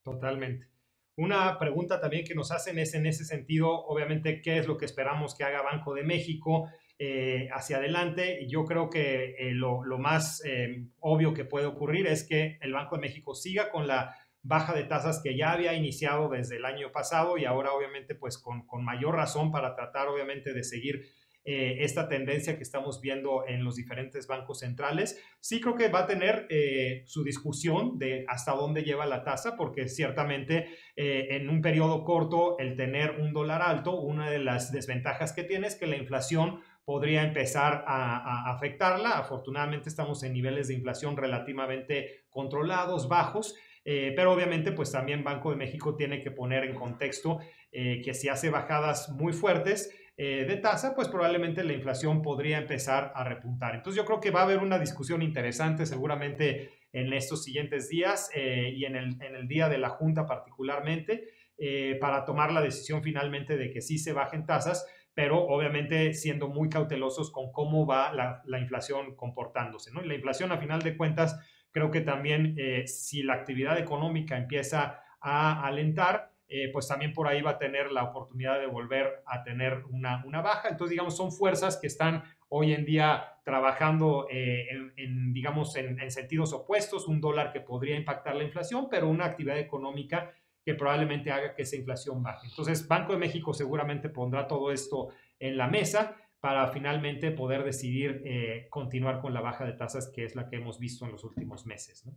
Totalmente. 0.02 0.68
Una 1.16 1.58
pregunta 1.58 2.00
también 2.00 2.24
que 2.24 2.34
nos 2.34 2.52
hacen 2.52 2.78
es 2.78 2.94
en 2.94 3.04
ese 3.04 3.24
sentido, 3.24 3.70
obviamente, 3.86 4.40
¿qué 4.40 4.58
es 4.58 4.68
lo 4.68 4.78
que 4.78 4.84
esperamos 4.84 5.34
que 5.34 5.42
haga 5.42 5.62
Banco 5.62 5.92
de 5.92 6.04
México 6.04 6.70
eh, 6.96 7.48
hacia 7.52 7.78
adelante? 7.78 8.46
Yo 8.48 8.64
creo 8.64 8.88
que 8.88 9.34
eh, 9.36 9.50
lo, 9.52 9.82
más 9.98 10.44
eh, 10.44 10.86
obvio 11.00 11.34
que 11.34 11.44
puede 11.44 11.66
ocurrir 11.66 12.06
es 12.06 12.22
que 12.22 12.58
el 12.60 12.72
Banco 12.72 12.94
de 12.94 13.02
México 13.02 13.34
siga 13.34 13.70
con 13.70 13.88
la 13.88 14.14
baja 14.42 14.72
de 14.72 14.84
tasas 14.84 15.20
que 15.20 15.36
ya 15.36 15.50
había 15.50 15.74
iniciado 15.74 16.28
desde 16.28 16.56
el 16.56 16.64
año 16.64 16.92
pasado 16.92 17.36
y 17.36 17.44
ahora 17.44 17.72
obviamente 17.72 18.14
pues 18.14 18.38
con, 18.38 18.64
con 18.64 18.84
mayor 18.84 19.16
razón 19.16 19.50
para 19.50 19.74
tratar 19.74 20.06
obviamente 20.06 20.54
de 20.54 20.62
seguir 20.62 21.04
eh, 21.50 21.82
esta 21.82 22.08
tendencia 22.10 22.58
que 22.58 22.62
estamos 22.62 23.00
viendo 23.00 23.44
en 23.48 23.64
los 23.64 23.76
diferentes 23.76 24.26
bancos 24.26 24.58
centrales. 24.58 25.18
Sí 25.40 25.62
creo 25.62 25.76
que 25.76 25.88
va 25.88 26.00
a 26.00 26.06
tener 26.06 26.46
eh, 26.50 27.04
su 27.06 27.24
discusión 27.24 27.98
de 27.98 28.26
hasta 28.28 28.52
dónde 28.52 28.82
lleva 28.82 29.06
la 29.06 29.24
tasa, 29.24 29.56
porque 29.56 29.88
ciertamente 29.88 30.68
eh, 30.94 31.28
en 31.30 31.48
un 31.48 31.62
periodo 31.62 32.04
corto 32.04 32.58
el 32.58 32.76
tener 32.76 33.12
un 33.12 33.32
dólar 33.32 33.62
alto, 33.62 33.98
una 33.98 34.28
de 34.28 34.40
las 34.40 34.72
desventajas 34.72 35.32
que 35.32 35.42
tiene 35.42 35.68
es 35.68 35.76
que 35.76 35.86
la 35.86 35.96
inflación 35.96 36.60
podría 36.84 37.22
empezar 37.22 37.82
a, 37.86 38.52
afectarla. 38.52 39.12
Afortunadamente 39.12 39.88
estamos 39.88 40.22
en 40.24 40.34
niveles 40.34 40.68
de 40.68 40.74
inflación 40.74 41.16
relativamente 41.16 42.24
controlados, 42.28 43.08
bajos, 43.08 43.54
pero 43.84 44.32
obviamente 44.32 44.72
pues 44.72 44.92
también 44.92 45.24
Banco 45.24 45.50
de 45.50 45.56
México 45.56 45.96
tiene 45.96 46.22
que 46.22 46.30
poner 46.30 46.64
en 46.64 46.74
contexto 46.74 47.40
que 47.70 48.12
si 48.14 48.28
hace 48.28 48.48
bajadas 48.50 49.10
muy 49.10 49.34
fuertes, 49.34 49.90
eh, 50.20 50.44
de 50.48 50.56
tasa, 50.56 50.96
pues 50.96 51.06
probablemente 51.06 51.62
la 51.62 51.74
inflación 51.74 52.22
podría 52.22 52.58
empezar 52.58 53.12
a 53.14 53.22
repuntar. 53.22 53.76
Entonces 53.76 53.96
yo 53.96 54.04
creo 54.04 54.18
que 54.18 54.32
va 54.32 54.40
a 54.40 54.42
haber 54.42 54.58
una 54.58 54.76
discusión 54.80 55.22
interesante 55.22 55.86
seguramente 55.86 56.72
en 56.92 57.12
estos 57.12 57.44
siguientes 57.44 57.88
días 57.88 58.28
eh, 58.34 58.72
y 58.74 58.84
en 58.84 58.96
el, 58.96 59.46
día 59.46 59.68
de 59.68 59.78
la 59.78 59.90
Junta 59.90 60.26
particularmente 60.26 61.28
eh, 61.56 61.96
para 62.00 62.24
tomar 62.24 62.50
la 62.50 62.60
decisión 62.60 63.00
finalmente 63.00 63.56
de 63.56 63.70
que 63.70 63.80
sí 63.80 63.96
se 63.96 64.12
bajen 64.12 64.44
tasas, 64.44 64.84
pero 65.14 65.46
obviamente 65.46 66.12
siendo 66.14 66.48
muy 66.48 66.68
cautelosos 66.68 67.30
con 67.30 67.52
cómo 67.52 67.86
va 67.86 68.12
la, 68.12 68.58
inflación 68.58 69.14
comportándose. 69.14 69.92
¿no? 69.92 70.02
La 70.02 70.16
inflación 70.16 70.50
a 70.50 70.58
final 70.58 70.82
de 70.82 70.96
cuentas, 70.96 71.38
creo 71.70 71.92
que 71.92 72.00
también 72.00 72.56
si 72.86 73.22
la 73.22 73.34
actividad 73.34 73.78
económica 73.78 74.36
empieza 74.36 75.00
a 75.20 75.64
alentar, 75.64 76.27
eh, 76.50 76.70
pues 76.72 76.88
también 76.88 77.12
por 77.12 77.28
ahí 77.28 77.42
va 77.42 77.52
a 77.52 77.58
tener 77.58 77.92
la 77.92 78.04
oportunidad 78.04 78.58
de 78.58 78.66
volver 78.66 79.22
a 79.26 79.42
tener 79.42 79.84
una, 79.90 80.22
baja. 80.40 80.68
Entonces, 80.70 80.92
digamos, 80.92 81.14
son 81.14 81.30
fuerzas 81.30 81.76
que 81.76 81.86
están 81.86 82.24
hoy 82.48 82.72
en 82.72 82.86
día 82.86 83.34
trabajando 83.44 84.26
eh, 84.30 84.66
en, 84.96 85.34
digamos, 85.34 85.76
en, 85.76 86.10
sentidos 86.10 86.54
opuestos, 86.54 87.06
un 87.06 87.20
dólar 87.20 87.52
que 87.52 87.60
podría 87.60 87.96
impactar 87.96 88.34
la 88.34 88.44
inflación, 88.44 88.88
pero 88.90 89.08
una 89.08 89.26
actividad 89.26 89.58
económica 89.58 90.32
que 90.64 90.74
probablemente 90.74 91.30
haga 91.30 91.54
que 91.54 91.62
esa 91.62 91.76
inflación 91.76 92.22
baje. 92.22 92.46
Entonces, 92.48 92.88
Banco 92.88 93.12
de 93.12 93.18
México 93.18 93.52
seguramente 93.52 94.08
pondrá 94.08 94.46
todo 94.46 94.72
esto 94.72 95.08
en 95.38 95.58
la 95.58 95.68
mesa 95.68 96.16
para 96.40 96.68
finalmente 96.68 97.30
poder 97.30 97.62
decidir 97.62 98.22
eh, 98.24 98.68
continuar 98.70 99.20
con 99.20 99.34
la 99.34 99.42
baja 99.42 99.66
de 99.66 99.72
tasas, 99.72 100.10
que 100.14 100.24
es 100.24 100.34
la 100.34 100.48
que 100.48 100.56
hemos 100.56 100.78
visto 100.78 101.04
en 101.04 101.12
los 101.12 101.24
últimos 101.24 101.66
meses. 101.66 102.08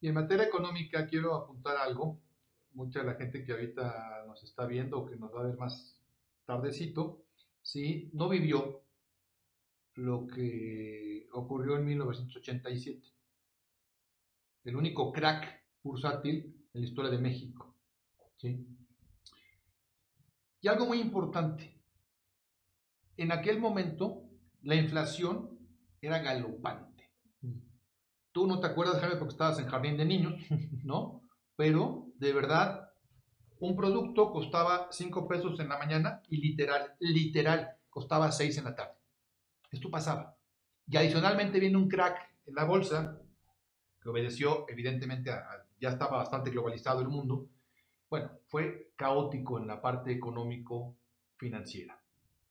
Y 0.00 0.08
en 0.08 0.14
materia 0.14 0.44
económica 0.44 1.06
quiero 1.06 1.34
apuntar 1.34 1.76
algo 1.76 2.20
mucha 2.72 3.00
de 3.00 3.06
la 3.06 3.14
gente 3.14 3.44
que 3.44 3.52
ahorita 3.52 4.24
nos 4.26 4.42
está 4.42 4.66
viendo 4.66 4.98
o 4.98 5.06
que 5.06 5.16
nos 5.16 5.34
va 5.34 5.40
a 5.40 5.46
ver 5.46 5.56
más 5.56 5.98
tardecito, 6.44 7.24
¿sí? 7.62 8.10
no 8.12 8.28
vivió 8.28 8.82
lo 9.94 10.26
que 10.26 11.26
ocurrió 11.32 11.76
en 11.76 11.84
1987. 11.84 13.02
El 14.64 14.76
único 14.76 15.12
crack 15.12 15.64
bursátil 15.82 16.68
en 16.72 16.80
la 16.80 16.86
historia 16.86 17.10
de 17.10 17.18
México. 17.18 17.74
¿sí? 18.36 18.66
Y 20.60 20.68
algo 20.68 20.86
muy 20.86 21.00
importante, 21.00 21.80
en 23.16 23.32
aquel 23.32 23.60
momento 23.60 24.24
la 24.62 24.74
inflación 24.74 25.58
era 26.00 26.18
galopante. 26.18 27.10
Mm. 27.42 27.58
Tú 28.32 28.46
no 28.46 28.60
te 28.60 28.66
acuerdas, 28.66 29.00
Jaime, 29.00 29.16
porque 29.16 29.32
estabas 29.32 29.58
en 29.58 29.66
jardín 29.66 29.96
de 29.96 30.04
niños, 30.04 30.34
¿no? 30.84 31.22
Pero 31.56 32.07
de 32.18 32.32
verdad, 32.32 32.92
un 33.60 33.76
producto 33.76 34.30
costaba 34.30 34.88
5 34.90 35.28
pesos 35.28 35.58
en 35.60 35.68
la 35.68 35.78
mañana 35.78 36.22
y 36.28 36.38
literal, 36.38 36.94
literal, 37.00 37.76
costaba 37.90 38.30
6 38.30 38.58
en 38.58 38.64
la 38.64 38.74
tarde. 38.74 38.98
Esto 39.70 39.90
pasaba. 39.90 40.36
Y 40.86 40.96
adicionalmente 40.96 41.60
viene 41.60 41.76
un 41.76 41.88
crack 41.88 42.18
en 42.46 42.54
la 42.54 42.64
bolsa, 42.64 43.20
que 44.00 44.08
obedeció 44.08 44.66
evidentemente 44.68 45.30
a, 45.30 45.44
ya 45.80 45.90
estaba 45.90 46.18
bastante 46.18 46.50
globalizado 46.50 47.00
el 47.00 47.08
mundo. 47.08 47.48
Bueno, 48.08 48.30
fue 48.46 48.92
caótico 48.96 49.58
en 49.58 49.66
la 49.66 49.80
parte 49.80 50.12
económico-financiera. 50.12 52.00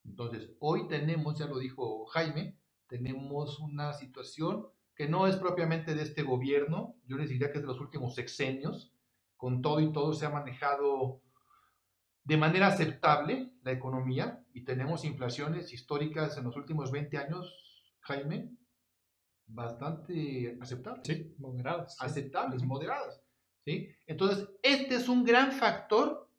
Entonces, 0.06 0.52
hoy 0.60 0.88
tenemos, 0.88 1.38
ya 1.40 1.48
lo 1.48 1.58
dijo 1.58 2.06
Jaime, 2.08 2.58
tenemos 2.88 3.60
una 3.60 3.94
situación 3.94 4.68
que 4.96 5.08
no 5.08 5.28
es 5.28 5.36
propiamente 5.36 5.94
de 5.94 6.04
este 6.04 6.24
gobierno, 6.24 6.96
yo 7.06 7.18
les 7.18 7.30
diría 7.30 7.52
que 7.52 7.58
es 7.58 7.64
de 7.64 7.68
los 7.68 7.80
últimos 7.80 8.16
sexenios, 8.16 8.94
con 9.38 9.62
todo 9.62 9.80
y 9.80 9.92
todo 9.92 10.14
se 10.14 10.26
ha 10.26 10.30
manejado 10.30 11.22
de 12.24 12.38
manera 12.38 12.68
aceptable 12.68 13.54
la 13.64 13.72
economía 13.72 14.44
y 14.52 14.66
tenemos 14.66 15.06
inflaciones 15.06 15.72
históricas 15.72 16.38
en 16.38 16.44
los 16.44 16.58
últimos 16.58 16.92
20 16.92 17.18
años, 17.18 17.96
Jaime, 18.02 18.52
bastante 19.46 20.58
aceptables. 20.60 21.08
Sí, 21.08 21.36
moderadas. 21.38 21.96
Aceptables, 22.02 22.64
moderadas. 22.64 23.24
¿sí? 23.64 23.88
Entonces, 24.06 24.50
este 24.62 24.96
es 24.96 25.08
un 25.08 25.24
gran 25.24 25.54
factor 25.54 26.30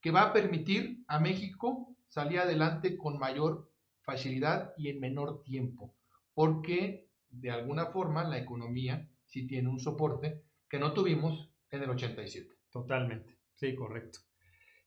que 0.00 0.10
va 0.10 0.22
a 0.22 0.32
permitir 0.32 1.04
a 1.08 1.18
México 1.18 1.96
salir 2.08 2.40
adelante 2.40 2.96
con 2.98 3.18
mayor 3.18 3.70
facilidad 4.02 4.74
y 4.76 4.88
en 4.88 5.00
menor 5.00 5.42
tiempo, 5.42 5.94
porque 6.34 7.08
de 7.30 7.50
alguna 7.50 7.86
forma 7.86 8.24
la 8.24 8.38
economía 8.38 9.08
sí 9.26 9.46
tiene 9.46 9.68
un 9.68 9.80
soporte 9.80 10.42
que 10.68 10.78
no 10.78 10.92
tuvimos 10.92 11.47
en 11.70 11.82
el 11.82 11.90
87. 11.90 12.54
Totalmente, 12.70 13.38
sí, 13.54 13.74
correcto. 13.74 14.20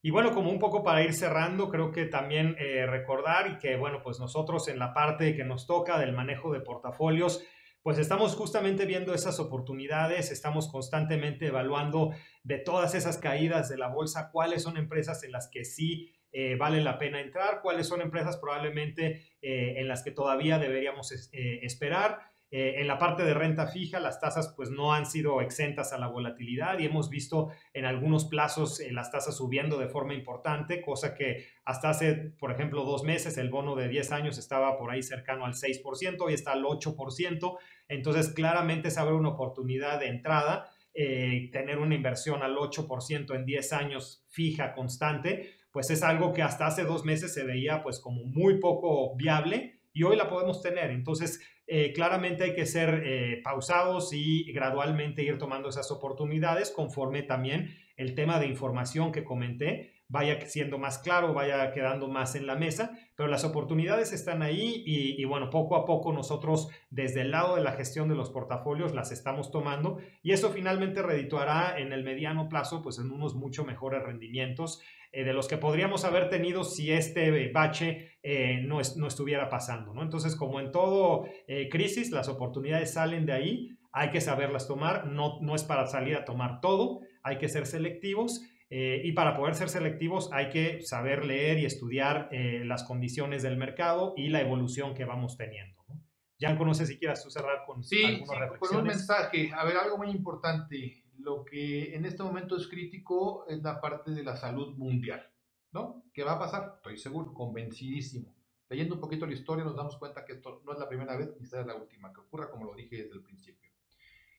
Y 0.04 0.10
bueno, 0.10 0.34
como 0.34 0.50
un 0.50 0.58
poco 0.58 0.84
para 0.84 1.04
ir 1.04 1.14
cerrando, 1.14 1.70
creo 1.70 1.92
que 1.92 2.06
también 2.06 2.56
eh, 2.58 2.88
recordar 2.88 3.52
y 3.52 3.58
que, 3.60 3.76
bueno, 3.76 4.02
pues 4.02 4.20
nosotros 4.20 4.68
en 4.68 4.80
la 4.80 4.94
parte 4.94 5.36
que 5.36 5.44
nos 5.44 5.68
toca 5.68 6.00
del 6.00 6.14
manejo 6.14 6.52
de 6.52 6.60
portafolios, 6.60 7.44
pues 7.84 8.00
estamos 8.00 8.36
justamente 8.36 8.86
viendo 8.86 9.14
esas 9.14 9.40
oportunidades, 9.40 10.32
estamos 10.32 10.72
constantemente 10.72 11.48
evaluando 11.48 12.14
de 12.44 12.58
todas 12.58 12.96
esas 12.96 13.20
caídas 13.20 13.70
de 13.70 13.78
la 13.78 13.90
bolsa, 13.90 14.32
cuáles 14.32 14.64
son 14.64 14.78
empresas 14.78 15.24
en 15.24 15.32
las 15.32 15.50
que 15.50 15.66
sí 15.66 16.12
eh, 16.32 16.56
vale 16.56 16.82
la 16.82 16.98
pena 16.98 17.22
entrar, 17.22 17.62
cuáles 17.62 17.88
son 17.88 18.02
empresas 18.02 18.38
probablemente 18.38 19.36
eh, 19.42 19.76
en 19.78 19.88
las 19.88 20.04
que 20.04 20.12
todavía 20.12 20.58
deberíamos 20.58 21.12
esperar 21.12 22.31
en 22.54 22.86
la 22.86 22.98
parte 22.98 23.24
de 23.24 23.34
renta 23.34 23.66
fija, 23.68 24.02
las 24.02 24.20
tasas 24.20 24.54
pues 24.58 24.70
no 24.70 24.94
han 24.94 25.06
sido 25.06 25.42
exentas 25.42 25.94
a 25.94 25.98
la 25.98 26.08
volatilidad 26.08 26.80
y 26.80 26.86
hemos 26.86 27.10
visto 27.10 27.50
en 27.74 27.86
algunos 27.86 28.26
plazos 28.26 28.82
las 28.92 29.10
tasas 29.10 29.38
subiendo 29.38 29.78
de 29.78 29.88
forma 29.88 30.14
importante, 30.14 30.82
cosa 30.82 31.16
que 31.16 31.46
hasta 31.64 31.90
hace, 31.90 32.14
por 32.38 32.52
ejemplo, 32.52 32.84
dos 32.84 33.04
meses 33.04 33.38
el 33.38 33.50
bono 33.50 33.76
de 33.76 33.88
10 33.88 34.12
años 34.12 34.38
estaba 34.38 34.78
por 34.78 34.92
ahí 34.92 35.02
cercano 35.02 35.46
al 35.46 35.54
6%, 35.54 36.18
hoy 36.20 36.34
está 36.34 36.52
al 36.52 36.64
8%, 36.64 37.58
entonces 37.88 38.34
claramente 38.34 38.90
es 38.90 38.98
haber 38.98 39.14
una 39.14 39.30
oportunidad 39.30 40.02
de 40.02 40.08
entrada. 40.08 40.70
tener 40.94 41.80
una 41.80 41.96
inversión 41.96 42.44
al 42.44 42.58
8% 42.58 43.34
en 43.34 43.46
10 43.46 43.74
años 43.74 44.26
fija, 44.28 44.74
constante, 44.74 45.54
pues 45.72 45.90
es 45.90 46.04
algo 46.04 46.34
que 46.34 46.42
hasta 46.42 46.68
hace 46.68 46.84
dos 46.84 47.06
meses 47.06 47.34
se 47.34 47.46
veía 47.46 47.82
pues 47.82 48.00
como 48.02 48.26
muy 48.26 48.60
poco 48.60 49.16
viable 49.16 49.80
y 49.94 50.04
hoy 50.04 50.16
la 50.18 50.30
podemos 50.30 50.62
tener. 50.62 50.92
Entonces, 50.92 51.42
eh, 51.74 51.94
claramente 51.94 52.44
hay 52.44 52.54
que 52.54 52.66
ser 52.66 53.02
eh, 53.06 53.40
pausados 53.42 54.12
y 54.12 54.44
gradualmente 54.52 55.24
ir 55.24 55.38
tomando 55.38 55.70
esas 55.70 55.90
oportunidades 55.90 56.70
conforme 56.70 57.24
también 57.24 57.78
el 57.96 58.14
tema 58.14 58.42
de 58.42 58.48
información 58.48 59.14
que 59.14 59.24
comenté 59.24 59.94
vaya 60.10 60.46
siendo 60.48 60.78
más 60.78 61.00
claro, 61.00 61.34
vaya 61.34 61.72
quedando 61.72 62.10
más 62.10 62.36
en 62.36 62.46
la 62.46 62.58
mesa, 62.58 62.92
pero 63.16 63.30
las 63.30 63.46
oportunidades 63.46 64.12
están 64.12 64.42
ahí 64.42 64.84
y, 64.86 65.24
bueno, 65.24 65.50
poco 65.50 65.78
a 65.78 65.86
poco 65.86 66.12
nosotros 66.12 66.68
desde 66.90 67.22
el 67.22 67.32
lado 67.32 67.56
de 67.56 67.64
la 67.64 67.72
gestión 67.72 68.10
de 68.10 68.16
los 68.16 68.30
portafolios 68.30 68.94
las 68.94 69.14
estamos 69.14 69.50
tomando 69.50 70.00
y 70.22 70.34
eso 70.34 70.50
finalmente 70.50 71.02
redituará 71.02 71.80
en 71.80 71.94
el 71.94 72.04
mediano 72.04 72.50
plazo 72.50 72.82
pues 72.82 73.00
en 73.00 73.10
unos 73.10 73.34
mucho 73.36 73.64
mejores 73.64 74.04
rendimientos 74.04 74.82
eh, 75.14 75.24
de 75.24 75.32
los 75.32 75.48
que 75.48 75.58
podríamos 75.58 76.04
haber 76.04 76.30
tenido 76.30 76.66
si 76.66 76.92
este 76.92 77.50
bache 77.54 78.11
eh, 78.24 78.62
no, 78.68 78.80
no, 78.98 79.08
estuviera 79.08 79.50
pasando, 79.50 79.94
¿no? 79.94 80.04
Entonces, 80.04 80.36
como 80.36 80.60
en 80.60 80.72
todo 80.72 81.26
eh, 81.48 81.70
crisis, 81.70 82.12
las 82.12 82.28
oportunidades 82.28 82.94
salen 82.94 83.26
de 83.26 83.34
ahí, 83.34 83.70
hay 83.92 84.12
que 84.12 84.22
saberlas 84.22 84.68
tomar, 84.68 85.08
no, 85.08 85.40
no 85.42 85.56
es 85.56 85.64
para 85.64 85.88
salir 85.88 86.16
a 86.16 86.24
tomar 86.24 86.62
todo, 86.62 87.00
hay 87.24 87.40
que 87.40 87.50
ser 87.50 87.66
selectivos 87.66 88.44
eh, 88.70 89.02
y 89.04 89.14
para 89.14 89.36
poder 89.36 89.56
ser 89.56 89.70
selectivos 89.70 90.30
hay 90.32 90.50
que 90.50 90.82
saber 90.82 91.26
leer 91.26 91.58
y 91.60 91.66
estudiar 91.66 92.30
las 92.32 92.84
condiciones 92.84 93.44
del 93.44 93.58
mercado 93.58 94.14
y 94.16 94.30
la 94.30 94.40
evolución 94.40 94.94
que 94.94 95.04
vamos 95.04 95.36
teniendo. 95.36 95.84
¿no? 95.90 96.00
Jan, 96.40 96.58
no 96.58 96.74
sé 96.74 96.86
si 96.86 96.98
quieras 96.98 97.24
tú 97.24 97.30
cerrar 97.30 97.66
con 97.66 97.84
sí, 97.84 98.02
sí, 98.02 98.24
con 98.60 98.78
un 98.78 98.84
mensaje. 98.84 99.52
A 99.54 99.66
ver, 99.66 99.78
algo 99.78 99.98
muy 99.98 100.10
importante. 100.10 101.04
Lo 101.18 101.44
que 101.44 101.94
en 101.94 102.06
este 102.06 102.24
momento 102.24 102.56
es 102.56 102.68
crítico 102.68 103.46
es 103.48 103.62
la 103.62 103.82
parte 103.82 104.12
de 104.12 104.24
la 104.24 104.36
salud 104.36 104.76
mundial. 104.78 105.31
¿No? 105.72 106.04
¿Qué 106.14 106.24
va 106.24 106.34
a 106.34 106.40
pasar? 106.40 106.74
Estoy 106.78 106.98
seguro, 106.98 107.34
convencidísimo. 107.34 108.36
Leyendo 108.70 108.96
un 108.96 109.02
poquito 109.02 109.26
la 109.26 109.34
historia 109.34 109.64
nos 109.64 109.76
damos 109.76 109.98
cuenta 109.98 110.26
que 110.26 110.34
esto 110.34 110.62
no 110.66 110.74
es 110.74 110.80
la 110.80 110.88
primera 110.88 111.16
vez 111.18 111.30
ni 111.40 111.46
será 111.46 111.66
la 111.66 111.76
última 111.76 112.14
que 112.14 112.22
ocurra, 112.22 112.50
como 112.50 112.66
lo 112.66 112.76
dije 112.76 113.04
desde 113.04 113.16
el 113.16 113.22
principio. 113.22 113.72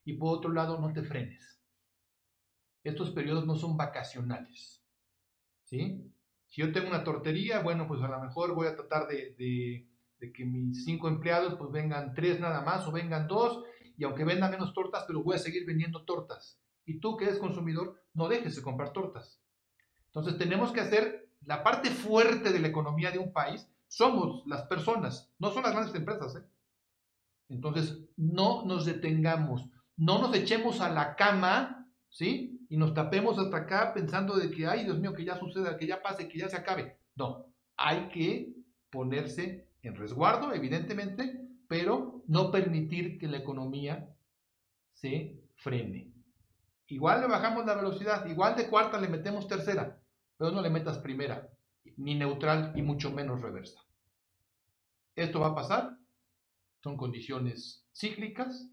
Y 0.05 0.13
por 0.13 0.37
otro 0.37 0.51
lado, 0.51 0.79
no 0.79 0.91
te 0.91 1.03
frenes 1.03 1.53
estos 2.83 3.11
periodos 3.11 3.45
no 3.45 3.55
son 3.55 3.77
vacacionales. 3.77 4.83
¿sí? 5.63 6.11
Si 6.47 6.61
yo 6.61 6.71
tengo 6.71 6.89
una 6.89 7.03
tortería, 7.03 7.61
bueno, 7.61 7.87
pues 7.87 8.01
a 8.01 8.07
lo 8.07 8.19
mejor 8.19 8.53
voy 8.53 8.67
a 8.67 8.75
tratar 8.75 9.07
de, 9.07 9.87
que 10.33 10.45
mis 10.45 10.85
cinco 10.85 11.07
empleados 11.07 11.55
pues 11.55 11.71
vengan 11.71 12.13
tres 12.13 12.39
nada 12.39 12.61
más 12.61 12.87
o 12.87 12.91
vengan 12.91 13.27
dos, 13.27 13.63
y 13.97 14.03
aunque 14.03 14.23
venda 14.23 14.49
menos 14.49 14.73
tortas, 14.73 15.05
pero 15.07 15.23
voy 15.23 15.35
a 15.35 15.39
seguir 15.39 15.65
vendiendo 15.65 16.03
tortas. 16.03 16.59
Y 16.85 16.99
tú 16.99 17.15
que 17.15 17.25
eres 17.25 17.39
consumidor, 17.39 18.01
no 18.13 18.27
dejes 18.27 18.55
de 18.55 18.61
comprar 18.61 18.91
tortas. 18.91 19.41
Entonces 20.07 20.37
tenemos 20.37 20.71
que 20.71 20.81
hacer 20.81 21.22
la 21.45 21.63
parte 21.63 21.89
fuerte 21.89 22.51
de 22.51 22.59
la 22.59 22.67
economía 22.67 23.11
de 23.11 23.19
un 23.19 23.31
país, 23.33 23.67
somos 23.87 24.43
las 24.47 24.63
personas, 24.63 25.31
no 25.39 25.51
son 25.51 25.63
las 25.63 25.73
grandes 25.73 25.95
empresas. 25.95 26.35
¿eh? 26.35 26.43
Entonces, 27.49 27.99
no 28.17 28.65
nos 28.65 28.85
detengamos, 28.85 29.69
no 29.97 30.19
nos 30.19 30.35
echemos 30.35 30.81
a 30.81 30.89
la 30.89 31.15
cama, 31.15 31.87
¿sí? 32.09 32.65
y 32.69 32.77
nos 32.77 32.93
tapemos 32.93 33.37
hasta 33.37 33.57
acá 33.57 33.93
pensando 33.93 34.35
de 34.35 34.49
que, 34.49 34.65
ay 34.65 34.83
Dios 34.83 34.99
mío, 34.99 35.13
que 35.13 35.25
ya 35.25 35.37
suceda, 35.37 35.77
que 35.77 35.85
ya 35.85 36.01
pase, 36.01 36.27
que 36.27 36.39
ya 36.39 36.49
se 36.49 36.57
acabe. 36.57 36.97
No, 37.15 37.45
hay 37.77 38.09
que 38.09 38.55
ponerse 38.89 39.67
en 39.83 39.95
resguardo, 39.95 40.53
evidentemente, 40.53 41.39
pero 41.67 42.23
no 42.27 42.51
permitir 42.51 43.19
que 43.19 43.27
la 43.27 43.37
economía 43.37 44.09
se 44.93 45.39
frene. 45.55 46.11
Igual 46.87 47.21
le 47.21 47.27
bajamos 47.27 47.65
la 47.65 47.75
velocidad, 47.75 48.25
igual 48.25 48.55
de 48.55 48.67
cuarta 48.67 48.99
le 48.99 49.07
metemos 49.07 49.47
tercera, 49.47 50.02
pero 50.37 50.51
no 50.51 50.61
le 50.61 50.69
metas 50.69 50.99
primera, 50.99 51.49
ni 51.97 52.15
neutral 52.15 52.73
y 52.75 52.81
mucho 52.81 53.11
menos 53.11 53.41
reversa. 53.41 53.81
Esto 55.15 55.39
va 55.39 55.49
a 55.49 55.55
pasar, 55.55 55.97
son 56.81 56.97
condiciones 56.97 57.87
cíclicas, 57.93 58.69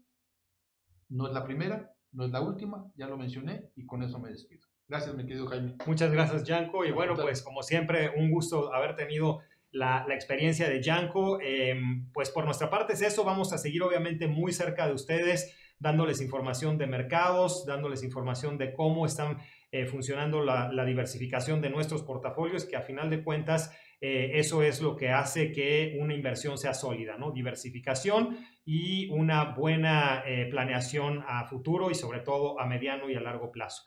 no 1.09 1.27
es 1.27 1.33
la 1.33 1.43
primera, 1.43 1.93
no 2.11 2.25
es 2.25 2.31
la 2.31 2.41
última, 2.41 2.91
ya 2.95 3.07
lo 3.07 3.17
mencioné 3.17 3.69
y 3.75 3.85
con 3.85 4.03
eso 4.03 4.19
me 4.19 4.29
despido. 4.29 4.67
Gracias, 4.87 5.15
mi 5.15 5.25
querido 5.25 5.47
Jaime. 5.47 5.75
Muchas 5.85 6.11
gracias, 6.11 6.43
Yanko. 6.43 6.83
Y 6.83 6.91
bueno, 6.91 7.15
pues 7.15 7.41
como 7.41 7.63
siempre, 7.63 8.11
un 8.17 8.29
gusto 8.29 8.73
haber 8.73 8.97
tenido 8.97 9.39
la, 9.71 10.05
experiencia 10.09 10.67
de 10.67 10.81
Yanko. 10.81 11.39
Em, 11.39 12.11
pues 12.11 12.29
por 12.29 12.43
nuestra 12.43 12.69
parte 12.69 12.93
es 12.93 13.01
eso. 13.01 13.23
Vamos 13.23 13.53
a 13.53 13.57
seguir 13.57 13.83
obviamente 13.83 14.27
muy 14.27 14.51
cerca 14.51 14.87
de 14.87 14.93
ustedes, 14.93 15.55
dándoles 15.79 16.21
información 16.21 16.77
de 16.77 16.87
mercados, 16.87 17.65
dándoles 17.65 18.03
información 18.03 18.57
de 18.57 18.73
cómo 18.73 19.05
están 19.05 19.37
eh, 19.71 19.85
funcionando 19.85 20.43
la, 20.43 20.71
la, 20.71 20.85
diversificación 20.85 21.61
de 21.61 21.69
nuestros 21.69 22.03
portafolios, 22.03 22.65
que 22.65 22.75
a 22.75 22.81
final 22.81 23.09
de 23.09 23.23
cuentas 23.23 23.71
eh, 24.03 24.39
eso 24.39 24.63
es 24.63 24.81
lo 24.81 24.95
que 24.95 25.09
hace 25.09 25.51
que 25.51 25.95
una 25.99 26.15
inversión 26.15 26.57
sea 26.57 26.73
sólida, 26.73 27.17
¿no? 27.17 27.31
Diversificación 27.31 28.39
y 28.65 29.07
una 29.09 29.53
buena 29.53 30.23
eh, 30.25 30.47
planeación 30.49 31.23
a 31.27 31.45
futuro 31.45 31.91
y 31.91 31.95
sobre 31.95 32.21
todo 32.21 32.59
a 32.59 32.65
mediano 32.65 33.11
y 33.11 33.15
a 33.15 33.21
largo 33.21 33.51
plazo. 33.51 33.83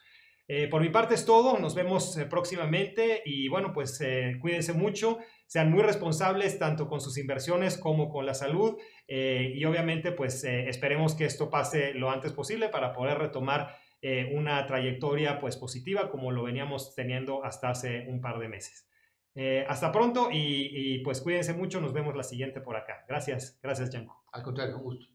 Eh, 0.47 0.69
por 0.69 0.83
mi 0.83 0.91
parte 0.91 1.15
es 1.15 1.25
todo, 1.25 1.59
nos 1.59 1.75
vemos 1.75 2.17
próximamente 2.31 3.23
y 3.25 3.49
bueno, 3.49 3.73
pues 3.73 3.99
cuídense 4.41 4.75
mucho, 4.75 5.19
sean 5.47 5.71
muy 5.71 5.83
responsables 5.83 6.59
tanto 6.59 6.87
con 6.87 7.01
sus 7.01 7.19
inversiones 7.19 7.79
como 7.79 8.11
con 8.11 8.27
la 8.27 8.35
salud 8.35 8.77
y 9.09 9.65
obviamente 9.65 10.13
pues 10.13 10.45
esperemos 10.45 11.15
que 11.15 11.25
esto 11.25 11.49
pase 11.49 11.95
lo 11.95 12.11
antes 12.11 12.35
posible 12.35 12.69
para 12.69 12.93
poder 12.93 13.17
retomar 13.17 13.75
una 14.33 14.67
trayectoria 14.67 15.39
pues 15.39 15.57
positiva 15.57 16.11
como 16.11 16.31
lo 16.31 16.43
veníamos 16.43 16.95
teniendo 16.95 17.45
hasta 17.45 17.71
hace 17.71 18.07
un 18.09 18.21
par 18.21 18.39
de 18.39 18.49
meses. 18.49 18.89
Eh, 19.35 19.65
hasta 19.69 19.91
pronto 19.91 20.31
y, 20.31 20.71
y, 20.73 20.99
pues 21.01 21.21
cuídense 21.21 21.55
mucho, 21.55 21.81
nos 21.81 21.93
vemos 21.93 22.15
la 22.15 22.23
siguiente 22.23 22.61
por 22.61 22.77
acá. 22.77 23.05
Gracias, 23.09 23.59
gracias, 23.63 23.91
Janko. 23.91 24.25
Al 24.33 24.43
contrario, 24.43 24.77
un 24.77 24.83
gusto. 24.83 25.14